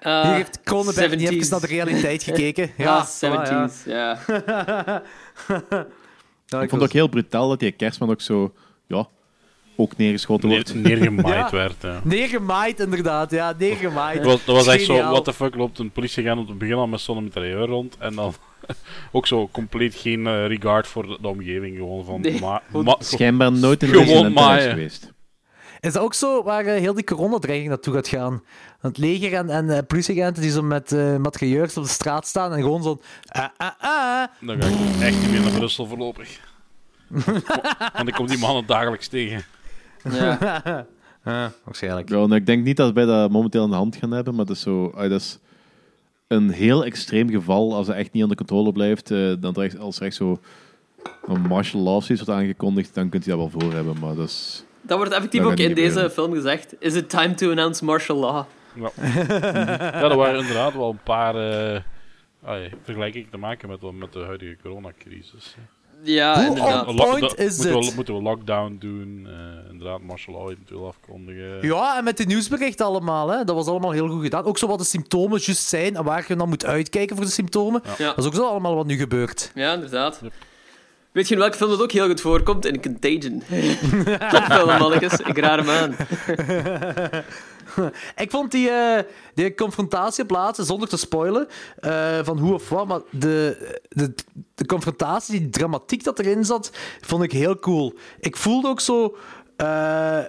[0.00, 1.32] Ah, hier heeft Kronenberg niet 70s.
[1.32, 2.70] even naar de realiteit gekeken.
[2.76, 3.68] Ja, Ja.
[3.68, 3.84] 70s.
[3.96, 4.18] Ja.
[6.46, 8.52] Ja, Ik vond het ook heel brutaal dat die kerstman ook zo,
[8.86, 9.08] ja,
[9.80, 10.74] ook neergeschoten wordt.
[10.74, 11.56] Neer, neergemaaid Ja.
[11.56, 11.74] werd.
[11.82, 12.00] Ja.
[12.04, 13.30] Neergemaaid, inderdaad.
[13.30, 14.16] Ja, neergemaaid.
[14.22, 16.74] Dat was, dat was echt zo, what the fuck, loopt een politieagent op het begin
[16.74, 18.34] al met zo'n mitrailleur rond en dan
[19.12, 22.20] ook zo compleet geen eh, regard voor de, de omgeving, gewoon van...
[22.20, 24.70] Nee, ma- gewoon ma- Schijnbaar nooit in maaien.
[24.70, 25.12] geweest.
[25.80, 28.42] Is dat ook zo waar eh, heel die coronadreiging naartoe gaat gaan?
[28.80, 31.32] Het leger en, en eh, politieagenten die zo met uh, op
[31.74, 33.00] de straat staan en gewoon zo'n...
[33.28, 34.26] ah, ah, ah.
[34.40, 36.40] Dan ga ik echt niet meer naar Brussel voorlopig.
[37.96, 39.44] Want ik kom die mannen dagelijks tegen.
[40.04, 40.86] Ja.
[41.24, 42.08] Ah, waarschijnlijk.
[42.08, 44.44] Ja, nou, ik denk niet dat wij dat momenteel aan de hand gaan hebben, maar
[44.44, 45.38] dat is, zo, ah, dat is
[46.26, 47.74] een heel extreem geval.
[47.74, 50.40] Als het echt niet onder controle blijft, eh, dan er, als er echt zo
[51.26, 53.98] een martial law of zoiets wordt aangekondigd, dan kunt je dat wel voor hebben.
[54.00, 54.64] Maar dat is...
[54.82, 56.10] Dat wordt effectief Dat ook in deze gebeuren.
[56.10, 56.74] film gezegd.
[56.78, 58.44] Is it time to announce martial law?
[58.74, 58.90] Ja.
[58.96, 61.80] ja, er waren inderdaad wel een paar eh
[62.42, 65.56] ah, vergelijkingen te maken met, met de huidige coronacrisis.
[66.02, 66.86] Ja, Hoe inderdaad.
[66.86, 67.94] on- point is moeten, we, het?
[67.94, 71.58] moeten we lockdown doen, eh, inderdaad, martial law eventueel afkondigen.
[71.66, 73.28] Ja, en met de nieuwsberichten allemaal.
[73.28, 73.44] Hè.
[73.44, 74.44] Dat was allemaal heel goed gedaan.
[74.44, 77.30] Ook zo wat de symptomen juist zijn en waar je dan moet uitkijken voor de
[77.30, 77.82] symptomen.
[77.98, 78.06] Ja.
[78.06, 79.50] Dat is ook zo allemaal wat nu gebeurt.
[79.54, 80.18] Ja, inderdaad.
[80.22, 80.32] Yep.
[81.12, 82.64] Weet je in welke film dat ook heel goed voorkomt?
[82.66, 83.42] In Contagion.
[84.30, 85.20] Topfilm, mannetjes.
[85.20, 85.96] Ik raad hem aan.
[88.24, 89.02] Ik vond die, eh,
[89.34, 91.48] die confrontatie plaatsen, zonder te spoilen,
[91.80, 94.14] eh, van hoe of wat, maar de, de,
[94.54, 97.94] de confrontatie, die dramatiek dat erin zat, vond ik heel cool.
[98.20, 99.16] Ik voelde ook zo...
[99.56, 100.20] eh,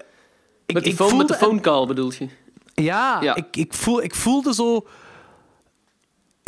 [0.65, 2.27] ik, Met, phone, de phone call bedoel je?
[2.73, 3.35] Ja, Ja.
[3.35, 4.87] Ik, ik, voel, ik voelde zo...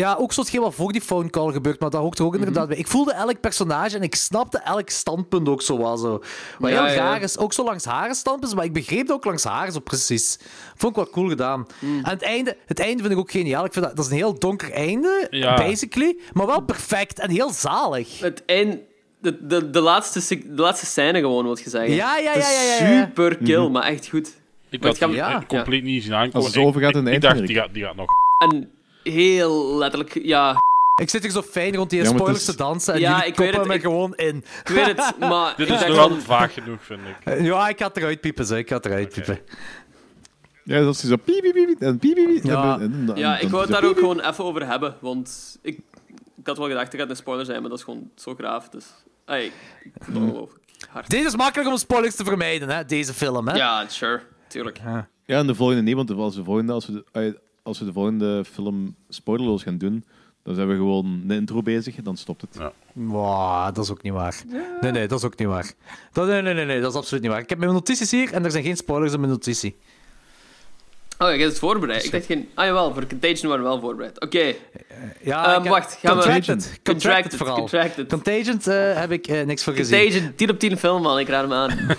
[0.02, 2.32] Ja, ook zo hetgeen wat voor die phone call gebeurt, maar dat hoort er ook
[2.32, 2.40] Mhm.
[2.44, 2.78] inderdaad bij.
[2.78, 6.22] Ik voelde elk personage en ik snapte elk standpunt ook zo wel zo.
[6.60, 7.02] Wat Ja, heel ja.
[7.04, 9.80] raar is, ook zo langs haar standpunt, maar ik begreep het ook langs haar zo
[9.80, 10.38] precies.
[10.76, 11.68] Vond ik wel cool gedaan.
[11.80, 11.96] Mhm.
[12.06, 13.66] En het einde, het einde vind ik ook geniaal.
[13.66, 15.56] Ik vind dat, dat is een heel donker einde, Ja.
[15.56, 18.20] basically, maar wel perfect en heel zalig.
[18.20, 18.78] Het eind...
[19.22, 21.94] De, de, de, laatste, de laatste scène gewoon, wat je zeggen.
[21.94, 23.04] Ja, ja, ja, ja, ja, ja.
[23.06, 24.40] Super kill, maar echt goed.
[24.70, 26.34] Ik Maar had het compleet niet zien aankomen.
[26.36, 28.06] Als het zo overgaat ik, in de ik, dacht, die gaat, die gaat nog...
[28.50, 28.70] En
[29.04, 30.56] heel letterlijk, ja,
[31.02, 33.00] Ik zit hier zo fijn rond die Ja, maar het spoilers is- te dansen en
[33.00, 34.36] Ja, jullie ik weet koppen het, me ik- gewoon in.
[34.64, 37.16] ik weet het, maar Dit ik is nog altijd vaag genoeg, vind ik.
[37.34, 38.56] Eh, Ja, ik ga het eruit piepen, zo.
[38.56, 39.14] Ik ga het eruit Oké.
[39.22, 39.40] piepen.
[40.64, 42.74] Ja, dat is zo piep, piep, piep, en piep, piep, piep, Ja.
[42.74, 45.58] en- en- en- Ja, ik wou het daar ook piep, gewoon even over hebben, want
[45.62, 45.78] ik,
[46.38, 48.70] ik had wel gedacht, het gaat een spoiler zijn, maar dat is gewoon zo graaf.
[48.70, 48.86] Dus,
[49.26, 49.54] ay, ik
[50.02, 51.10] vind het ongelooflijk hard.
[51.10, 53.48] Dit is makkelijk om spoilers te vermijden, hè, deze film.
[53.48, 53.56] Hè?
[53.56, 54.80] Ja, sure, tuurlijk.
[55.26, 57.34] Ja, en de volgende niet, want als, de volgende, als, we de, eh,
[57.64, 60.04] als we de volgende film spoilerloos gaan doen,
[60.44, 62.56] dan zijn we gewoon een intro bezig, dan stopt het.
[62.58, 62.74] Ja.
[62.94, 64.44] Wow, dat is ook niet waar.
[64.82, 65.74] Nee, nee, dat is ook niet waar.
[66.12, 67.42] Dat, nee, nee, nee, nee, dat is absoluut niet waar.
[67.42, 69.76] Ik heb mijn notities hier en er zijn geen spoilers in mijn notitie.
[71.22, 72.06] Oh, je hebt het voorbereid.
[72.06, 72.50] Ik dacht geen...
[72.54, 74.20] Ah, jawel, voor Contagion waren we wel voorbereid.
[74.22, 74.54] Oké,
[75.24, 76.80] Ja, Ehm, ik heb- wacht, gaan we- Contracted.
[76.84, 77.56] Contracted vooral.
[77.56, 78.08] Contracted.
[78.10, 80.00] Contagion eh, heb ik eh, niks voor gezien.
[80.02, 81.20] Contagion, 10 op 10 film, man.
[81.20, 81.70] Ik raad hem aan.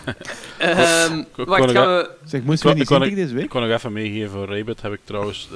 [0.59, 2.11] Ehm, kon wacht, ik gaan we...
[2.25, 3.49] Zeg, moesten we Ik niet zien tegen deze Ik week?
[3.49, 5.49] kon nog even meegeven, Rabbit heb ik trouwens...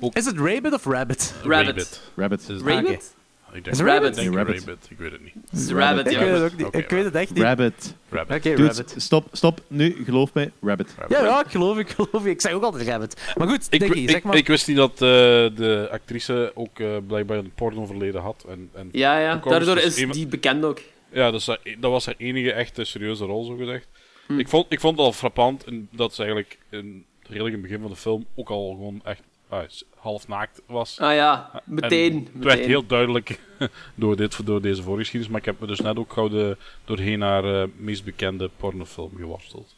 [0.00, 1.34] eh Is het Rabbit of Rabbit?
[1.44, 2.00] Rabbit.
[2.16, 2.40] Rabbit.
[2.40, 3.14] Is het- Rabbit?
[3.52, 4.16] Ik Is denk, ik Rabbit?
[4.16, 4.56] Nee, Rabbit.
[4.58, 4.86] Rabbit.
[4.90, 5.34] Ik weet het niet.
[5.52, 6.18] Is Rabbit, Ik ja.
[6.24, 6.74] weet het ook niet.
[6.84, 7.42] Ik weet het echt niet.
[7.42, 7.94] Rabbit.
[8.08, 8.36] Rabbit.
[8.36, 8.94] Oké, Rabbit.
[8.96, 9.60] stop, stop.
[9.66, 10.94] Nu, geloof mij, Rabbit.
[10.98, 11.16] Rabbit.
[11.18, 12.26] Ja, ja, ik geloof, ik geloof.
[12.26, 13.32] Ik zeg ook altijd Rabbit.
[13.36, 14.36] Maar goed, Ik, ik, zeg maar.
[14.36, 18.44] ik wist niet dat eh, de actrice ook eh, blijkbaar een pornoverleden had.
[18.48, 19.36] En, en Ja, ja.
[19.36, 20.80] Daardoor is is die bekend ook.
[21.12, 23.86] Ja, dat, is, haar- dat was haar enige echte serieuze rol, zo gezegd.
[24.26, 24.38] Hm.
[24.38, 27.62] Ik, vond, ik vond het al frappant en dat ze eigenlijk in, redelijk in het
[27.62, 29.22] begin van de film ook al gewoon echt
[29.68, 30.98] s- half naakt was.
[31.00, 32.12] Ah ja, meteen.
[32.12, 33.40] En het werd heel duidelijk
[33.94, 37.20] door, dit, door deze voorgeschiedenis, maar ik heb me dus net ook gauw de, doorheen
[37.20, 39.74] haar eh, meest bekende pornofilm geworsteld.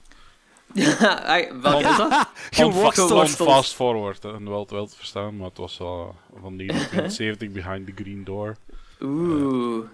[1.01, 2.29] Ah, Welke is dat?
[2.51, 3.35] Geworsteld.
[3.37, 7.93] fast forward, en wel, wel te verstaan, maar het was wel van 1970 Behind the
[8.03, 8.57] Green Door.
[9.01, 9.85] Oeh.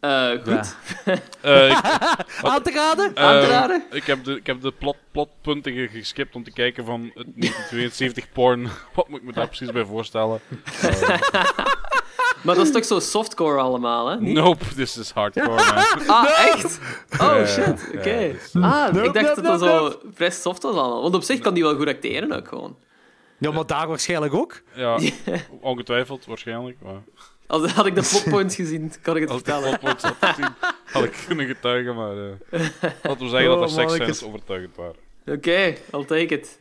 [0.00, 0.76] Eh, goed.
[1.40, 1.80] Eh, ik,
[2.42, 3.04] Aan te raden?
[3.16, 3.82] Aan te Eh, raden?
[3.90, 7.14] Ik heb de, ik heb de plot, plotpunten ge- geskipt om te kijken van het
[7.40, 8.68] 1972 porn.
[8.94, 10.40] Wat moet ik me daar precies bij voorstellen?
[10.82, 11.18] Eh,
[12.42, 14.20] Maar dat is toch zo softcore allemaal, hè?
[14.20, 14.34] Niet?
[14.34, 16.06] nope, this is hardcore, man.
[16.06, 16.78] Ah, echt?
[17.12, 17.90] Oh, Ja, shit.
[17.96, 18.10] Oké.
[18.10, 21.02] ja, dus, Ah, Nope, ik dacht nope, dat dat nope, zo vrij soft was allemaal.
[21.02, 22.76] Want op zich kan die wel goed acteren ook gewoon.
[23.38, 24.60] Ja, maar daar waarschijnlijk ook.
[24.74, 24.98] Ja,
[25.60, 26.76] ongetwijfeld, waarschijnlijk.
[26.82, 27.00] Maar
[27.50, 29.72] Als had ik de plotpoints gezien, kan ik het als ik vertellen.
[29.72, 30.50] de plotpoints had gezien,
[30.92, 31.94] had ik kunnen getuigen.
[31.94, 32.60] Maar eh
[33.02, 33.90] laten we zeggen Oh, dat er mannetjes.
[33.92, 34.94] seksscènes overtuigend waren.
[35.26, 36.58] Oké, I'll take it.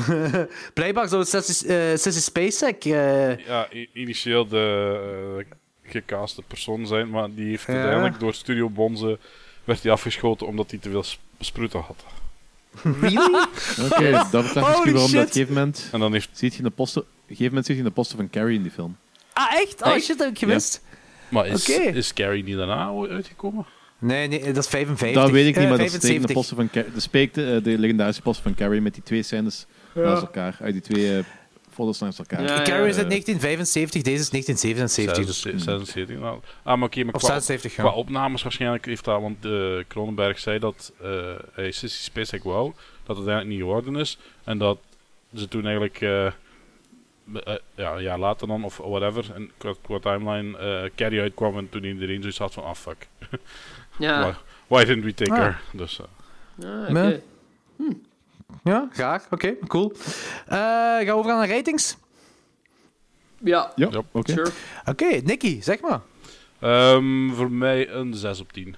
[0.74, 2.84] Blijkbaar zou het Sissy, eh, Sissy Spacek...
[2.84, 5.46] eh, Ja, initieel de
[5.82, 7.72] gecaste persoon zijn, maar die heeft Ja.
[7.74, 9.18] uiteindelijk door Studio Bonze
[9.64, 12.04] werd hij afgeschoten omdat hij te veel sp- sproeten had.
[13.00, 13.44] really?
[13.92, 15.18] Oké, dat misschien waarom dat op shit.
[15.20, 15.88] een gegeven moment...
[15.92, 17.02] En dan heeft Ziet je in de poster...
[17.02, 18.96] Op een gegeven moment ziet je in de poster van Carrie in die film.
[19.32, 19.82] Ah, echt?
[19.82, 20.04] Oh Echt?
[20.04, 20.82] shit, dat heb ik gemist.
[21.28, 21.82] Maar is, Oké.
[21.82, 23.66] is Carrie niet daarna uitgekomen?
[23.98, 25.22] Nee, nee, dat is 55.
[25.22, 26.34] Dat weet ik niet, Eh, maar dat steekt in de 75.
[26.34, 26.92] poster van.
[26.94, 30.56] De speekte, eh, de legendarische poster van Carrie met die twee scènes naast elkaar.
[30.60, 31.24] Uit die twee eh,
[31.70, 32.42] foto's naast elkaar.
[32.42, 33.00] Ja, Carrie is ja.
[33.00, 35.26] uit 1975, deze is 1977.
[35.26, 36.18] Dus, 76.
[36.18, 36.40] nou.
[36.62, 37.82] Ah, maar oké, maar of qua, 76, ja.
[37.82, 39.50] qua opnames waarschijnlijk heeft dat, want eh
[39.88, 41.08] Cronenberg zei dat eh
[41.52, 42.72] hij Sissy Spacek wou,
[43.06, 44.18] dat het eigenlijk niet geworden is.
[44.44, 44.78] En dat
[45.34, 45.98] ze toen eigenlijk,
[47.44, 51.56] eh, ja, een jaar later dan, of whatever, en qua, qua timeline, eh Carrie uitkwam
[51.58, 53.08] en toen iedereen zoiets had van, ah fuck,
[53.98, 54.20] Ja.
[54.22, 54.32] why,
[54.66, 55.38] why didn't we take Ah.
[55.38, 55.60] her?
[55.72, 56.00] Dus,
[56.64, 56.92] Ah, oké.
[56.92, 57.22] Nee.
[58.64, 59.26] Ja, graag.
[59.30, 59.92] Oké, cool.
[60.46, 61.96] Eh gaan we over aan de ratings?
[63.44, 64.32] Ja, Ja, oké.
[64.32, 64.50] sure.
[64.86, 66.00] Oké, Nicky, zeg maar.
[66.58, 68.76] ehm, voor mij een 6 op 10.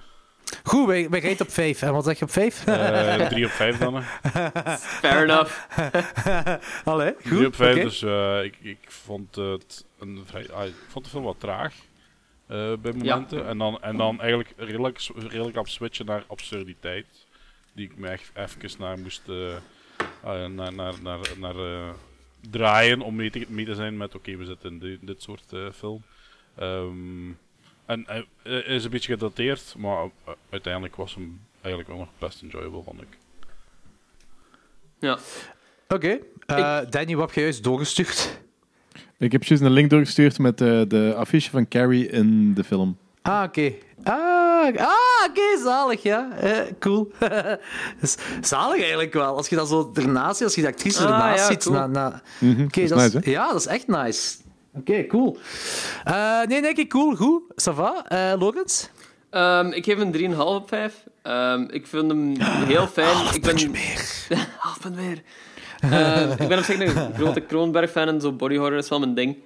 [0.63, 1.81] Goed, wij, wij raten op 5.
[1.81, 2.65] En wat zeg je op 5?
[2.65, 3.95] Eh 3 op 5 dan.
[3.95, 4.01] hè.
[4.77, 5.67] Fair enough.
[6.85, 7.23] Allee, goed.
[7.23, 7.83] 3 op 5, oké.
[7.83, 11.73] dus eh, ik, ik vond het een vrij, ah, ik vond de film wat traag
[12.47, 13.47] eh, bij momenten.
[13.47, 17.05] En, dan, en dan eigenlijk redelijk, redelijk op switchen naar absurditeit.
[17.73, 19.35] Die ik me echt even naar moest eh,
[20.23, 21.89] ah, naar, naar, naar, naar, eh,
[22.49, 25.53] draaien om mee te, mee te zijn met oké, we zitten in di- dit soort
[25.53, 26.03] eh, film.
[26.57, 27.29] Ehm,
[27.93, 32.09] en hij hij is een beetje gedateerd, maar eh, uiteindelijk was hem eigenlijk wel nog
[32.19, 33.07] best enjoyable, vond ik.
[34.99, 35.17] Ja.
[35.87, 36.19] Oké.
[36.45, 38.39] Eh, Danny, wat heb je juist doorgestuurd?
[39.17, 42.97] Ik heb juist een link doorgestuurd met eh, de affiche van Carrie in de film.
[43.21, 43.73] Ah, oké.
[44.03, 46.31] Ah, ah oké, zalig, ja.
[46.37, 47.11] Eh, cool.
[48.01, 49.35] Dus zalig eigenlijk wel.
[49.35, 51.63] Als je dat zo ernaast ziet, als je de actrice Ah, ernaast ja, ziet.
[51.63, 51.75] cool.
[51.75, 52.21] Na, na...
[52.41, 54.35] Oké, dat is dat nice, is, ja, dat is echt nice.
[54.75, 55.37] Oké, cool.
[56.03, 57.41] Eh, nee, nee, oké, cool, goed.
[57.61, 58.05] Ça va?
[58.07, 58.89] Eh, Logans?
[59.29, 61.03] Ehm, ik geef hem 3,5 op 5.
[61.21, 63.33] Ehm, ik vind hem heel fijn.
[63.33, 63.71] ik ben...
[63.71, 64.25] meer.
[64.57, 65.21] Half punt meer.
[65.79, 69.13] Ehm, ik ben op zich een grote Kronenberg-fan en zo body horror is wel mijn
[69.13, 69.37] ding.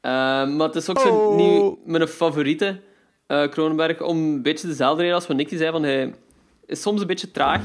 [0.00, 1.76] Maar het is ook zo Oh.
[1.84, 2.80] mijn favoriete
[3.26, 4.00] eh Kronenberg.
[4.02, 6.14] Om een beetje dezelfde reden als wat Nicky zei, van hij
[6.66, 7.62] is soms een beetje traag.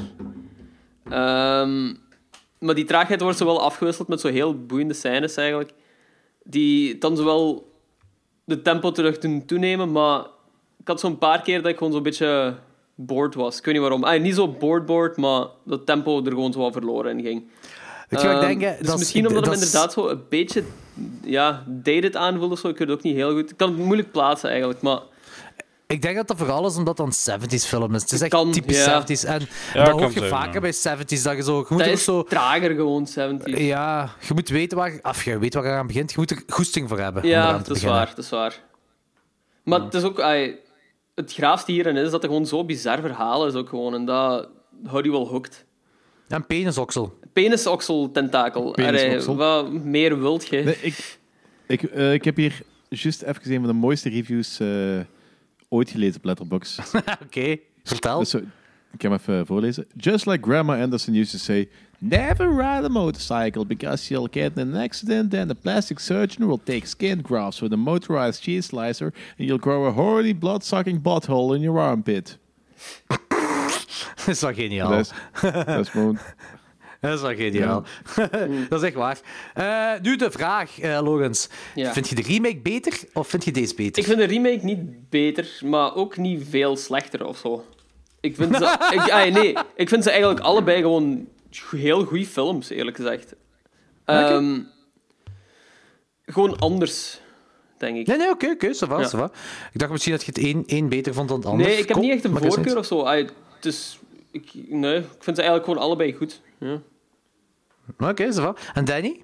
[2.60, 5.72] Maar die traagheid wordt zo wel afgewisseld met zo heel boeiende scènes eigenlijk.
[6.48, 7.72] Die dan zowel
[8.44, 10.20] de tempo terug doen toenemen, maar
[10.80, 12.56] ik had zo'n paar keer dat ik gewoon zo'n beetje
[12.96, 13.58] bored was.
[13.58, 14.04] Ik weet niet waarom.
[14.04, 17.44] Ah, niet zo bored bored, maar dat tempo er gewoon zo wat verloren in ging.
[18.10, 18.70] Ik zou Ehm, denken...
[18.78, 20.64] dus dat is- misschien omdat dat hem is- inderdaad zo een beetje
[21.24, 22.68] ja, dated aanvoelt of zo.
[22.68, 23.50] Ik weet het ook niet heel goed.
[23.52, 25.00] Ik kan het moeilijk plaatsen eigenlijk, maar
[25.88, 28.02] Ik denk dat dat vooral is omdat het een 70s film is.
[28.02, 29.02] Het is echt Kan, typisch ja.
[29.02, 29.28] 70s.
[29.28, 30.60] En Ja, dat hoor je zijn, vaker ja.
[30.60, 31.22] bij 70s.
[31.24, 31.58] Dat je zo...
[31.58, 32.24] Je moet dat is zo...
[32.24, 33.60] trager gewoon, 70.
[33.60, 35.00] Ja, je moet weten waar...
[35.02, 36.12] Of je weet waar je aan begint.
[36.12, 37.24] Je moet er goesting voor hebben.
[37.24, 37.96] om Ja, dat is beginnen.
[37.98, 38.64] waar, dat is waar.
[39.64, 40.18] Maar het is ook...
[41.16, 43.94] het graafste hierin is dat er gewoon zo bizar verhaal is ook gewoon.
[43.94, 44.50] En dat
[44.86, 45.66] houdt je wel hooked.
[46.28, 47.20] En penisoksel.
[47.34, 48.72] Penisoksel-tentakel.
[48.72, 49.36] Penisoksel.
[49.36, 50.64] Wat meer wilt je?
[50.64, 51.20] Nee, ik,
[51.68, 54.68] ik, eh, ik heb hier juist even een van de mooiste reviews eh,
[55.76, 56.80] ooit gelezen op Letterboxd.
[57.26, 58.20] Oké, vertel.
[58.20, 59.86] Dus, ik ga hem even voorlezen.
[59.98, 61.70] Just like Grandma Anderson used to say,
[62.00, 66.62] never ride a motorcycle because you'll get in an accident and the plastic surgeon will
[66.64, 71.56] take skin grafts with a motorized cheese slicer and you'll grow a horny blood-sucking butthole
[71.56, 72.38] in your armpit.
[74.16, 74.90] dat is wel geniaal.
[74.90, 76.18] Dat, is, dat is gewoon...
[77.06, 77.84] Dat is wel geniaal.
[78.70, 79.20] dat is echt waar.
[79.54, 81.50] Eh, nu de vraag, eh Logans.
[81.76, 81.94] Ja.
[81.94, 84.02] Vind je de remake beter of vind je deze beter?
[84.02, 87.66] Ik vind de remake niet beter, maar ook niet veel slechter of zo.
[88.20, 88.64] Ik vind ze,
[88.96, 91.28] ik, ah, nee, ik vind ze eigenlijk allebei gewoon
[91.70, 93.36] heel goede films, eerlijk gezegd.
[94.06, 94.60] Ehm,
[96.26, 97.20] gewoon anders,
[97.78, 98.08] denk ik.
[98.08, 99.32] Nee, nee, oké, oké, ça va, Ja.
[99.74, 101.66] Ik dacht misschien dat je het een, één beter vond dan het ander.
[101.66, 103.02] Nee, ik heb Kom, niet echt een voorkeur of zo.
[103.02, 103.28] Ah,
[103.60, 104.00] dus,
[104.32, 106.42] ik, nee, ik vind ze eigenlijk gewoon allebei goed.
[106.60, 106.82] Ja.
[108.00, 108.56] Oké, ça va.
[108.74, 109.22] En Danny?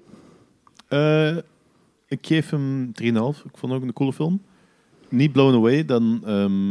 [0.88, 1.36] Eh,
[2.08, 3.44] ik geef hem 3,5.
[3.44, 4.42] Ik vond het ook een coole film.
[5.08, 6.70] Niet blown away, dan, ehm,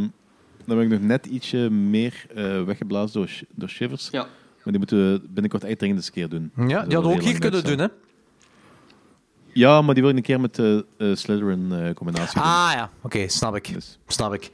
[0.65, 4.07] dan ben ik nog net ietsje meer eh, weggeblazen door, Sh- door Shivers.
[4.11, 4.22] Ja.
[4.63, 6.51] Maar die moeten we binnenkort echt dringend eens een keer doen.
[6.55, 7.88] Ja, die hadden we ook hier kunnen doen, hè?
[9.53, 12.43] Ja, maar die wil ik een keer met de eh Slytherin eh, combinatie doen.
[12.43, 13.73] Ah ja, oké, snap ik.
[13.73, 14.51] Dus, Snap ik.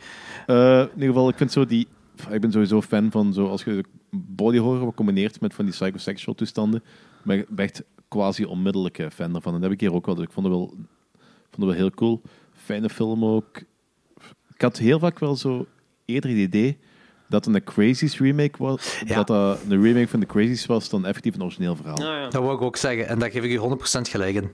[0.47, 1.87] eh, in ieder geval, ik vind zo die...
[2.29, 6.35] Ik ben sowieso fan van zo, als je body horror combineert met van die psychosexual
[6.35, 6.83] toestanden.
[7.27, 9.53] Ben ik ben echt quasi onmiddellijke fan ervan.
[9.53, 10.15] En dat heb ik hier ook wel.
[10.15, 12.21] Dus ik vond het wel, vond het wel heel cool.
[12.53, 13.57] Fijne film ook.
[14.53, 15.65] Ik had heel vaak wel zo
[16.05, 16.77] eerder het idee
[17.29, 19.01] dat het een Crazies remake was.
[19.05, 19.15] Ja.
[19.15, 22.01] Dat dat een remake van de Crazies was dan effectief een origineel verhaal.
[22.01, 22.29] Ja.
[22.29, 23.07] Dat wil ik ook zeggen.
[23.07, 23.77] En daar geef ik je
[24.07, 24.51] 100% gelijk in.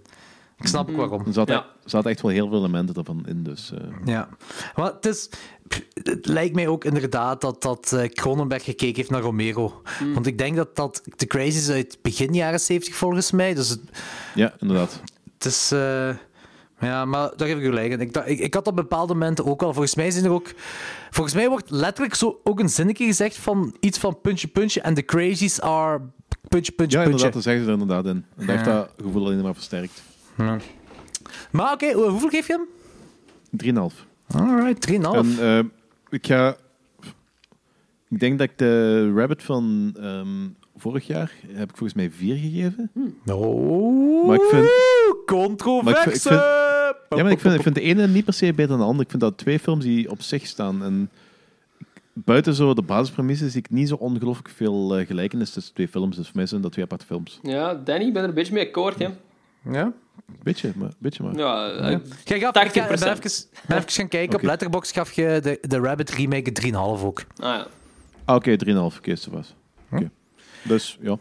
[0.57, 1.25] Ik snap ook waarom.
[1.25, 3.43] Er zaten, er echt wel heel veel elementen ervan in.
[3.43, 4.29] Dus, eh, Ja.
[4.75, 5.29] Maar het, is,
[6.03, 9.81] het lijkt mij ook inderdaad dat, dat eh, Cronenberg gekeken heeft naar Romero.
[10.13, 13.53] Want ik denk dat dat de Crazies uit begin jaren 70 volgens mij.
[13.53, 13.79] Dus het,
[14.35, 15.01] ja, inderdaad.
[15.37, 15.71] het is...
[15.71, 16.09] eh,
[16.79, 17.99] ja, maar daar geef ik u gelijk in.
[18.01, 19.71] Ik, ik, ik had op bepaalde momenten ook al...
[19.73, 20.51] Volgens mij zijn er ook...
[21.09, 24.81] Volgens mij wordt letterlijk zo ook een zinnetje gezegd van iets van puntje, puntje.
[24.81, 26.01] En de Crazies are
[26.47, 27.03] puntje, puntje, Ja, puntje.
[27.03, 28.25] inderdaad, dat zeggen ze er inderdaad in.
[28.37, 30.01] En dat heeft dat gevoel alleen maar versterkt.
[31.51, 32.67] Maar oké, hoe- hoeveel geef je hem?
[33.91, 33.95] 3,5.
[34.35, 34.95] Alright, 3,5.
[35.01, 35.59] En eh,
[36.09, 36.55] ik ga...
[38.09, 40.27] Ik denk dat ik de Rabbit van ehm,
[40.75, 42.91] vorig jaar heb ik volgens mij 4 gegeven.
[43.25, 44.67] Oh, Maar ik vind-
[45.25, 45.83] Controverse!
[45.83, 46.41] maar ik vind- ik vind-
[47.09, 49.03] Ja, maar ik vind, ik vind de ene niet per se beter dan de andere.
[49.03, 50.83] Ik vind dat twee films die op zich staan.
[50.83, 51.09] En
[52.13, 56.15] buiten zo de basispremisse zie ik niet zo ongelooflijk veel eh, gelijkenis tussen twee films.
[56.15, 57.39] Dus voor mij zijn dat twee aparte films.
[57.43, 59.07] ja, Danny, ik ben er een beetje mee akkoord, hè.
[59.71, 59.91] Ja?
[60.43, 60.89] Beetje, maar.
[60.97, 61.35] Beetje maar.
[61.35, 62.65] Ja, eh, Jij gaf, 80%.
[62.65, 63.31] ik ben even,
[63.67, 64.29] ben even gaan kijken.
[64.29, 64.45] Op Oké.
[64.45, 67.19] Letterboxd gaf je de, de Rabbit remake een 3,5 ook.
[67.19, 67.67] ah ja.
[68.25, 68.55] Ah, Oké,
[68.95, 69.55] 3,5 keer zo was.
[69.91, 70.09] Oké.
[70.63, 71.17] Dus ja,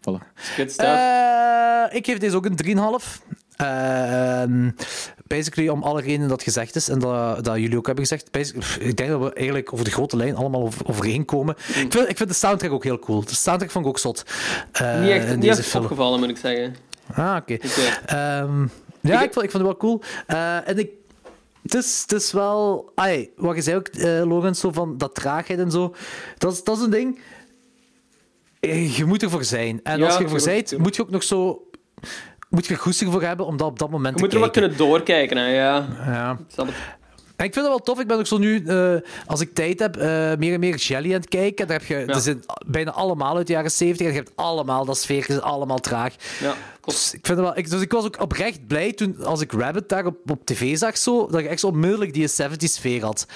[0.00, 0.22] voilà.
[0.34, 0.88] Good stuff.
[0.88, 3.22] Eh, ik geef deze ook een 3,5.
[3.56, 4.70] Ehm
[5.26, 8.28] basically om alle redenen dat gezegd is en dat, dat jullie ook hebben gezegd.
[8.80, 11.54] ik denk dat we eigenlijk over de grote lijn allemaal over, overeenkomen.
[11.76, 11.82] Mm.
[11.82, 13.24] Ik, vind, ik vind de soundtrack ook heel cool.
[13.24, 14.24] De soundtrack vond ik ook zot.
[14.72, 15.82] eh, niet echt, in niet deze echt film.
[15.82, 16.74] opgevallen, moet ik zeggen.
[17.14, 17.56] Ah, oké.
[18.06, 18.66] Ehm,
[19.00, 20.02] ja, Ik- ik, vond, ik vond het wel cool.
[20.26, 20.90] Eh, en ik,
[21.62, 22.92] het, is, het is wel...
[22.94, 23.88] Ai, wat je zei ook,
[24.28, 25.94] Logan, zo van dat traagheid en zo.
[26.38, 27.20] Dat is, dat is een ding...
[28.60, 29.80] Eh, Je moet ervoor zijn.
[29.82, 31.66] En Ja, als je ervoor bent, moet je ook nog zo...
[32.48, 34.42] Moet je er goesting voor hebben om dat op dat moment Je moet te er
[34.42, 35.46] wel kunnen doorkijken, hè.
[35.46, 35.86] Ja.
[36.06, 36.38] Ja.
[37.32, 37.38] Ik.
[37.38, 38.00] En ik vind het wel tof.
[38.00, 38.94] Ik ben ook zo nu, eh,
[39.26, 40.06] als ik tijd heb, eh,
[40.38, 41.66] meer en meer Jelly aan het kijken.
[41.66, 44.84] Daar heb je, Er zijn bijna allemaal uit de jaren 70 en je hebt allemaal
[44.84, 46.14] dat sfeer, is allemaal traag.
[46.40, 46.54] Ja.
[46.84, 49.52] Dus ik, vind het wel, ik, dus ik was ook oprecht blij toen, als ik
[49.52, 53.04] Rabbit daar op, op tv zag, zo, dat je echt zo onmiddellijk die 70s sfeer
[53.04, 53.26] had.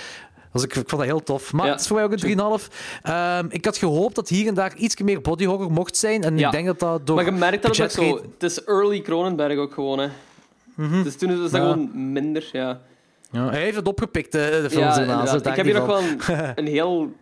[0.53, 1.53] Dus ik, ik vond dat heel tof.
[1.53, 2.69] Maar Ja, het is voor mij ook een 3,5.
[3.03, 6.23] Ehm, ik had gehoopt dat hier en daar iets meer body horror mocht zijn.
[6.23, 6.47] En Ja.
[6.47, 8.17] ik denk dat dat door Maar je merkt dat het ook zo...
[8.39, 10.09] Het is early Cronenberg ook gewoon, hè.
[11.03, 11.59] Dus toen is dat Ja.
[11.59, 12.81] gewoon minder, ja.
[13.37, 16.01] Ja, hij heeft het opgepikt, de, de film Ja, daar Ik heb hier nog wel
[16.55, 17.13] een, heel...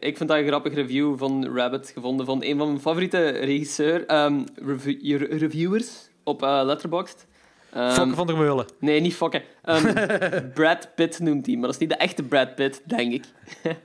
[0.00, 4.06] ik vind dat een grappig review van Rabbit gevonden van een van mijn favoriete regisseur,
[4.06, 7.26] ehm, review- reviewers op eh, Letterboxd.
[7.72, 8.66] Ehm, Fokke van der Meulen.
[8.78, 9.42] Nee, niet fokken.
[9.62, 9.92] Ehm,
[10.54, 13.24] Brad Pitt noemt hij, maar dat is niet de echte Brad Pitt, denk ik.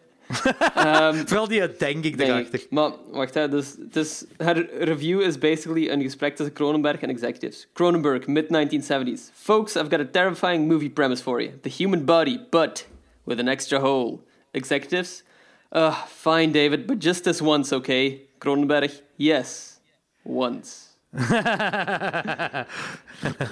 [0.75, 2.65] Ehm, Vooral die denk ik erachter.
[2.69, 7.09] Maar wacht, hè, dus, het is, haar review is basically een gesprek tussen Cronenberg en
[7.09, 7.67] executives.
[7.73, 9.31] Cronenberg, mid-1970s.
[9.33, 11.59] Folks, I've got a terrifying movie premise for you.
[11.61, 12.87] The human body, but
[13.23, 14.19] with an extra hole.
[14.51, 15.23] Executives?
[15.71, 18.21] Uh, fine, David, but just this once, okay?
[18.37, 19.79] Cronenberg, yes.
[20.23, 20.87] Once.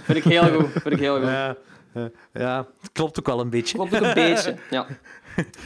[0.03, 1.27] vind ik heel goed, vind ik heel goed.
[1.27, 1.55] Ja,
[1.93, 3.75] ja, ja, het klopt ook wel een beetje.
[3.75, 4.87] Klopt ook een beetje, ja.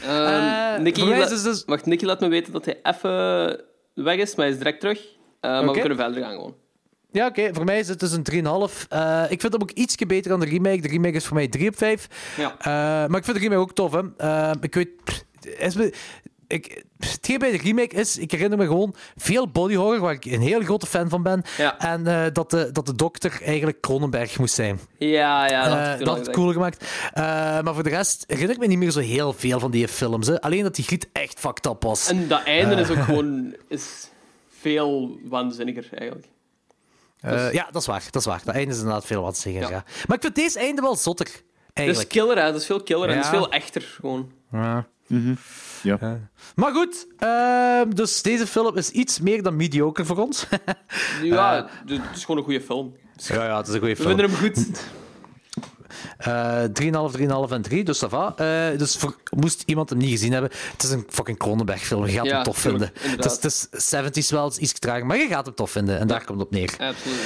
[0.04, 3.62] Eh, Nicky, la- dus- Wacht, Nicky laat me weten dat hij even
[3.94, 5.00] weg is, maar hij is direct terug.
[5.40, 6.56] Eh, Maar we kunnen verder gaan gewoon.
[7.12, 7.54] Ja, oké.
[7.54, 8.86] Voor mij is het dus een 3,5.
[8.90, 10.82] Eh ik vind hem ook ietsje beter dan de remake.
[10.82, 12.08] De remake is voor mij 3 op 5.
[12.38, 12.56] Ja.
[13.08, 14.52] Maar ik vind de remake ook tof, hè.
[14.62, 14.90] Ik weet...
[15.58, 15.76] is
[16.52, 20.26] ik, hetgeen bij de remake is, ik herinner me gewoon veel body horror, waar ik
[20.26, 21.44] een heel grote fan van ben.
[21.58, 21.80] Ja.
[21.80, 24.80] En eh, dat, de, dat de dokter eigenlijk Cronenberg moest zijn.
[24.98, 26.38] Ja, ja, dat had ik toen dat al had het gezegd.
[26.38, 26.86] cooler gemaakt.
[27.14, 27.24] Eh,
[27.62, 30.28] maar voor de rest herinner ik me niet meer zo heel veel van die films.
[30.28, 30.42] Hè.
[30.42, 32.10] Alleen dat die griet echt fucked up was.
[32.10, 34.10] En dat einde is ook gewoon is
[34.60, 36.28] veel waanzinniger, eigenlijk.
[37.20, 38.04] Eh, ja, dat is waar.
[38.12, 38.42] Dat is waar.
[38.44, 39.62] Dat einde is inderdaad veel wat zeggen.
[39.62, 39.70] Ja.
[39.70, 39.84] Ja.
[40.08, 41.26] Maar ik vind deze einde wel zotter.
[41.26, 41.36] Het
[41.74, 42.10] is Eigenlijk.
[42.10, 42.44] killer, hè.
[42.44, 44.32] Het is veel killer en het is veel echter, gewoon.
[44.52, 44.88] Ja.
[45.82, 46.20] Ja.
[46.56, 50.46] Maar goed, ehm, dus deze film is iets meer dan mediocre voor ons.
[51.24, 52.96] Ja, het is gewoon een goede film.
[53.16, 54.66] ja, ja, het is een goede We vinden hem goed.
[56.18, 57.18] Eh 3,5,
[57.48, 58.34] 3,5 en 3, dus dat va.
[58.36, 62.06] Eh, dus voor, moest iemand hem niet gezien hebben, het is een fucking Cronenberg-film.
[62.06, 63.16] Je gaat Ja, hem tof tuurlijk, vinden.
[63.18, 65.72] Het is, het is 70s wel, het is iets trager, maar je gaat hem tof
[65.72, 66.00] vinden.
[66.00, 66.70] En daar komt het op neer.
[66.80, 67.18] Absoluut.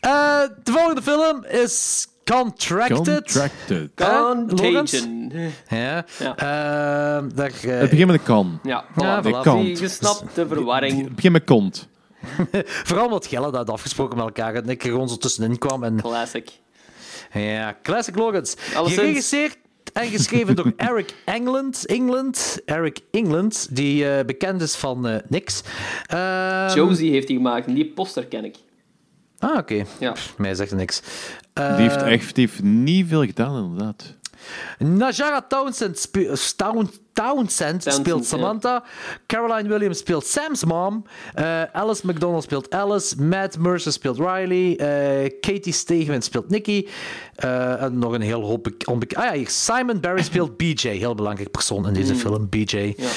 [0.00, 3.04] Eh, de volgende film is Contracted.
[3.06, 3.90] Contracted.
[3.94, 5.32] Contagion.
[5.68, 6.04] Ja.
[6.18, 6.36] Ja.
[6.36, 8.60] Ehm, daar, eh, Het begint met een kan.
[8.62, 9.24] Ja, Ja, voilà.
[9.24, 9.78] de kant.
[9.78, 11.02] Je snapt de verwarring.
[11.04, 11.88] Het begint met kont.
[12.88, 15.84] vooral wat Gelle dat had afgesproken met elkaar en ik er gewoon zo tussenin kwam.
[15.84, 16.50] En, Classic.
[17.32, 18.54] ja, Classic Logans.
[18.74, 19.56] Geregisseerd
[19.92, 21.86] en geschreven door Eric England.
[21.86, 22.60] England.
[22.64, 25.62] Eric England, die eh, bekend is van eh, niks.
[26.06, 28.56] Ehm, Josie heeft hij gemaakt en die poster ken ik.
[29.38, 29.84] Ah, oké.
[30.00, 30.12] Ja.
[30.12, 31.02] Pff, Mij zegt er niks.
[31.76, 34.14] Die heeft Eh, echt die heeft niet veel gedaan, inderdaad.
[34.78, 38.26] Najara Townsend, spe- Town- Townsend speelt.
[38.26, 38.84] Samantha.
[39.26, 41.04] Caroline Williams speelt Sam's mom.
[41.34, 43.22] Eh, Alice McDonald speelt Alice.
[43.22, 44.76] Matt Mercer speelt Riley.
[44.76, 46.88] eh, Katie Stegeman speelt Nikki.
[47.34, 49.48] Eh, en nog een heel hoop bek- onbek- Ah ja, hier.
[49.48, 50.88] Simon Barry speelt BJ.
[50.88, 52.94] Heel belangrijk persoon in deze film, BJ.
[52.96, 53.08] Ja.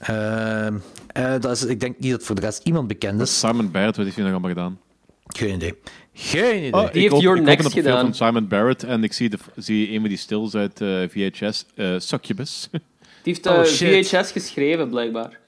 [0.00, 3.38] Ehm, eh, dat is, ik denk niet dat voor de rest iemand bekend is.
[3.38, 4.78] Simon Barrett, wat heeft hij nog allemaal gedaan?
[5.26, 5.74] Geen idee.
[6.16, 6.72] Geen idee.
[6.72, 8.00] Oh, Die heeft Your ik Next gedaan.
[8.00, 11.66] van Simon Barrett en ik zie, de, zie een van die stills uit eh, VHS,
[11.74, 12.68] eh Succubus.
[13.22, 13.64] Die heeft Oh, eh.
[14.04, 15.38] VHS geschreven, blijkbaar.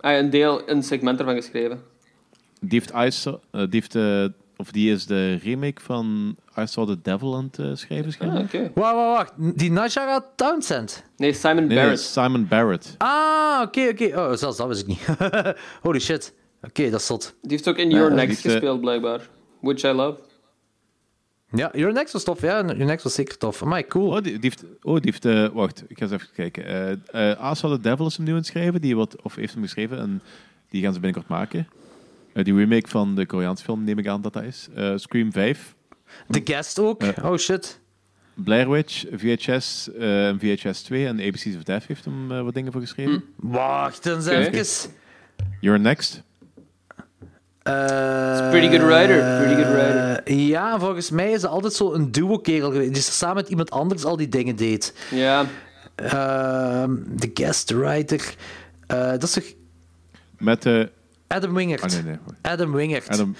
[0.00, 1.82] Ah, een deel, een segment ervan geschreven.
[2.60, 3.94] die heeft Ice, eh, die heeft,
[4.56, 8.28] of die is de remake van I Saw the Devil aan het eh, schrijven.
[8.30, 8.70] Ah, oké.
[8.74, 9.58] Wacht, wacht, wacht.
[9.58, 11.02] Die Najara Townsend.
[11.16, 12.00] Nee, Simon Nee, nee, Barrett.
[12.00, 12.94] Simon Barrett.
[12.98, 14.04] Ah, oké, oké.
[14.04, 15.06] Oh, zelfs dat wist ik niet.
[15.82, 16.32] Holy shit.
[16.62, 17.34] Oké, dat is zot.
[17.42, 19.20] Die heeft ook in Your Next heeft, gespeeld, blijkbaar.
[19.64, 20.18] Which I love.
[21.50, 22.40] Ja, Your Next was tof.
[22.40, 23.62] Ja, Your Next was zeker tof.
[23.62, 24.08] Amai, cool.
[24.10, 26.64] Oh, die, die heeft, oh, die heeft eh, wacht, ik ga eens even kijken.
[26.64, 29.34] Eh eh I Saw the Devil is hem nu aan het schrijven, die wat, of
[29.34, 30.22] heeft hem geschreven en
[30.68, 31.68] die gaan ze binnenkort maken.
[32.32, 34.68] Eh, die remake van de Koreaanse film neem ik aan dat dat is.
[34.74, 35.74] Eh, Scream 5,
[36.30, 37.02] The Guest ook.
[37.22, 37.80] Oh shit.
[38.34, 42.80] Blair Witch, VHS eh, VHS 2 en ABC's of Death heeft hem wat dingen voor
[42.80, 43.24] geschreven.
[43.36, 44.36] Wacht eens Oké.
[44.36, 44.90] even.
[45.60, 46.22] You're next.
[47.64, 50.32] Eh, Pretty good writer, pretty good writer.
[50.32, 52.92] Ja, volgens mij is het altijd zo een duo-kerel geweest.
[52.92, 54.94] Die samen met iemand anders al die dingen deed.
[55.10, 55.44] Ja.
[55.94, 58.34] Ehm, de guest writer.
[58.86, 59.44] Eh, dat is toch
[60.38, 60.90] Met de.
[61.26, 61.82] Adam Wingert.
[61.82, 62.16] ah nee, nee.
[62.26, 62.38] wacht.
[62.42, 63.08] Adam Wingert.
[63.08, 63.34] Adam,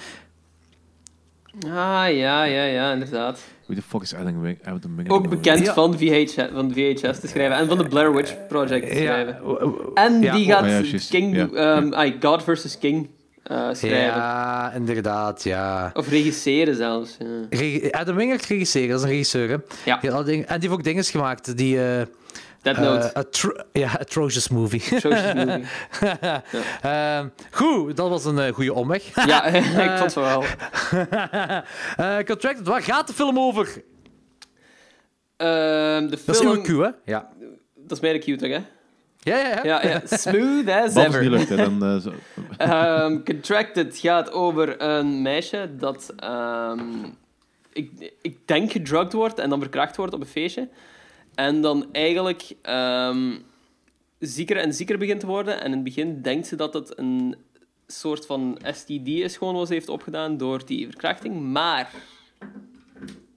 [1.66, 1.70] Ah,
[2.16, 3.40] ja, ja, ja, inderdaad.
[3.66, 4.58] wie de fuck is Adam Wing?
[4.66, 5.72] Adam Wing Ook bekend Ja.
[5.74, 9.38] van, VHS, van VHS te schrijven en van de Blair Witch Project te schrijven.
[9.44, 10.34] Ja, En Ja.
[10.34, 10.98] die gaat Oh, ja.
[11.10, 11.48] King, Ja.
[11.80, 12.78] ehm, God vs.
[12.78, 13.08] King
[13.44, 13.98] eh, schrijven.
[13.98, 15.90] ja, inderdaad, ja.
[15.94, 17.16] Of regisseren zelfs.
[17.18, 17.26] Ja.
[17.50, 19.48] Regi- Adam Wingert regisseren, dat is een regisseur.
[19.48, 19.56] Hè.
[19.84, 20.02] Ja.
[20.02, 21.56] En die heeft ook dingen gemaakt.
[21.56, 22.02] Die, eh,
[22.62, 23.14] Dead eh, Note.
[23.14, 24.82] atro- ja, Atrocious Movie.
[24.96, 25.64] Atrocious movie.
[26.82, 29.02] Ehm, goed, dat was een goede omweg.
[29.26, 29.44] Ja,
[29.84, 30.44] ik vond het wel.
[32.24, 33.82] Contracted, waar gaat de film over?
[35.36, 36.52] Ehm, de Dat is film...
[36.56, 36.90] uw Q, hè?
[37.12, 37.28] Ja.
[37.76, 38.58] Dat is meer de cue, toch, hè?
[39.24, 39.62] Ja, ja, ja.
[39.64, 40.00] Ja, ja.
[40.04, 41.48] Smooth as Bal is niet ever.
[41.48, 42.12] hè, dan, eh, zo.
[42.56, 46.80] Ehm, Contracted gaat over een meisje dat, ehm,
[47.72, 50.68] ik, ik denk, gedrugged wordt en dan verkracht wordt op een feestje.
[51.34, 53.32] En dan eigenlijk ehm,
[54.18, 55.60] zieker en zieker begint te worden.
[55.60, 57.36] En in het begin denkt ze dat het een
[57.86, 61.40] soort van STD is, gewoon wat ze heeft opgedaan door die verkrachting.
[61.40, 61.90] Maar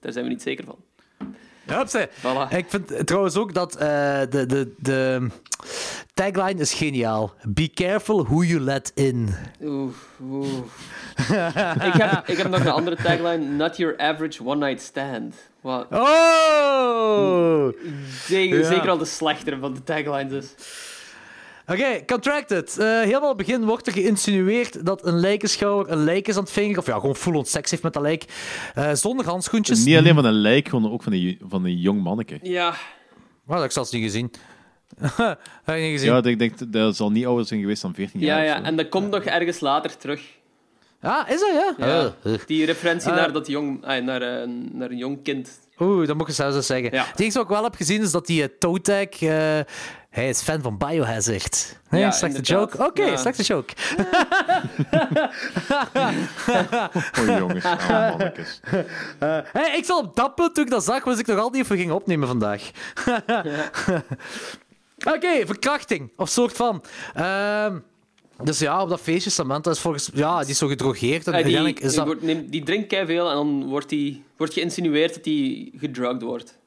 [0.00, 0.76] daar zijn we niet zeker van.
[1.76, 2.06] Hupsa.
[2.08, 2.48] Voilà.
[2.56, 3.88] Ik vind trouwens ook dat eh,
[4.30, 5.26] de, de, de
[6.14, 7.32] tagline is geniaal.
[7.48, 9.34] Be careful who you let in.
[9.62, 9.92] Oeh,
[10.22, 10.48] oeh.
[11.88, 13.38] ik, heb, ik heb nog een andere tagline.
[13.38, 15.34] Not your average one-night stand.
[15.60, 17.72] Wat Oh!
[18.26, 18.66] zeker, Ja.
[18.66, 20.54] zeker al de slechtere van de taglines is.
[21.70, 22.78] Oké, Contracted.
[22.78, 26.42] Eh, helemaal aan het begin wordt er geïnsinueerd dat een lijkenschouwer een lijk is aan
[26.42, 26.78] het vingeren.
[26.78, 28.24] Of ja, gewoon full-on seks heeft met dat lijk.
[28.74, 29.84] Eh, zonder handschoentjes.
[29.84, 32.38] Niet alleen van een lijk, gewoon ook van een, van een jong manneke.
[32.42, 32.74] Ja,
[33.48, 34.32] Oh, dat heb ik zelfs niet gezien.
[35.16, 36.12] heb je niet gezien?
[36.12, 38.38] Ja, ik denk dat zal niet ouder zijn geweest dan 14 jaar.
[38.38, 38.62] ja, ja.
[38.62, 40.22] En dat komt nog ergens later terug.
[41.00, 41.86] Ah, is dat ja?
[41.86, 42.14] Ja.
[42.22, 42.32] Eh.
[42.46, 45.50] Die referentie naar, dat jong, naar, eh, naar een jong kind.
[45.78, 46.90] Oeh, dat moet ik zelfs eens zeggen.
[46.92, 47.04] Ja.
[47.04, 49.58] Het enige wat ik wel heb gezien is dat die uh, toe tag, eh,
[50.18, 51.76] hij is fan van Biohazard.
[51.90, 52.72] Nee, Ja, slechte inderdaad.
[52.72, 52.86] joke.
[52.86, 53.16] Oké, Ja.
[53.16, 53.72] slechte joke.
[57.20, 58.60] Oh jongens, ah, mannetjes.
[59.52, 61.62] Hey, ik zal op dat punt, toen ik dat zag, wist ik nog altijd niet
[61.62, 62.62] of we gingen opnemen vandaag.
[65.14, 66.10] Oké, verkrachting.
[66.16, 66.84] Of soort van.
[67.14, 67.78] Ehm,
[68.42, 70.10] dus ja, op dat feestje, Samantha is volgens...
[70.14, 71.26] Ja, die is zo gedrogeerd.
[71.26, 72.06] En Ah, die, uiteindelijk is die, dat...
[72.06, 76.58] wordt, neemt- die drinkt veel en dan wordt, die, wordt geïnsinueerd dat hij gedrugged wordt.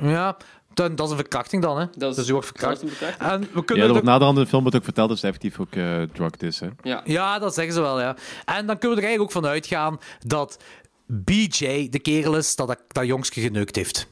[0.00, 0.36] Ja,
[0.76, 1.86] dan, dat is een verkrachting dan, hè.
[1.96, 2.82] Dat is, dus die wordt dat verkracht.
[2.82, 3.30] is een verkrachting.
[3.32, 5.26] En we Ja, kunnen er wordt naderhand in de film wordt ook verteld dat ze
[5.26, 6.60] effectief ook eh drugged is.
[6.60, 6.68] Hè.
[6.82, 7.00] Ja.
[7.04, 8.16] Ja, dat zeggen ze wel, ja.
[8.44, 10.58] En dan kunnen we er eigenlijk ook van uitgaan dat
[11.06, 14.06] BJ de kerel is dat dat, dat jongske geneukt heeft.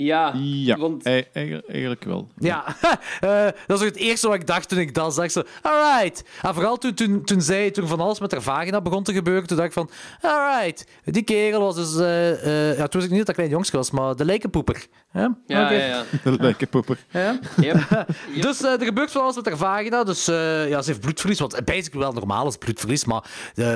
[0.00, 2.28] Ja, Ja, want eigen- eigenlijk wel.
[2.38, 2.64] Ja,
[3.20, 5.30] eh, dat is ook het eerste wat ik dacht toen ik dat zag.
[5.30, 6.24] Zo, alright.
[6.42, 9.46] En vooral toen, toen, toen, zij, toen van alles met haar vagina begon te gebeuren,
[9.46, 10.84] toen dacht ik van, alright.
[11.04, 11.96] Die kerel was dus...
[11.96, 14.86] eh, eh, ja, toen wist ik niet dat dat klein jongske was, maar de lijkenpoeper.
[15.12, 16.04] Ja, ja, ja, ja.
[16.24, 16.98] Een popper.
[17.10, 17.38] Ja.
[17.60, 17.76] Yep.
[17.90, 18.42] Yep.
[18.42, 20.04] Dus er gebeurt van alles met haar vagina.
[20.04, 21.38] Dus eh, ja, ze heeft bloedverlies.
[21.40, 23.04] Wat basically wel normaal is, bloedverlies.
[23.04, 23.24] Maar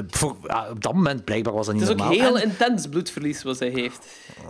[0.09, 2.27] voor, ja, op dat moment blijkbaar was dat niet Het is ook normaal.
[2.27, 4.07] heel En- intens bloedverlies wat hij heeft.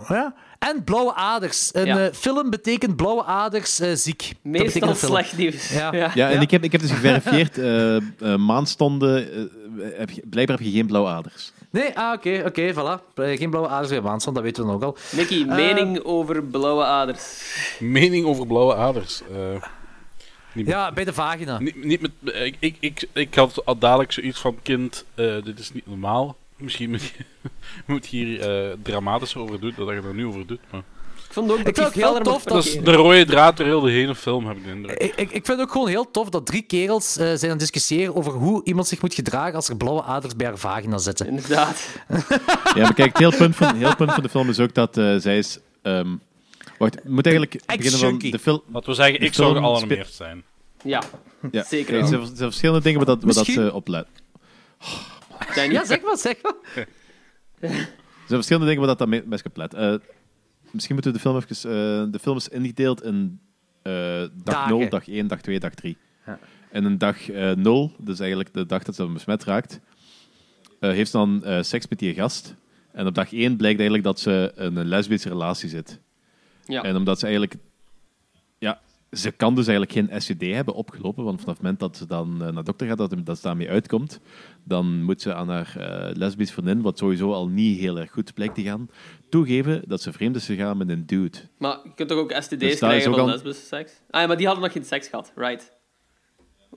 [0.07, 0.33] Ja.
[0.69, 1.69] En blauwe aders.
[1.73, 2.05] Een Ja.
[2.07, 4.31] eh, film betekent blauwe aders eh, ziek.
[4.41, 5.69] Meestal slecht nieuws.
[5.69, 6.11] Ja.
[6.15, 8.01] Ja, en Ik, heb, ik heb dus geverifieerd, eh eh,
[8.37, 11.51] maandstonden, eh, heb je, blijkbaar heb je geen blauwe aders.
[11.69, 13.13] Nee, ah, oké, oké, voilà.
[13.15, 14.97] Geen blauwe aders bij Maanson, dat weten we nog al.
[15.11, 17.41] Nicky, mening over blauwe aders.
[17.79, 19.21] Mening over blauwe aders.
[19.31, 19.61] Eh,
[20.65, 21.59] Ja, bij de vagina.
[21.59, 25.59] niet, niet met, ik, ik, ik, ik had al dadelijk zoiets van: kind, eh, dit
[25.59, 26.35] is niet normaal.
[26.63, 27.11] Misschien moet je,
[27.93, 30.59] moet je hier eh, dramatischer over doen dan dat je er nu over doet.
[30.71, 30.83] Maar.
[31.15, 34.15] Ik vond ook dat heel tof Dat is de rode draad door heel de hele
[34.15, 34.97] film, heb ik de indruk.
[35.01, 37.49] Ik, ik, ik vind het ook gewoon heel tof dat drie kerels eh, zijn aan
[37.49, 40.97] het discussiëren over hoe iemand zich moet gedragen als er blauwe aders bij haar vagina
[40.97, 41.27] zitten.
[41.27, 41.85] Inderdaad.
[42.75, 44.97] Ja, maar kijk, het heel punt van, heel punt van de film is ook dat
[44.97, 45.59] eh, zij is...
[45.81, 46.07] ehm,
[46.77, 48.61] wacht, ik moet eigenlijk beginnen van de film...
[48.73, 50.43] Laten we zeggen, ik zou gealarmeerd zijn.
[50.83, 51.01] Ja,
[51.51, 54.07] Ja, Zeker kijk, er er zijn verschillende dingen waar dat, waar dat Misschien- ze oplet.
[55.55, 55.73] Danny.
[55.73, 56.55] Ja, zeg maar, zeg maar.
[57.59, 59.73] Er zijn verschillende dingen waar dat, dat best geplet.
[59.73, 59.95] Eh
[60.73, 61.69] misschien moeten we de film even...
[61.71, 63.39] eh, de film is ingedeeld in
[63.81, 64.77] eh, dag Dagen.
[64.77, 65.97] 0, dag 1, dag 2, dag 3.
[66.25, 66.39] Ja.
[66.71, 69.79] En een dag eh 0, dus eigenlijk de dag dat ze besmet raakt,
[70.79, 72.55] eh, heeft ze dan eh, seks met die gast.
[72.91, 75.99] En op dag 1 blijkt eigenlijk dat ze in een lesbische relatie zit.
[76.65, 76.81] Ja.
[76.83, 77.55] En omdat ze eigenlijk...
[78.57, 78.81] Ja,
[79.13, 82.31] ze kan dus eigenlijk geen STD hebben opgelopen, want vanaf het moment dat ze dan
[82.33, 84.19] eh, naar de dokter gaat, dat, dat ze daarmee uitkomt,
[84.63, 88.33] dan moet ze aan haar eh lesbisch vriendin, wat sowieso al niet heel erg goed
[88.33, 88.89] blijkt te gaan,
[89.29, 91.37] toegeven dat ze vreemd is gegaan met een dude.
[91.57, 94.01] Maar je kunt toch ook STD's Dus krijgen van al- lesbische seks?
[94.09, 95.31] Ah ja, maar die hadden nog geen seks gehad.
[95.35, 95.71] Right.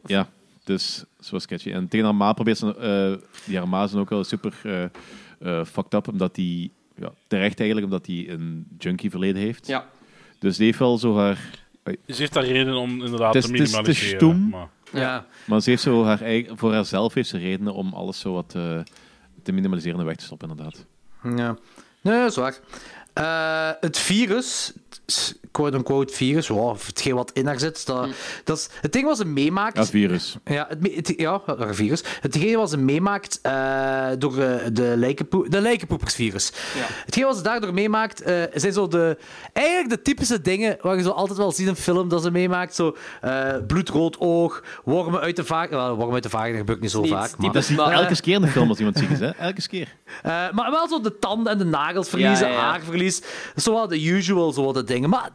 [0.05, 0.29] Ja,
[0.65, 1.71] dus zo sketchy.
[1.71, 2.77] En tegen haar ma probeert ze...
[2.77, 4.53] eh die haar ma ook wel super
[5.65, 6.73] fucked up, omdat die...
[6.99, 9.67] Ja, terecht eigenlijk, omdat hij een junkie verleden heeft.
[9.67, 9.89] Ja.
[10.39, 11.66] Dus die heeft wel zo haar...
[12.07, 14.17] Ze heeft daar reden om inderdaad is- te het is minimaliseren.
[14.21, 14.49] stoem.
[14.49, 15.27] maar- Ja.
[15.45, 18.53] Maar ze heeft zo haar eigen, voor haarzelf heeft ze redenen om alles zo wat
[18.57, 18.79] eh,
[19.43, 20.87] te minimaliseren en weg te stoppen, inderdaad.
[21.23, 21.57] Ja.
[22.01, 22.59] Nee, dat is waar.
[23.13, 24.73] Eh, het virus,
[25.51, 28.09] quote-unquote virus, wow, of hetgeen wat in haar zit, dat,
[28.44, 29.77] dat is het ding wat ze meemaakt.
[29.77, 30.36] Ja, virus.
[30.44, 32.02] Ja, het, het, ja, haar virus.
[32.20, 36.52] Hetgeen wat ze meemaakt eh, door eh, de, lijkenpoe de lijkenpoepersvirus.
[36.74, 36.85] Ja.
[37.05, 39.18] Hetgeen wat ze daardoor meemaakt, eh, zijn zo de,
[39.52, 42.31] eigenlijk de typische dingen waar je zo altijd wel ziet in een film dat ze
[42.31, 42.74] meemaakt.
[42.74, 45.77] Zo eh, bloedrood oog, wormen uit de vagina.
[45.77, 47.36] Wel, wormen uit de vagina gebeurt niet zo Niet vaak.
[47.39, 49.31] Maar, Dat is maar- elke keer in de film als iemand ziek is, hè?
[49.31, 49.94] Elke keer.
[50.23, 52.64] eh, maar wel zo de tanden en de nagels verliezen, Ja, ja, ja.
[52.70, 53.23] haarverlies.
[53.56, 55.11] Zo wat de usual, zo wat de dingen.
[55.11, 55.31] Maar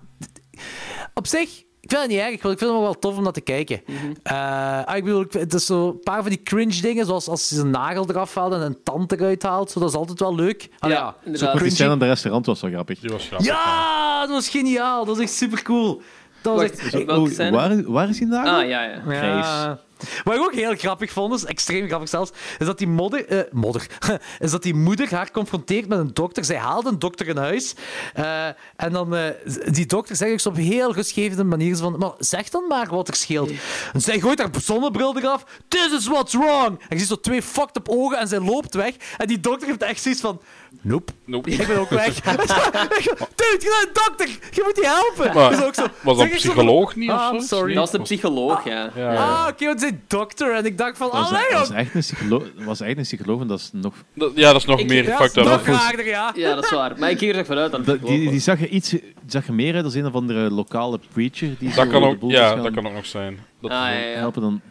[1.13, 3.31] op zich, ik vind het niet erg, want ik vind het wel tof om naar
[3.31, 3.81] te kijken.
[3.85, 3.97] Mhm.
[4.23, 7.47] Eh, ah, ik bedoel, het is zo een paar van die cringe dingen, zoals als
[7.47, 9.71] ze zijn nagel eraf haalt en een tand eruit haalt.
[9.71, 10.69] Zo, dat is altijd wel leuk.
[10.79, 12.99] Ah, Ja, ja, zo die scène in het restaurant was wel grappig.
[12.99, 13.47] Die was grappig.
[13.47, 15.05] Ja, dat was geniaal.
[15.05, 16.01] Dat was echt super cool.
[16.41, 17.05] Dat was Wacht, echt...
[17.05, 17.51] Welke scène?
[17.51, 18.51] waar, waar is die nagel?
[18.53, 19.01] Ah, ja, ja.
[19.07, 19.79] Ja.
[20.23, 23.39] Wat ik ook heel grappig vond, is extreem grappig zelfs, is dat die modder, eh,
[23.51, 23.87] modder,
[24.39, 26.45] is dat die moeder haar confronteert met een dokter.
[26.45, 27.75] Zij haalt een dokter in huis.
[28.13, 28.45] eh,
[28.75, 29.25] en dan, eh,
[29.65, 33.07] die dokter zegt zo op een heel rustgevende manier van, maar zeg dan maar wat
[33.07, 33.51] er scheelt.
[33.93, 35.45] En zij gooit haar zonnebril eraf.
[35.67, 36.67] This is what's wrong.
[36.79, 38.95] En je ziet zo twee fucked up ogen en zij loopt weg.
[39.17, 40.41] En die dokter heeft echt zoiets van,
[40.81, 41.11] nope.
[41.25, 41.49] Nope.
[41.49, 42.13] Ik ben ook weg.
[42.21, 44.27] Dude, je bent een dokter.
[44.51, 45.33] Je moet die helpen.
[45.35, 47.33] Maar- Dus ook zo, Was dat een ik zo psycholoog niet of Ah, zo?
[47.35, 47.73] I'm sorry.
[47.73, 48.89] Dat was de psycholoog, ja.
[48.95, 50.55] Ja, Ah, oké, want ze zei dokter.
[50.55, 53.03] En ik dacht van, Dat was, allee, dat was echt een psycholoog, was echt een
[53.03, 53.93] psycholoog en dat is nog...
[54.13, 55.43] Dat- ja, dat is nog Ik- meer ja, fucked up.
[55.43, 56.31] Nog was- raarder, ja.
[56.35, 56.93] Ja, dat is waar.
[56.99, 58.43] Maar ik ging er echt vanuit dat het Dat, psycholoog die, die was.
[58.45, 61.49] zag er iets die zag er meer uit als een of andere lokale preacher.
[61.59, 63.39] Die Dat zo kan de ook, ja, dat kan ook nog zijn.
[63.61, 64.17] Dat Ah, is ja, ja.
[64.17, 64.41] helpen.
[64.41, 64.61] Dan,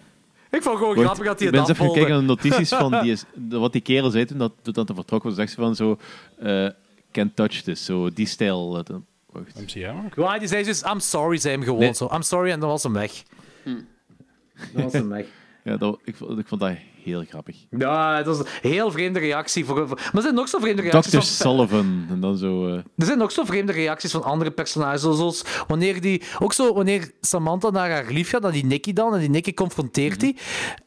[0.50, 2.10] Ik vond gewoon grappig dat hij ik het ben eens even kijken afvolgde.
[2.10, 3.00] naar de notities van
[3.48, 5.34] die wat die kerel zei toen dat, toen dat hij vertrok was.
[5.34, 5.98] Zegt ze van zo,
[6.38, 6.68] eh
[7.12, 8.72] can't touch this, zo die stijl.
[9.32, 9.60] wacht.
[9.60, 10.14] MCA ook?
[10.24, 11.94] Ja, die zei dus, I'm sorry, zei hem gewoon Nee.
[11.94, 12.08] zo.
[12.12, 13.22] I'm sorry, en dan was hem weg.
[13.64, 15.26] Dan was hem weg.
[15.64, 16.72] Ja, dat, ik, vond- ik vond dat
[17.04, 17.56] heel grappig.
[17.70, 19.64] Ja, het was een heel vreemde reactie.
[19.64, 21.16] Voor, voor- maar er zijn nog zo vreemde reacties Dr.
[21.18, 21.26] van...
[21.26, 22.06] Sullivan.
[22.10, 22.66] En dan zo...
[22.68, 25.00] eh, Er zijn ook zo vreemde reacties van andere personages.
[25.00, 26.22] Zoals wanneer die...
[26.38, 29.14] Ook zo wanneer Samantha naar haar lief gaat, naar die Nicky dan.
[29.14, 30.36] En die Nicky confronteert die.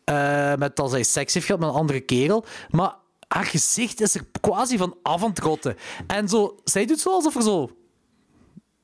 [0.04, 2.45] eh, met dat zij seks heeft gehad met een andere kerel.
[2.70, 2.95] Maar
[3.28, 5.76] haar gezicht is er quasi van af aan het rotten.
[6.08, 6.56] En zo...
[6.64, 7.70] Zij doet zo alsof er zo...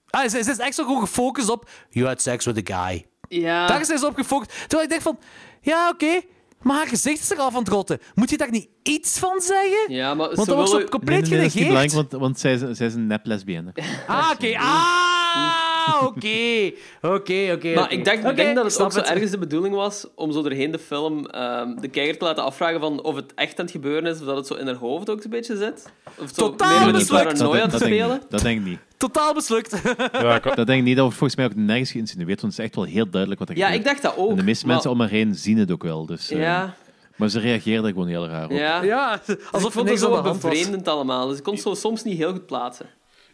[0.09, 1.69] Ah, zij is echt zo gewoon gefocust op...
[1.89, 3.05] You had sex with a guy.
[3.29, 3.67] Ja.
[3.67, 4.51] Daar is zo op gefocust.
[4.59, 5.19] Terwijl ik denk van...
[5.61, 6.21] Ja, oké.
[6.61, 7.99] maar haar gezicht is er af aan het rotten.
[8.15, 9.93] Moet je daar niet iets van zeggen?
[9.93, 10.89] Ja, maar Want ze dat wordt willen...
[10.89, 11.89] compleet nee, nee, dat is niet genegeerd.
[11.91, 13.73] belangrijk, want, want zij, is- zij is een nep lesbienne.
[14.07, 14.57] Ah, oké.
[14.57, 15.68] Ah,
[16.05, 16.71] oké.
[17.01, 17.73] Oké, oké.
[17.73, 20.41] Maar ik denk, ik denk dat het ook zo ergens de bedoeling was om zo
[20.41, 23.71] doorheen de film ehm, de kijker te laten afvragen van of het echt aan het
[23.73, 25.85] gebeuren is, of dat het zo in haar hoofd ook een beetje zit.
[26.17, 27.23] Of zo Totaal meer met die mislukt.
[27.37, 28.21] paranoia te spelen.
[28.29, 28.79] dat denk ik niet.
[28.97, 29.81] Totaal mislukt.
[30.11, 30.95] Ja, ik, Dat denk ik niet.
[30.95, 33.49] Dat wordt volgens mij ook nergens geïnsinueerd, want het is echt wel heel duidelijk wat
[33.49, 33.85] er Ja, gebeurt.
[33.85, 34.29] ik dacht dat ook.
[34.29, 36.05] En de meeste maar- mensen om haar heen zien het ook wel.
[36.05, 36.75] Dus, eh, Ja,
[37.15, 38.51] Maar ze reageerden er gewoon heel raar op.
[38.51, 38.81] ja.
[38.83, 41.27] ja, Dus ik alsof vond het zo bevreemdend allemaal.
[41.27, 42.85] Dus ik kon het zo soms niet heel goed plaatsen.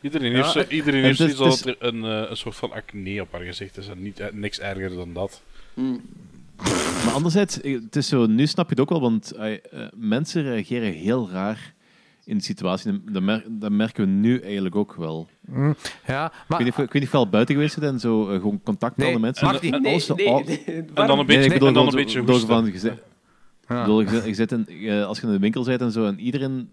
[0.05, 3.21] Iedereen heeft, zo, iedereen heeft zoiets het dat er een, eh, een soort van acne
[3.21, 3.87] op haar gezicht is.
[3.87, 5.41] En niet, eh, niks erger dan dat.
[7.05, 9.53] Maar anderzijds, het is zo, nu snap je het ook wel, want eh,
[9.95, 11.73] mensen reageren heel raar
[12.25, 12.89] in de situatie.
[12.91, 15.27] En Dat, mer- dat merken we nu eigenlijk ook wel.
[15.47, 16.57] Ja, Ik maar...
[16.57, 18.61] weet niet of, ik weet niet of je al buiten geweest bent en zo gewoon
[18.63, 19.51] contact met Nee, andere mensen.
[19.53, 19.81] niet.
[19.81, 20.75] Nee, nee, nee.
[20.93, 22.81] En dan een beetje, Nee, ik bedoel, en dan een beetje door van, zit-
[23.67, 23.79] Ja.
[23.79, 26.69] ik bedoel, zit- zit in, als je in de winkel bent en zo, en iedereen...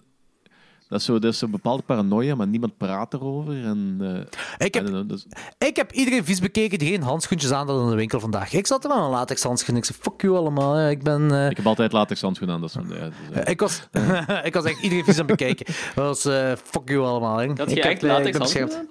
[0.93, 3.52] Dat is zo, dat is zo'n bepaalde paranoia, maar niemand praat erover.
[3.64, 5.27] En, eh, Ik heb, know, dus-
[5.59, 8.52] ik heb iedereen vies bekeken die geen handschoentjes aan had in de winkel vandaag.
[8.52, 9.77] Ik zat er met een latex handschoen.
[9.77, 10.73] Ik zei, fuck you allemaal.
[10.74, 10.90] hè.
[10.90, 11.31] Ik ben...
[11.32, 12.60] eh, ik heb altijd latex handschoenen aan.
[12.62, 13.89] Dat is, ja, dus, eh, ik was,
[14.48, 15.66] ik was echt iedereen vies aan het bekijken.
[15.94, 17.36] Dat was eh, fuck you allemaal.
[17.36, 17.44] Hè.
[17.44, 18.90] Ik je heb, echt eh, ik latex handschoenen?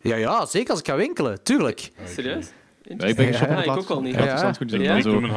[0.00, 1.42] Ja, ja, zeker als ik ga winkelen.
[1.42, 1.92] Tuurlijk.
[2.04, 2.46] Serieus?
[2.82, 4.14] ja, ik ben Ja, ik ook wel niet.
[4.14, 4.42] Ja.
[4.42, 4.80] handschoentjes.
[4.80, 4.90] Ja.
[4.90, 5.32] En Ik doe zo- mijn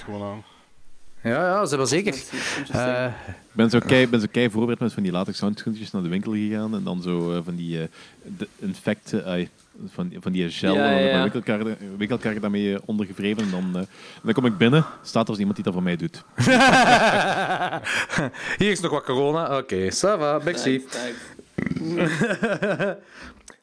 [0.00, 0.42] gewoon aan.
[1.22, 2.14] Ja, ja, ze hebben zeker.
[2.72, 3.12] Eh, Ik
[3.52, 6.32] ben zo kei, ben zo kei voorbereid met van die latex handschoentjes naar de winkel
[6.32, 6.74] gegaan.
[6.74, 7.86] En dan zo eh, van die eh,
[8.38, 9.48] de infecten, ai,
[9.94, 11.56] van, van die gel, Ja, en dan ja, heb ik ja.
[11.56, 13.42] mijn winkelkaart, winkelkaart daarmee ondergevreven.
[13.42, 13.82] En dan, eh,
[14.22, 16.22] dan kom ik binnen, staat er als iemand die dat voor mij doet.
[18.58, 19.56] Hier is nog wat corona.
[19.58, 20.40] Oké, ça va.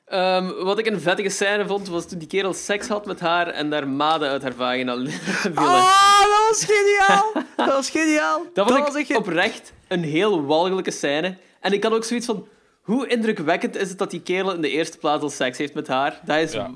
[0.10, 3.48] Ehm, wat ik een vettige scène vond, was toen die kerel seks had met haar
[3.48, 4.95] en daar maden uit haar vagina
[5.41, 5.56] vielen.
[5.56, 7.31] Ah, dat was geniaal!
[7.65, 8.45] Dat was geniaal!
[8.53, 9.19] dat was ik echt...
[9.19, 11.38] oprecht een heel walgelijke scène.
[11.60, 12.48] En ik had ook zoiets van...
[12.81, 15.88] Hoe indrukwekkend is het dat die kerel in de eerste plaats al seks heeft met
[15.88, 16.19] haar?
[16.26, 16.72] Dat is Ja.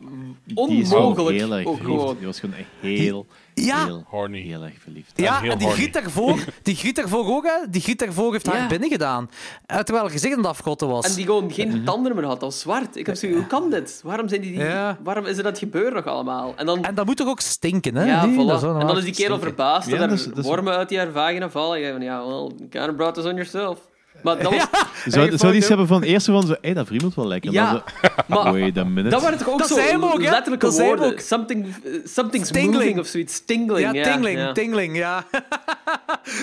[0.46, 1.38] Die is onmogelijk.
[1.38, 2.18] heel erg gewoon.
[2.18, 3.26] Die was gewoon echt heel,
[3.56, 3.86] Ja.
[3.86, 4.42] heel, Horny.
[4.42, 5.12] heel erg verliefd.
[5.16, 7.70] Ja, en die griet daarvoor, die griet daarvoor ook, hè.
[7.70, 9.30] Die griet daarvoor heeft haar binnen gedaan.
[9.66, 11.06] Terwijl haar gezicht aan het afgotten was.
[11.06, 12.96] En die gewoon geen tanden meer had, als zwart.
[12.96, 14.02] Ik heb zoiets, hoe kan dit?
[14.04, 14.98] Waarom, zijn die, die- Ja.
[15.04, 16.54] waarom is er dat gebeuren nog allemaal?
[16.56, 18.04] En dan, En dat moet toch ook stinken, hè?
[18.06, 18.48] ja, Nee, voilà.
[18.48, 19.56] dat zou en dan is die kerel stinken.
[19.56, 21.80] verbaasd Ja, dat dat er is- wormen uit die haar vagina vallen.
[21.80, 23.80] Ja, van, ja, well, you kind of brought this on yourself.
[24.24, 24.68] Maar dat was...
[24.72, 27.28] Ja, Zou, zou die iets hebben van eerst zo van zo, hey, dat vriemelt wel
[27.28, 27.52] lekker.
[27.52, 28.14] Ja, dan zo,
[28.44, 29.10] maar wait a minute.
[29.10, 30.30] dat waren toch ook Dat zo hem ook, hè?
[30.30, 31.06] letterlijke Dat woorden.
[31.06, 31.20] ook.
[31.20, 32.74] Something, eh, something's Stingling.
[32.76, 33.34] moving of zoiets.
[33.36, 34.52] Stingling, ja, tingling, ja.
[34.52, 35.26] tingling, ja.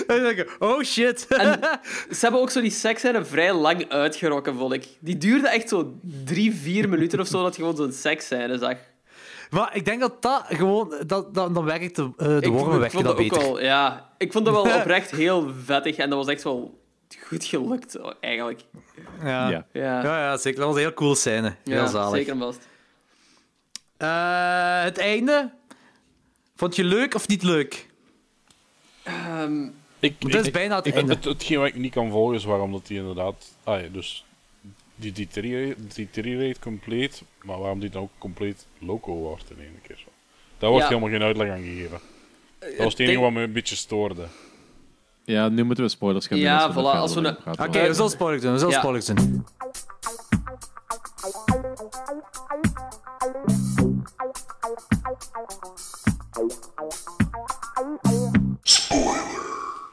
[0.59, 1.27] oh shit.
[1.27, 1.59] En
[2.11, 4.87] ze hebben ook zo die seksscène vrij lang uitgerokken, vond ik.
[4.99, 5.93] Die duurde echt zo
[6.25, 8.75] drie, vier minuten of zo, dat je gewoon zo'n seksscène zag.
[9.49, 10.93] maar ik denk dat dat gewoon...
[11.07, 13.37] Dat, dat, dan werkt de, eh, de wormen ik weg vond dat beter.
[13.37, 14.09] wel, ja.
[14.17, 16.80] Ik vond dat wel oprecht heel vettig en dat was echt wel
[17.27, 18.61] goed gelukt, eigenlijk.
[19.23, 19.49] Ja.
[19.49, 19.65] Ja.
[19.71, 20.59] Ja, Ja, ja, zeker.
[20.59, 21.55] Dat was een heel cool scène.
[21.63, 22.15] Heel Ja, zalig.
[22.17, 22.67] zeker en vast.
[23.97, 25.51] Eh, het einde.
[26.55, 27.87] Vond je leuk of niet leuk?
[29.03, 29.63] Ehm,
[29.99, 31.13] Ik, is ik- bijna het ik, einde.
[31.13, 33.55] het, hetgeen wat ik niet kan volgen is waarom dat die inderdaad...
[33.63, 34.25] Ah, ja, dus
[34.95, 35.11] die
[35.93, 40.07] deteriorate compleet, maar waarom die dan ook compleet loco wordt in één keer zo.
[40.57, 40.91] Daar wordt Ja.
[40.91, 41.99] helemaal geen uitleg aan gegeven.
[42.59, 44.25] Dat was het ding- enige wat me een beetje stoorde.
[45.25, 46.73] Ja, nu moeten we spoilers gaan Ja, doen.
[46.83, 47.37] voilà, als we een-
[47.67, 48.51] Oké, we zullen spoilers doen.
[48.51, 48.79] We zullen Ja.
[48.79, 49.45] spoilers doen.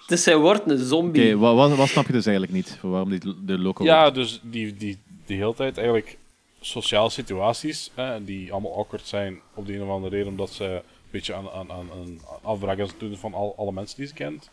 [0.06, 1.26] Dus zij wordt een zombie.
[1.26, 2.78] Oké, wat, wat, wat snap je dus eigenlijk niet?
[2.82, 6.18] Waarom die de loco Ja, dus die, die, die hele tijd eigenlijk
[6.60, 10.64] sociale situaties hè, die allemaal awkward zijn op de een of andere reden, omdat ze
[10.64, 14.14] een beetje aan, aan, aan, aan afbraken is doen van al, alle mensen die ze
[14.14, 14.50] kent.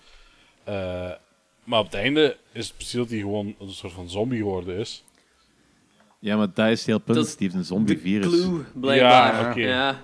[0.65, 1.11] Eh,
[1.63, 4.77] maar op het einde is het precies dat hij gewoon een soort van zombie geworden
[4.77, 5.03] is.
[6.19, 7.17] Ja, maar dat is het heel punt.
[7.17, 8.27] Dat is die heeft een De zombie-virus.
[8.27, 9.41] clue, blijkbaar.
[9.43, 9.59] Ja, oké.
[9.59, 10.01] Ja.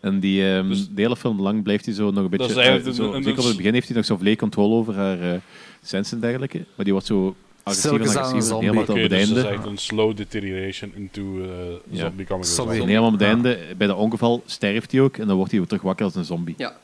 [0.00, 2.46] En die, ehm, Dus- de hele film lang blijft hij zo nog een beetje...
[2.46, 4.38] is eigenlijk eh, een- zo, een- zeker op het begin heeft hij nog zo volledig
[4.38, 5.38] controle over haar eh
[5.82, 6.58] sens en dergelijke.
[6.58, 8.42] Maar die wordt zo agressiever en agressiever.
[8.42, 8.68] zombie.
[8.68, 9.50] Helemaal Oké, op het dus dat einde.
[9.50, 11.46] is echt een slow deterioration into uh,
[11.90, 11.98] Ja.
[11.98, 12.54] zombie becoming a Zombie.
[12.54, 12.80] zombie.
[12.80, 15.16] En helemaal op het einde, bij dat ongeval, sterft hij ook.
[15.16, 16.54] En dan wordt hij weer terug wakker als een zombie.
[16.58, 16.76] ja.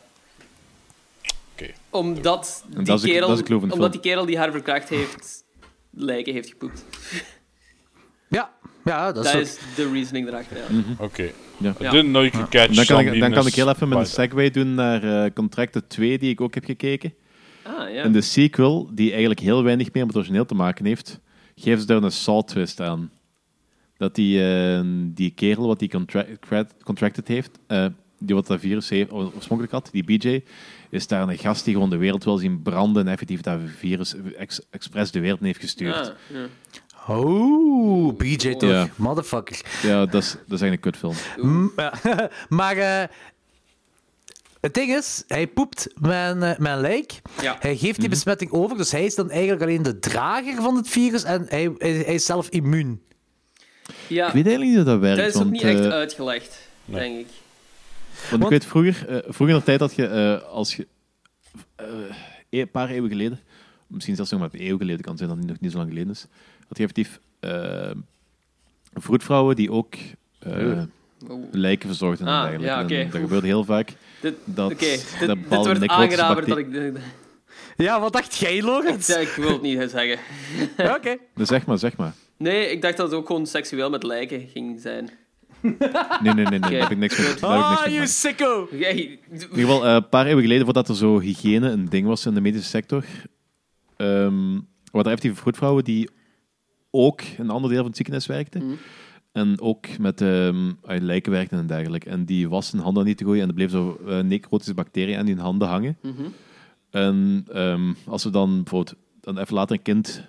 [1.91, 3.91] Omdat, die dat is de- kerel, dat omdat film.
[3.91, 5.45] die kerel die haar verkracht heeft,
[5.91, 6.85] lijken heeft gepoept.
[8.29, 8.51] Ja,
[8.85, 10.57] ja dat Dat is, de reasoning erachter.
[10.57, 10.65] Ja.
[10.99, 11.31] Oké.
[11.57, 11.71] Ja.
[11.71, 13.89] I didn't know you could catch En dan kan, ik, dan kan ik heel even
[13.89, 14.31] met een spider.
[14.31, 17.15] segue doen naar eh Contracten 2, die ik ook heb gekeken.
[17.63, 18.03] Ah, ja.
[18.03, 21.21] En de sequel, die eigenlijk heel weinig meer met het origineel te maken heeft,
[21.55, 23.11] geeft ze daar een Saw-twist aan.
[23.97, 24.81] Dat die, eh,
[25.15, 25.91] die kerel wat die
[26.85, 27.87] contracted heeft, eh,
[28.19, 30.43] die wat dat virus heeft, oorspronkelijk had, die BJ,
[30.91, 34.15] is daar een gast die gewoon de wereld wil zien branden en effectief dat virus
[34.39, 35.97] ex- expres de wereld in heeft gestuurd.
[35.97, 36.47] Ah, ja.
[37.15, 38.71] Oh, BJ toch.
[38.71, 38.89] Ja.
[38.97, 39.61] Motherfucker.
[39.83, 41.15] Ja, dat is, dat is eigenlijk een kutfilm.
[41.37, 41.93] Mm, ja.
[42.49, 43.05] maar eh,
[44.61, 47.13] het ding is, hij poept mijn, eh, mijn lijk.
[47.43, 47.57] Ja.
[47.61, 48.09] Hij geeft die Mhm.
[48.11, 51.73] besmetting over, dus hij is dan eigenlijk alleen de drager van het virus en hij,
[51.79, 53.01] hij, hij is zelf immuun.
[54.07, 54.27] ja.
[54.27, 55.17] Ik weet eigenlijk niet hoe dat werkt.
[55.19, 57.01] Dat is ook want, niet echt eh, uitgelegd, Nee.
[57.01, 57.35] denk ik.
[58.21, 60.87] Want, Want- ik weet vroeger, eh, vroeger in de tijd had je, eh, als je
[61.77, 61.87] eh,
[62.51, 63.41] een paar eeuwen geleden,
[63.87, 65.89] misschien zelfs nog maar een eeuw geleden kan zijn dat het nog niet zo lang
[65.89, 66.27] geleden is,
[66.69, 67.21] had je effectief
[68.95, 69.95] vroedvrouwen die ook
[71.51, 72.27] lijken verzorgden.
[72.27, 72.67] en Ah, dergelijke.
[72.75, 72.95] ja, oké.
[72.95, 73.93] En dat gebeurde heel vaak.
[74.21, 76.99] Dit, Dat, oké, dit, dat dit bepaalde wordt aangeraden dat ik...
[77.77, 78.55] Ja, wat dacht jij?
[78.55, 80.19] Ja, ik wil het niet zeggen.
[80.97, 81.17] Oké.
[81.35, 82.13] Dus zeg maar, zeg maar.
[82.37, 85.11] Nee, ik dacht dat het ook gewoon seksueel met lijken ging zijn.
[85.63, 85.75] Nee,
[86.23, 86.59] nee, nee, nee.
[86.61, 87.27] Daar heb ik niks mee.
[87.27, 88.69] Daar heb ik niks Ah, mee you sicko!
[88.73, 92.07] Jij- In ieder geval, eh, een paar eeuwen geleden, voordat er zo hygiëne een ding
[92.07, 93.05] was in de medische sector,
[93.97, 94.59] ehm
[94.93, 96.11] waren er effectief vroedvrouwen die
[96.91, 98.65] ook in een ander deel van het ziekenhuis werkten.
[98.67, 98.75] Mhm.
[99.33, 102.11] En ook met ehm, uit lijken werkten en dergelijke.
[102.11, 105.19] En die wassen hun handen niet te gooien en er bleef zo eh, necrotische bacteriën
[105.19, 105.99] aan die handen hangen.
[106.03, 106.23] Mhm.
[106.91, 110.25] En ehm, als we dan bijvoorbeeld dan even later een kind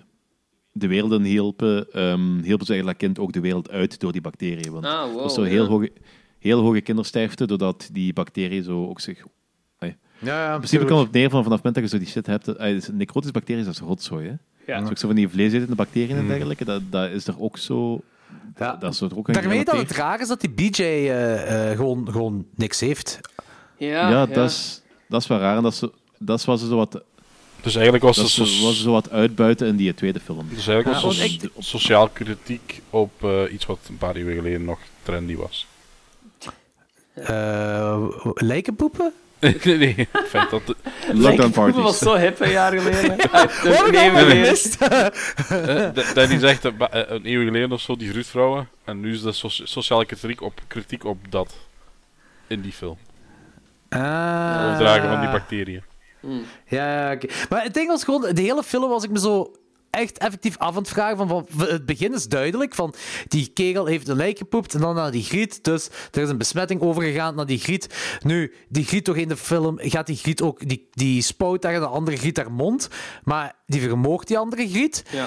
[0.72, 4.12] de wereld in hielpen, ehm hielpen ze eigenlijk dat kind ook de wereld uit door
[4.12, 4.72] die bacteriën.
[4.72, 5.16] Want Ah, wow.
[5.16, 5.48] er was zo ja.
[5.50, 5.92] heel hoge,
[6.38, 9.24] heel hoge kindersterfte, doordat die bacteriën zo ook zich...
[9.78, 12.12] Ja, ja, In principe kan het neer van vanaf het moment dat je zo die
[12.12, 12.48] shit hebt...
[12.48, 14.34] eh, necrotische bacteriën, dat is rotzooi, hè?
[14.72, 14.84] Ja.
[14.84, 18.00] Zo, ook zo van die vleesetende bacteriën en dergelijke, dat, dat is er ook zo...
[18.58, 18.76] Ja.
[18.76, 22.08] Dat is er ook Daarmee dat het raar is dat die BJ eh, eh, gewoon,
[22.10, 23.20] gewoon niks heeft.
[23.76, 25.56] Ja, Ja, Dat, is, dat is wel raar.
[25.56, 25.82] En dat is,
[26.18, 27.02] dat is wat ze zo wat,
[27.62, 30.20] Dus eigenlijk was dat het is so- wat ze zo wat uitbuiten in die tweede
[30.20, 30.46] film.
[30.54, 34.64] dus eigenlijk was het so- sociaal kritiek op eh, iets wat een paar eeuwen geleden
[34.64, 35.66] nog trendy was.
[37.14, 39.12] Eh lijkenpoepen?
[39.64, 40.08] nee, nee.
[40.12, 40.76] Het feit dat de-
[41.12, 43.16] Lockdown Dat was zo hip een jaar geleden.
[43.30, 44.76] Wat gemist?
[44.82, 44.88] Eh,
[45.94, 48.68] da- Danny zegt eh, ba- eh, een eeuw geleden of zo, die vroedvrouwen.
[48.84, 51.54] En nu is de soci- sociale kritiek op, kritiek op dat.
[52.46, 52.98] In die film.
[53.88, 54.64] Ah.
[54.70, 55.82] Overdragen van die bacteriën.
[56.66, 57.26] Ja, oké.
[57.48, 59.52] Maar het ding was gewoon, de hele film was ik me zo
[59.92, 61.16] echt effectief af aan het vragen.
[61.16, 62.94] Van, van, het begin is duidelijk van
[63.28, 65.64] die kegel heeft een lijk gepoept en dan naar die griet.
[65.64, 68.18] Dus er is een besmetting overgegaan naar die griet.
[68.22, 71.80] Nu, die griet toch in de film gaat die griet ook, die, die spuit daar
[71.80, 72.88] de andere griet haar mond.
[73.24, 75.04] Maar die vermoogt die andere griet.
[75.10, 75.26] Ja.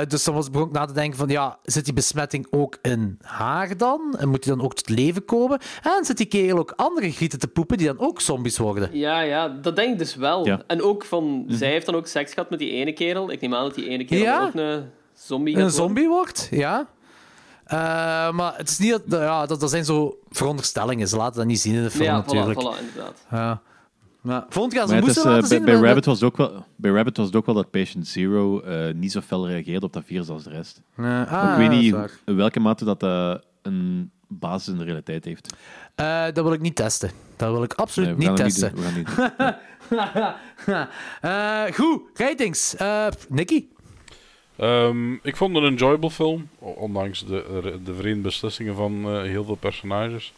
[0.00, 2.78] Eh, dus dan was begon ik na te denken van, ja, zit die besmetting ook
[2.82, 4.14] in haar dan?
[4.18, 5.58] En moet die dan ook tot leven komen?
[5.82, 8.88] En zit die kegel ook andere grieten te poepen die dan ook zombies worden?
[8.92, 10.46] Ja, ja, dat denk ik dus wel.
[10.46, 10.62] Ja.
[10.66, 13.30] En ook van, zij heeft dan ook seks gehad met die ene kerel.
[13.30, 14.42] Ik neem aan dat die ene kerel Ja.
[14.46, 14.84] ook een
[15.14, 16.86] zombie een zombie wordt, ja.
[17.64, 17.78] Eh,
[18.30, 19.20] maar het is niet dat...
[19.20, 21.08] Ja, dat, dat zijn zo veronderstellingen.
[21.08, 22.60] Ze laten dat niet zien in de film, Ja, voilà, natuurlijk.
[22.60, 23.60] voilà, inderdaad.
[24.22, 24.30] Ja.
[24.30, 25.64] Maar, vond je als moesten eh, laten bij, zien?
[25.64, 28.60] bij, Rabbit was het ook wel, bij Rabbit was het ook wel dat Patient Zero
[28.60, 30.82] eh, niet zo fel reageerde op dat virus als de rest.
[30.96, 31.94] Nee, ah, ik weet niet
[32.24, 35.54] in welke mate dat eh, een basis in de realiteit heeft.
[35.94, 37.10] Eh, dat wil ik niet testen.
[37.36, 38.74] Dat wil ik absoluut Nee, niet testen.
[38.74, 38.84] doen.
[38.84, 39.48] We gaan het niet doen.
[41.20, 42.76] Eh, goed, ratings.
[42.76, 43.64] Eh Nicky?
[44.56, 46.48] Ehm, ik vond het een enjoyable film.
[46.58, 50.32] Ondanks de, de vreemde beslissingen van eh, heel veel personages.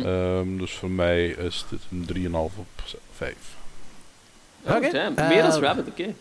[0.00, 0.06] Hm.
[0.06, 2.66] Ehm, dus voor mij is dit een 3,5 op
[3.12, 3.34] 5.
[4.66, 4.84] Oh.
[4.84, 6.14] Eh, Meer dan Rabbit, oké.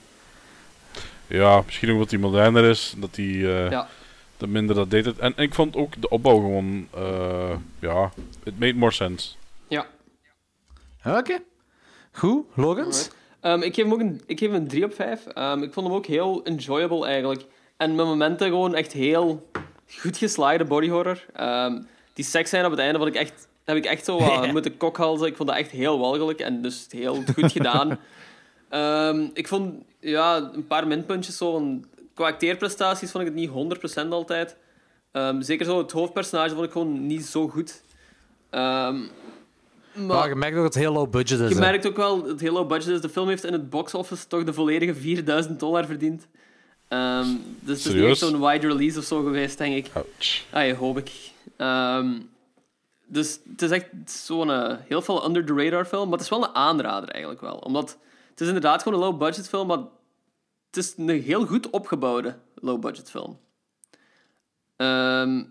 [1.28, 2.94] Ja, misschien ook omdat hij moderner is.
[2.98, 3.88] Dat hij eh, Ja.
[4.38, 5.06] dat minder dat deed.
[5.06, 5.18] het.
[5.20, 6.88] En, en ik vond ook de opbouw gewoon...
[6.94, 8.12] eh, ja,
[8.44, 9.30] it made more sense.
[9.68, 9.86] Ja.
[11.06, 11.40] Oké.
[12.12, 13.10] Goed, Logans?
[13.40, 15.26] Ehm, ik, geef hem ook een, ik geef hem een 3 op 5.
[15.26, 17.46] Ehm, ik vond hem ook heel enjoyable eigenlijk.
[17.78, 19.50] En met momenten gewoon echt heel
[20.00, 21.26] goed geslaagde body horror.
[21.34, 21.82] Ehm,
[22.14, 24.78] die seks zijn op het einde vond ik echt, heb ik echt zo wat moeten
[24.78, 25.28] kokhalzen.
[25.28, 28.00] Ik vond dat echt heel walgelijk en dus heel goed gedaan.
[28.70, 31.52] Ehm, ik vond ja, een paar minpuntjes zo.
[31.52, 33.50] van- Qua acteerprestaties vond ik het niet
[34.06, 34.56] 100% altijd.
[35.12, 37.82] Ehm, zeker zo het hoofdpersonage vond ik gewoon niet zo goed.
[38.50, 38.98] Ehm,
[39.94, 40.06] maar...
[40.18, 41.50] Maar je merkt ook dat het heel low budget is.
[41.50, 43.02] Je merkt ook wel, het hele low budget is.
[43.02, 46.28] De film heeft in het box office toch de volledige 4000 dollar verdiend.
[46.88, 47.28] Ehm,
[47.60, 49.92] dus het is niet zo'n wide release of zo geweest, denk ik.
[49.94, 50.44] Ouch.
[50.50, 51.12] Ah, hoop ik.
[51.58, 52.12] Ehm,
[53.08, 56.30] dus het is echt zo'n eh, heel veel under the radar film, maar het is
[56.30, 57.56] wel een aanrader eigenlijk wel.
[57.56, 57.98] Omdat
[58.30, 59.78] het is inderdaad gewoon een low budget film, maar
[60.68, 63.40] het is een heel goed opgebouwde low budget film.
[64.76, 65.44] Ehm,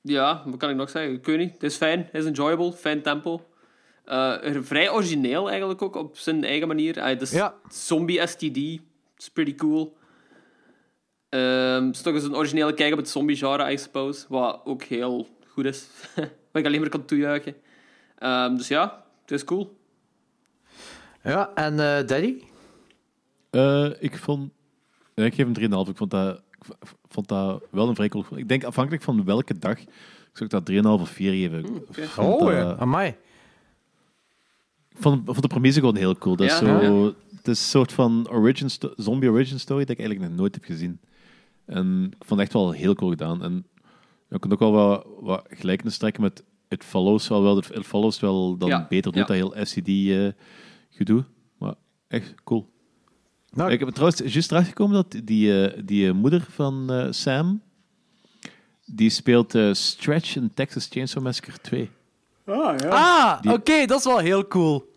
[0.00, 1.20] ja, wat kan ik nog zeggen?
[1.22, 1.52] Weet niet.
[1.52, 3.46] Het is fijn, het is enjoyable, fijn tempo.
[4.04, 7.00] Eh, vrij origineel eigenlijk ook op zijn eigen manier.
[7.00, 7.54] Ah, dus Ja.
[7.68, 8.56] Zombie STD,
[9.16, 9.96] is pretty cool.
[11.28, 14.24] Ehm het is toch eens een originele kijk op het zombie-genre, I suppose.
[14.28, 15.86] Wat ook heel goed is.
[16.52, 17.54] wat ik alleen maar kan toejuichen.
[18.18, 19.76] Ehm, dus ja, het is cool.
[21.22, 22.42] Ja, en eh Daddy?
[23.50, 24.50] Eh, ik vond...
[25.14, 25.88] ik geef hem 3,5.
[25.90, 28.24] Ik vond dat, ik vond dat wel een vrij cool...
[28.34, 29.78] Ik denk afhankelijk van welke dag...
[29.80, 31.82] Ik zou ik dat 3,5 of 4 geven.
[31.90, 32.76] Vond Oh, dat- ja.
[32.78, 33.08] Amai.
[34.90, 36.36] Ik vond, vond de premisse gewoon heel cool.
[36.36, 37.12] Dat is zo, ja.
[37.36, 40.54] Het is een soort van origin sto- zombie origin story dat ik eigenlijk nog nooit
[40.54, 41.00] heb gezien.
[41.64, 43.42] En ik vond het echt wel heel cool gedaan.
[43.42, 43.66] En
[44.28, 47.42] je kunt ook wel wat, wat gelijkenis trekken met It Follows wel.
[47.42, 49.26] wel It Follows wel dan Ja, beter doet, ja.
[49.26, 51.24] dat heel SCD-gedoe.
[51.58, 51.74] maar
[52.08, 52.68] echt cool.
[53.50, 57.62] Nou, Ik heb trouwens juist gekomen dat die, eh, die eh, moeder van eh, Sam,
[58.86, 61.90] die speelt eh, Stretch in Texas Chainsaw Massacre 2.
[62.46, 64.92] Ah, Die- oké, dat is wel heel cool.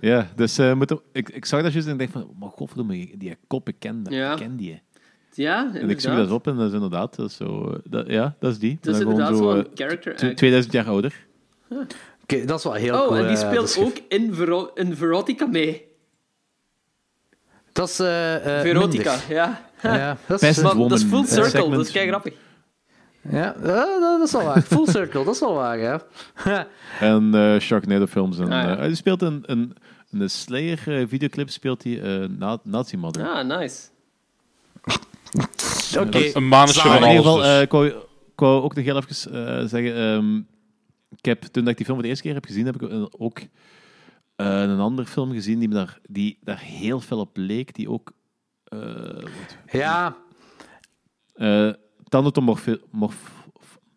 [0.00, 2.50] Ja, dus eh, moet er- ik, ik zag dat juist en ik dacht van, maar
[2.50, 4.30] godverdomme, die kop, ik ken, dat, Ja.
[4.32, 4.82] ik ken die.
[5.34, 8.34] Ja, En ik zoek dat op en dat is inderdaad, dat is zo, dat, ja,
[8.40, 8.78] dat is die.
[8.80, 10.36] Dat is inderdaad zo, zo'n character tw- act.
[10.36, 11.26] 2000 jaar ouder.
[12.22, 13.16] Oké, dat is wel heel Oh, cool.
[13.16, 13.90] en die eh, speelt beschreven.
[13.90, 15.88] ook in, Vero in Verotica mee.
[17.72, 19.34] Dat is eh, eh, Verotica, minder.
[19.36, 19.68] ja.
[19.82, 22.34] Ja, dat is, Maar dat is full circle, dat is kei grappig.
[23.30, 24.62] ja, dat is wel waar.
[24.62, 26.00] Full circle, dat is wel waar, ja.
[27.00, 28.38] En eh Sharknado films.
[28.38, 28.76] En, Ah, ja.
[28.76, 29.74] hij speelt een, een,
[30.10, 33.26] in de Slayer eh, videoclip speelt hij eh, na, Nazi Mother.
[33.28, 33.78] Ah, nice.
[35.98, 36.30] Oké.
[36.34, 37.36] Een mannetje Maar van in ieder alles.
[37.36, 37.46] geval, dus.
[37.46, 39.94] eh, ik, wou, ik wou ook nog heel even eh, zeggen.
[39.96, 40.36] ehm,
[41.16, 42.90] ik heb, toen dat ik die film voor de eerste keer heb gezien, heb ik
[42.90, 43.38] eh, ook
[44.36, 47.74] eh, een andere film gezien die, me daar, die daar heel veel op leek.
[47.74, 48.12] Die ook.
[48.64, 49.24] eh
[49.72, 50.16] Ja.
[51.34, 51.70] eh,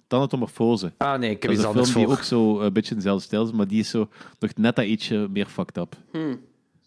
[0.07, 0.93] Thanatomorfose.
[0.97, 3.23] Ah nee, ik heb iets een film anders die ook zo een beetje in dezelfde
[3.23, 5.95] stijl is, maar die is zo nog net dat ietsje meer fucked up.
[6.11, 6.39] Hmm.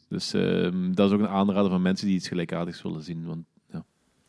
[0.09, 3.27] Dus ehm, dat is ook een aanrader van mensen die iets gelijkaardigs willen zien.
[3.27, 3.44] Want,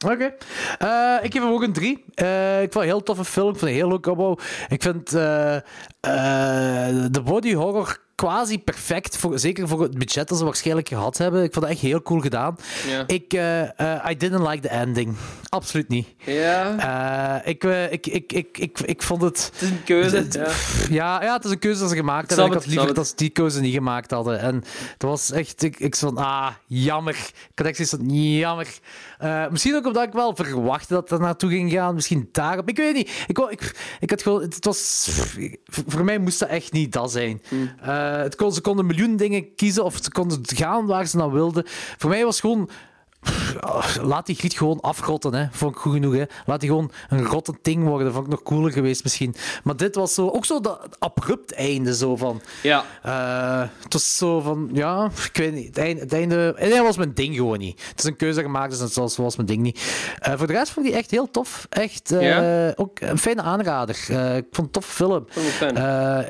[0.05, 0.33] Oké.
[0.77, 1.91] Eh, ik geef hem ook een 3.
[1.91, 3.49] ik vond het een heel toffe film.
[3.49, 4.37] Ik vond het een heel leuk opbouw.
[4.67, 9.17] Ik vind eh, eh, de body horror quasi perfect.
[9.17, 11.43] Voor, zeker voor het budget dat ze waarschijnlijk gehad hebben.
[11.43, 12.57] Ik vond het echt heel cool gedaan.
[13.07, 15.15] Ik, eh, eh, I didn't like the ending.
[15.49, 16.07] Absoluut niet.
[16.25, 16.75] Ja,
[17.43, 19.49] Eh, ik, eh, ik, ik, ik, ik, ik vond het...
[19.53, 20.15] het is een keuze.
[20.17, 20.47] Het- Ja.
[20.89, 22.45] Ja, ja, het is een keuze dat ze gemaakt hebben.
[22.45, 24.39] Ik had het, liever dat ze die keuze niet gemaakt hadden.
[24.39, 24.63] En
[24.97, 25.63] dat was echt...
[25.63, 27.13] Ik, ik zo van, ah, jammer.
[27.15, 28.67] Ik had echt zoiets van, jammer.
[29.17, 31.95] Eh, misschien ook omdat ik wel verwachtte dat er naartoe ging gaan.
[31.95, 32.69] Misschien daarop.
[32.69, 33.25] Ik weet niet.
[33.27, 34.41] Ik, ik, ik had gewoon...
[34.41, 35.09] Het was...
[35.65, 37.41] Voor mij moest dat echt niet dat zijn.
[37.81, 41.17] Eh, het kon, ze konden een miljoen dingen kiezen of ze konden gaan waar ze
[41.17, 41.63] naar wilden.
[41.97, 42.69] Voor mij was gewoon...
[44.01, 45.45] Laat die griet gewoon afrotten, hè.
[45.51, 46.23] Vond ik goed genoeg, hè.
[46.45, 48.13] Laat die gewoon een rotte ding worden.
[48.13, 49.35] Vond ik nog cooler geweest, misschien.
[49.63, 50.29] Maar dit was zo...
[50.29, 52.41] Ook zo dat abrupt einde, zo van...
[52.63, 52.83] ja.
[53.03, 54.69] eh, het was zo van...
[54.73, 55.67] Ja, ik weet niet.
[55.67, 57.81] Het einde, het einde, het einde was mijn ding gewoon niet.
[57.89, 59.81] Het is een keuze gemaakt, dus dat was, was mijn ding niet.
[60.19, 61.65] Eh, voor de rest vond ik die echt heel tof.
[61.69, 62.73] Echt eh, Ja?
[62.75, 63.95] ook een fijne aanrader.
[63.95, 65.25] Ik vond het een toffe film.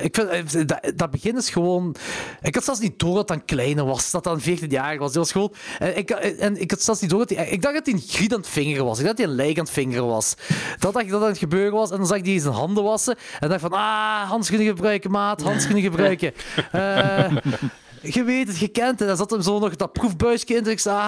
[0.00, 1.94] Ik vind, dat, dat begin is gewoon...
[2.42, 4.10] Ik had zelfs niet door dat hij kleiner was.
[4.10, 5.10] Dat hij 14 jaar was.
[5.10, 5.54] Die was gewoon...
[5.78, 7.48] En ik, en ik had zelfs niet door dat hij...
[7.48, 8.98] Ik dacht dat hij een griet aan het vingeren was.
[8.98, 10.34] Ik dacht dat hij een lijk aan het vingeren was.
[10.78, 11.90] Dat dacht ik dat aan het gebeuren was.
[11.90, 13.16] En dan zag ik die zijn handen wassen.
[13.40, 13.72] En dacht van...
[13.72, 15.42] Ah, handschoenen gebruiken, maat.
[15.42, 16.32] Handschoenen gebruiken.
[16.72, 19.08] Eh, je weet het, je kent het.
[19.08, 20.62] Dan zat hem zo nog dat proefbuisje in.
[20.62, 21.02] Dus ik zei, ah,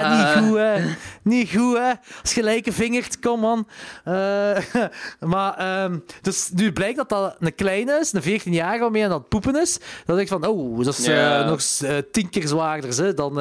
[0.00, 0.16] Ja.
[0.16, 0.84] niet goed, hè.
[1.22, 1.92] Niet goed, hè.
[2.22, 3.68] Als je lijken vingert, kom man.
[4.04, 4.56] Eh,
[5.32, 9.28] maar, ehm, dus nu blijkt dat dat een kleine is, een 14-jarige waarmee aan het
[9.28, 9.78] poepen is.
[9.78, 11.44] Dan denk ik van, oh, dat is eh, Ja.
[11.44, 13.34] nog eh, tien keer zwaarder hè, dan,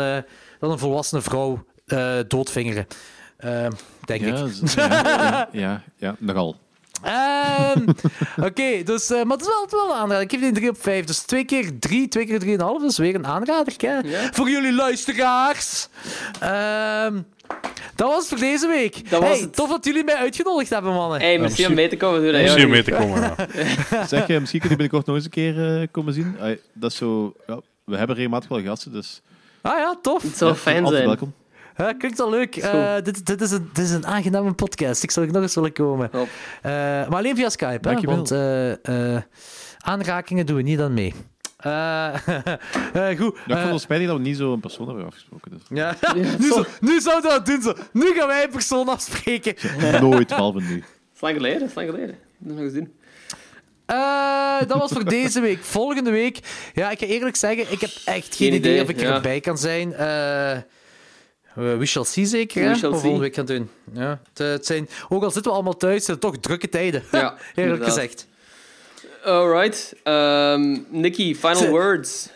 [0.60, 1.64] dan een volwassene vrouw
[2.28, 2.88] doodvingeren.
[3.38, 3.72] Ehm,
[4.06, 4.38] denk ik.
[4.38, 6.56] Ja, z- ja, ja, ja, ja, nogal.
[7.04, 7.80] Ehm,
[8.48, 10.22] Oké, dus, eh, maar het is wel, het wel een aanrader.
[10.22, 11.06] Ik geef die een 3 op 5.
[11.06, 12.82] Dus 2 keer 3, 2 keer 3,5.
[12.82, 13.74] Dus weer een aanrader.
[13.78, 13.98] Hè?
[13.98, 14.30] Ja.
[14.32, 15.88] Voor jullie luisteraars.
[16.40, 17.22] Ehm,
[17.96, 19.10] dat was het voor deze week.
[19.10, 19.56] Dat was hey, het.
[19.56, 21.20] Tof dat jullie mij uitgenodigd hebben, mannen.
[21.20, 22.22] Hey, misschien- om mee te komen.
[22.22, 23.36] Doe dat Misschien om mee te komen.
[23.92, 24.06] ja.
[24.08, 26.38] Zeg, eh, misschien kun je binnenkort nog eens een keer eh, komen zien.
[26.74, 29.22] Dat is zo, ja, we hebben regelmatig wel gasten, dus
[29.62, 30.22] Ah ja, tof.
[30.24, 31.08] Het zou ja, fijn altijd zijn.
[31.08, 31.34] welkom.
[31.78, 32.56] Ja, klinkt al leuk.
[32.56, 35.04] Eh, dit, dit, is een, dit is een aangename podcast.
[35.04, 36.12] Ik zou nog eens willen komen.
[36.12, 38.02] Eh, maar alleen via Skype, hè?
[38.02, 39.22] Want eh, eh,
[39.78, 41.14] aanrakingen doen we niet aan mee.
[41.58, 42.28] Eh,
[42.94, 43.38] eh, goed.
[43.46, 45.52] Ja, ik vond het spijtig dat we niet zo een persoon hebben afgesproken.
[45.52, 45.62] Dus.
[45.70, 45.96] Ja,
[46.40, 47.62] nu, zo, nu zouden we dat doen.
[47.62, 47.74] Zo.
[47.92, 49.56] Nu gaan wij een persoon afspreken.
[50.02, 50.84] Nooit, behalve nu.
[51.16, 52.18] Is lang geleden, is lang geleden.
[52.38, 52.94] Dat nog eens doen.
[53.86, 55.64] Eh, dat was voor deze week.
[55.64, 56.40] Volgende week,
[56.74, 59.16] ja, ik ga eerlijk zeggen, ik heb echt geen Geen idee, idee, of ik ja.
[59.16, 59.94] erbij kan zijn.
[59.94, 60.58] Eh,
[61.56, 63.00] we shall see zeker, We shall wat we see.
[63.02, 63.70] volgende week gaan doen.
[63.94, 66.70] Ja, het, eh, het zijn, ook al zitten we allemaal thuis, zijn het toch drukke
[66.70, 67.04] tijden.
[67.12, 68.28] Ja, eerlijk gezegd.
[69.24, 69.96] Alright.
[70.04, 72.30] Ehm Nicky, final words.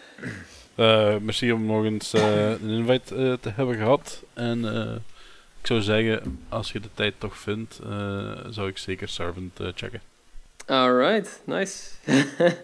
[0.76, 4.24] Eh, merci om nog eens eh, een invite eh, te hebben gehad.
[4.34, 4.96] En eh,
[5.62, 9.68] ik zou zeggen, als je de tijd toch vindt, eh, zou ik zeker Servant eh,
[9.76, 10.02] checken.
[10.66, 11.84] Alright, nice.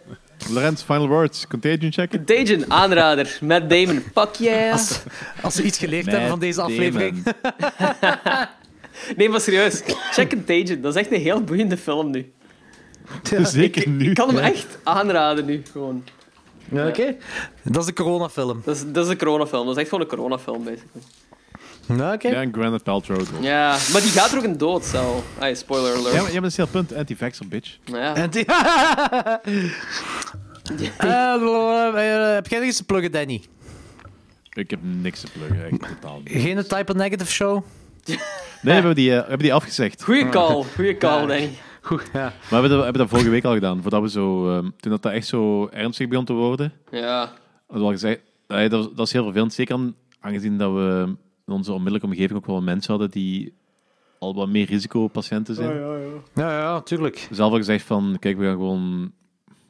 [0.49, 1.47] Lorenz, final words.
[1.47, 2.25] Contagion checken?
[2.25, 3.37] Contagion, aanrader.
[3.41, 4.71] Matt Damon, fuck yeah.
[4.71, 5.03] Als,
[5.41, 7.23] als we iets geleerd hebben van deze aflevering.
[9.17, 9.81] Nee, maar serieus.
[10.11, 12.31] Check Contagion, dat is echt een heel boeiende film nu.
[13.41, 14.09] Zeker nu.
[14.09, 16.03] Ik kan hem echt aanraden nu, gewoon.
[16.71, 17.15] Ja, Oké,
[17.63, 18.61] dat is een coronafilm.
[18.65, 21.03] Dat is, dat is een coronafilm, dat is echt gewoon een coronafilm, basically.
[21.87, 22.27] Ja, Oké.
[22.27, 23.17] Ja, en Gwyneth Paltrow.
[23.17, 23.41] toch?
[23.43, 25.23] Ja, maar die gaat er ook in dood, zo.
[25.39, 26.13] Ay, spoiler alert.
[26.13, 26.93] Ja, maar, ja, maar dat is heel punt.
[26.93, 27.77] Anti-vaxxer, bitch.
[27.85, 28.15] Nou ja.
[28.15, 28.45] En die-
[30.97, 33.41] Eh, eh, heb jij nog eens te pluggen, Danny?
[34.53, 36.41] Ik heb niks te pluggen, echt totaal niet.
[36.41, 37.63] Geen Type of Negative show?
[38.05, 38.17] Nee,
[38.61, 40.03] we hebben die, eh, we hebben die afgezegd.
[40.03, 41.27] Goeie call, goeie call, Ja.
[41.27, 41.49] Danny.
[41.81, 42.19] Goed, ja.
[42.21, 43.81] Maar we hebben dat, we hebben dat vorige week al gedaan.
[43.81, 46.73] Voordat we zo, ehm, toen dat, dat echt zo ernstig begon te worden.
[46.91, 47.17] Ja.
[47.19, 47.33] Hadden
[47.67, 49.53] we al gezegd, eh, dat, dat is heel vervelend.
[49.53, 51.15] Zeker aan- aangezien dat we
[51.47, 53.53] in onze onmiddellijke omgeving ook wel mensen hadden die
[54.19, 55.77] al wat meer risicopatiënten zijn.
[56.33, 57.27] Ja, ja, tuurlijk.
[57.31, 59.11] Zelf al gezegd van, kijk, we gaan gewoon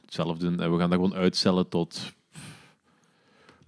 [0.04, 0.60] het zelf doen.
[0.60, 2.12] En we gaan dat gewoon uitstellen tot...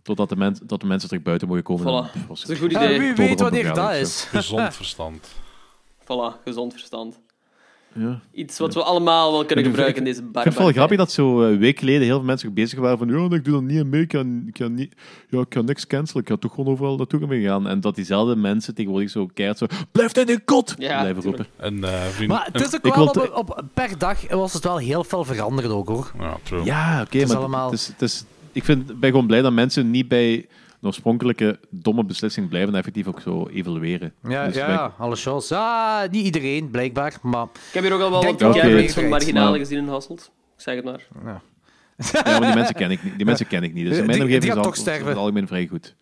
[0.03, 1.85] Totdat de, men, tot de mensen terug buiten mogen komen.
[1.85, 2.27] Voilà.
[2.29, 2.99] Dat is een goed Ja, idee.
[2.99, 4.25] wie weet wanneer vergadering dat is.
[4.25, 5.35] Gezond verstand.
[6.03, 7.21] Voilà, gezond verstand.
[7.99, 8.21] Ja.
[8.33, 10.43] Iets wat we allemaal wel kunnen Ik- gebruiken in ik- deze Ik bar.
[10.43, 12.99] vind het wel grappig dat zo eh, een week geleden heel veel mensen bezig waren
[12.99, 14.95] van ja, ik doe dat niet aan mee, ik kan, ik kan, niet,
[15.29, 17.67] ja, ik kan niks cancelen, ik kan toch gewoon overal naartoe gaan gaan.
[17.69, 21.49] En dat diezelfde mensen tegenwoordig zo keihard zo blijf in de kot Ja, blijven tuurlijk.
[21.59, 21.67] roepen.
[21.67, 22.31] En eh vriend...
[22.31, 25.25] Maar het is ook Ik wel op, op- per dag was het wel heel veel
[25.25, 26.13] veranderd ook hoor.
[26.19, 26.65] Ja, true.
[26.65, 29.91] Ja, oké, maar allemaal- het is, het is, ik vind, ben gewoon blij dat mensen
[29.91, 30.47] niet bij
[30.87, 34.13] oorspronkelijke domme beslissing blijven en effectief ook zo evalueren.
[34.29, 35.55] Ja, Dus ja, alle chance.
[35.55, 39.59] Ja, niet iedereen blijkbaar, maar Ik heb hier ook al wel wat campings van marginalen
[39.59, 40.31] gezien in Hasselt.
[40.57, 41.07] Ik zeg het maar.
[41.25, 41.41] ja.
[42.13, 43.17] Ja, maar die mensen ken ik niet.
[43.17, 43.85] Die mensen ken ik niet.
[43.87, 45.95] Dus in Die- mijn omgeving is toch het algemeen vrij goed.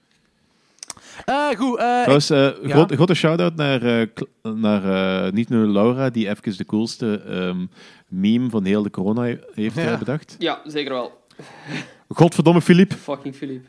[1.25, 2.53] Eh, goed, eh, Trouwens, ja.
[2.63, 4.07] grote, grote shout-out naar, eh,
[4.43, 7.67] naar eh, niet nur Laura, die even de coolste ehm,
[8.09, 9.99] meme van heel de corona he- heeft Ja.
[9.99, 10.37] bedacht.
[10.39, 11.23] Ja, zeker wel.
[12.09, 12.93] Godverdomme, Filip.
[12.93, 13.69] Fucking Philippe.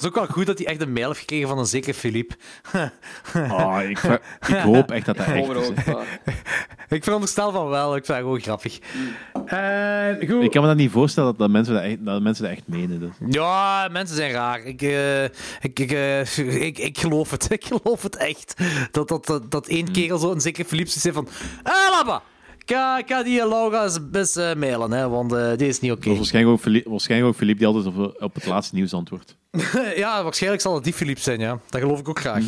[0.00, 1.94] Het is ook wel goed dat hij echt een mail heeft gekregen van een zekere
[1.94, 2.34] Philippe.
[3.32, 3.98] Ah, ik,
[4.48, 5.70] ik hoop echt dat dat echt is.
[6.88, 8.78] Ik veronderstel van wel, ik vind het gewoon grappig.
[9.46, 10.42] Eh, goed.
[10.42, 12.62] Ik kan me dat niet voorstellen dat, dat, mensen, dat, echt, dat mensen dat echt
[12.66, 13.00] menen.
[13.00, 13.10] Dus.
[13.28, 14.62] Ja, mensen zijn raar.
[14.62, 17.50] Ik, eh, ik, ik, eh, ik, ik geloof het.
[17.60, 18.54] Ik geloof het echt.
[18.90, 21.28] Dat, dat, dat, dat één kerel zo een zekere Philippe zei van...
[21.62, 22.22] Eh, Labba!
[22.70, 25.80] Ik ga, ik ga die Laura eens, eens eh, mailen, hè, want eh die is
[25.80, 26.08] niet oké.
[26.08, 29.36] Dat waarschijnlijk ook, Philippe, waarschijnlijk ook Philippe die altijd op, op het laatste nieuws antwoordt.
[29.96, 31.58] ja, waarschijnlijk zal het die Philippe zijn, ja.
[31.70, 32.42] Dat geloof ik ook graag.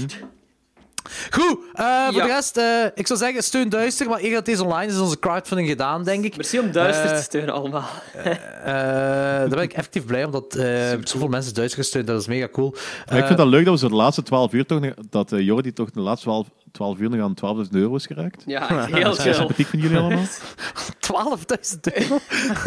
[1.31, 2.27] Goed, eh, voor Ja.
[2.27, 5.01] de rest, eh, ik zou zeggen, steun duister, maar eer dat deze online is, is
[5.01, 6.37] onze crowdfunding gedaan, denk ik.
[6.37, 7.89] Merci om duister Eh, te steunen allemaal.
[8.15, 8.25] Eh,
[8.65, 12.69] daar ben ik effectief blij, omdat eh zoveel mensen duister gesteund, dat is mega cool.
[12.69, 14.81] Ik Eh, vind dat leuk dat we zo de laatste 12 uur toch...
[14.81, 18.07] nog- Dat eh, Jordi toch de laatste 12, 12 uur nog aan 12.000 euro is
[18.07, 18.43] geraakt.
[18.47, 19.33] Ja, heel Dat is chill.
[19.35, 20.25] sympathiek van jullie allemaal.
[21.75, 22.19] 12.000 euro?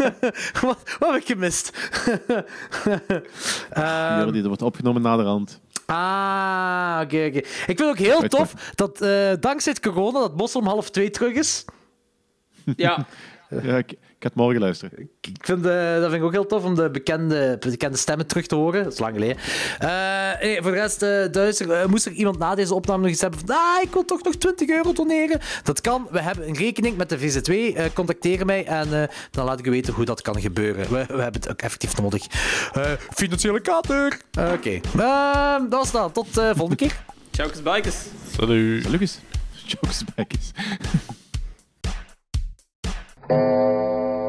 [0.66, 1.72] wat, wat heb ik gemist?
[3.70, 5.60] Ehm, Jordi, dat wordt opgenomen naderhand.
[5.86, 7.38] ah, oké, oké.
[7.38, 10.90] Ik vind het ook heel tof dat eh, dankzij het corona dat Bos om half
[10.90, 11.64] twee terug is.
[12.76, 13.06] Ja,
[13.62, 15.08] Ja, ik, ik ga het morgen luisteren.
[15.20, 18.46] Ik vind, eh, dat vind ik ook heel tof om de bekende, bekende stemmen terug
[18.46, 18.82] te horen.
[18.84, 19.36] Dat is lang geleden.
[19.78, 23.10] Eh, nee, voor de rest, eh duister, eh, moest er iemand na deze opname nog
[23.10, 25.40] iets hebben van ah, ik wil toch nog 20 euro doneren?
[25.62, 26.08] Dat kan.
[26.10, 27.76] We hebben een rekening met de VZ2.
[27.76, 30.82] eh contacteer mij en eh, dan laat ik u weten hoe dat kan gebeuren.
[30.82, 32.26] We, we hebben het ook effectief nodig.
[32.72, 34.20] Eh, financiële kater.
[34.38, 34.80] Oké.
[34.98, 36.14] Ehm, dat was dat.
[36.14, 36.96] Tot de volgende keer.
[37.30, 37.96] ciao, bikers.
[38.36, 38.88] Salut.
[38.88, 39.18] Lucas,
[39.64, 40.50] jokes back is.
[43.28, 44.25] Thank you.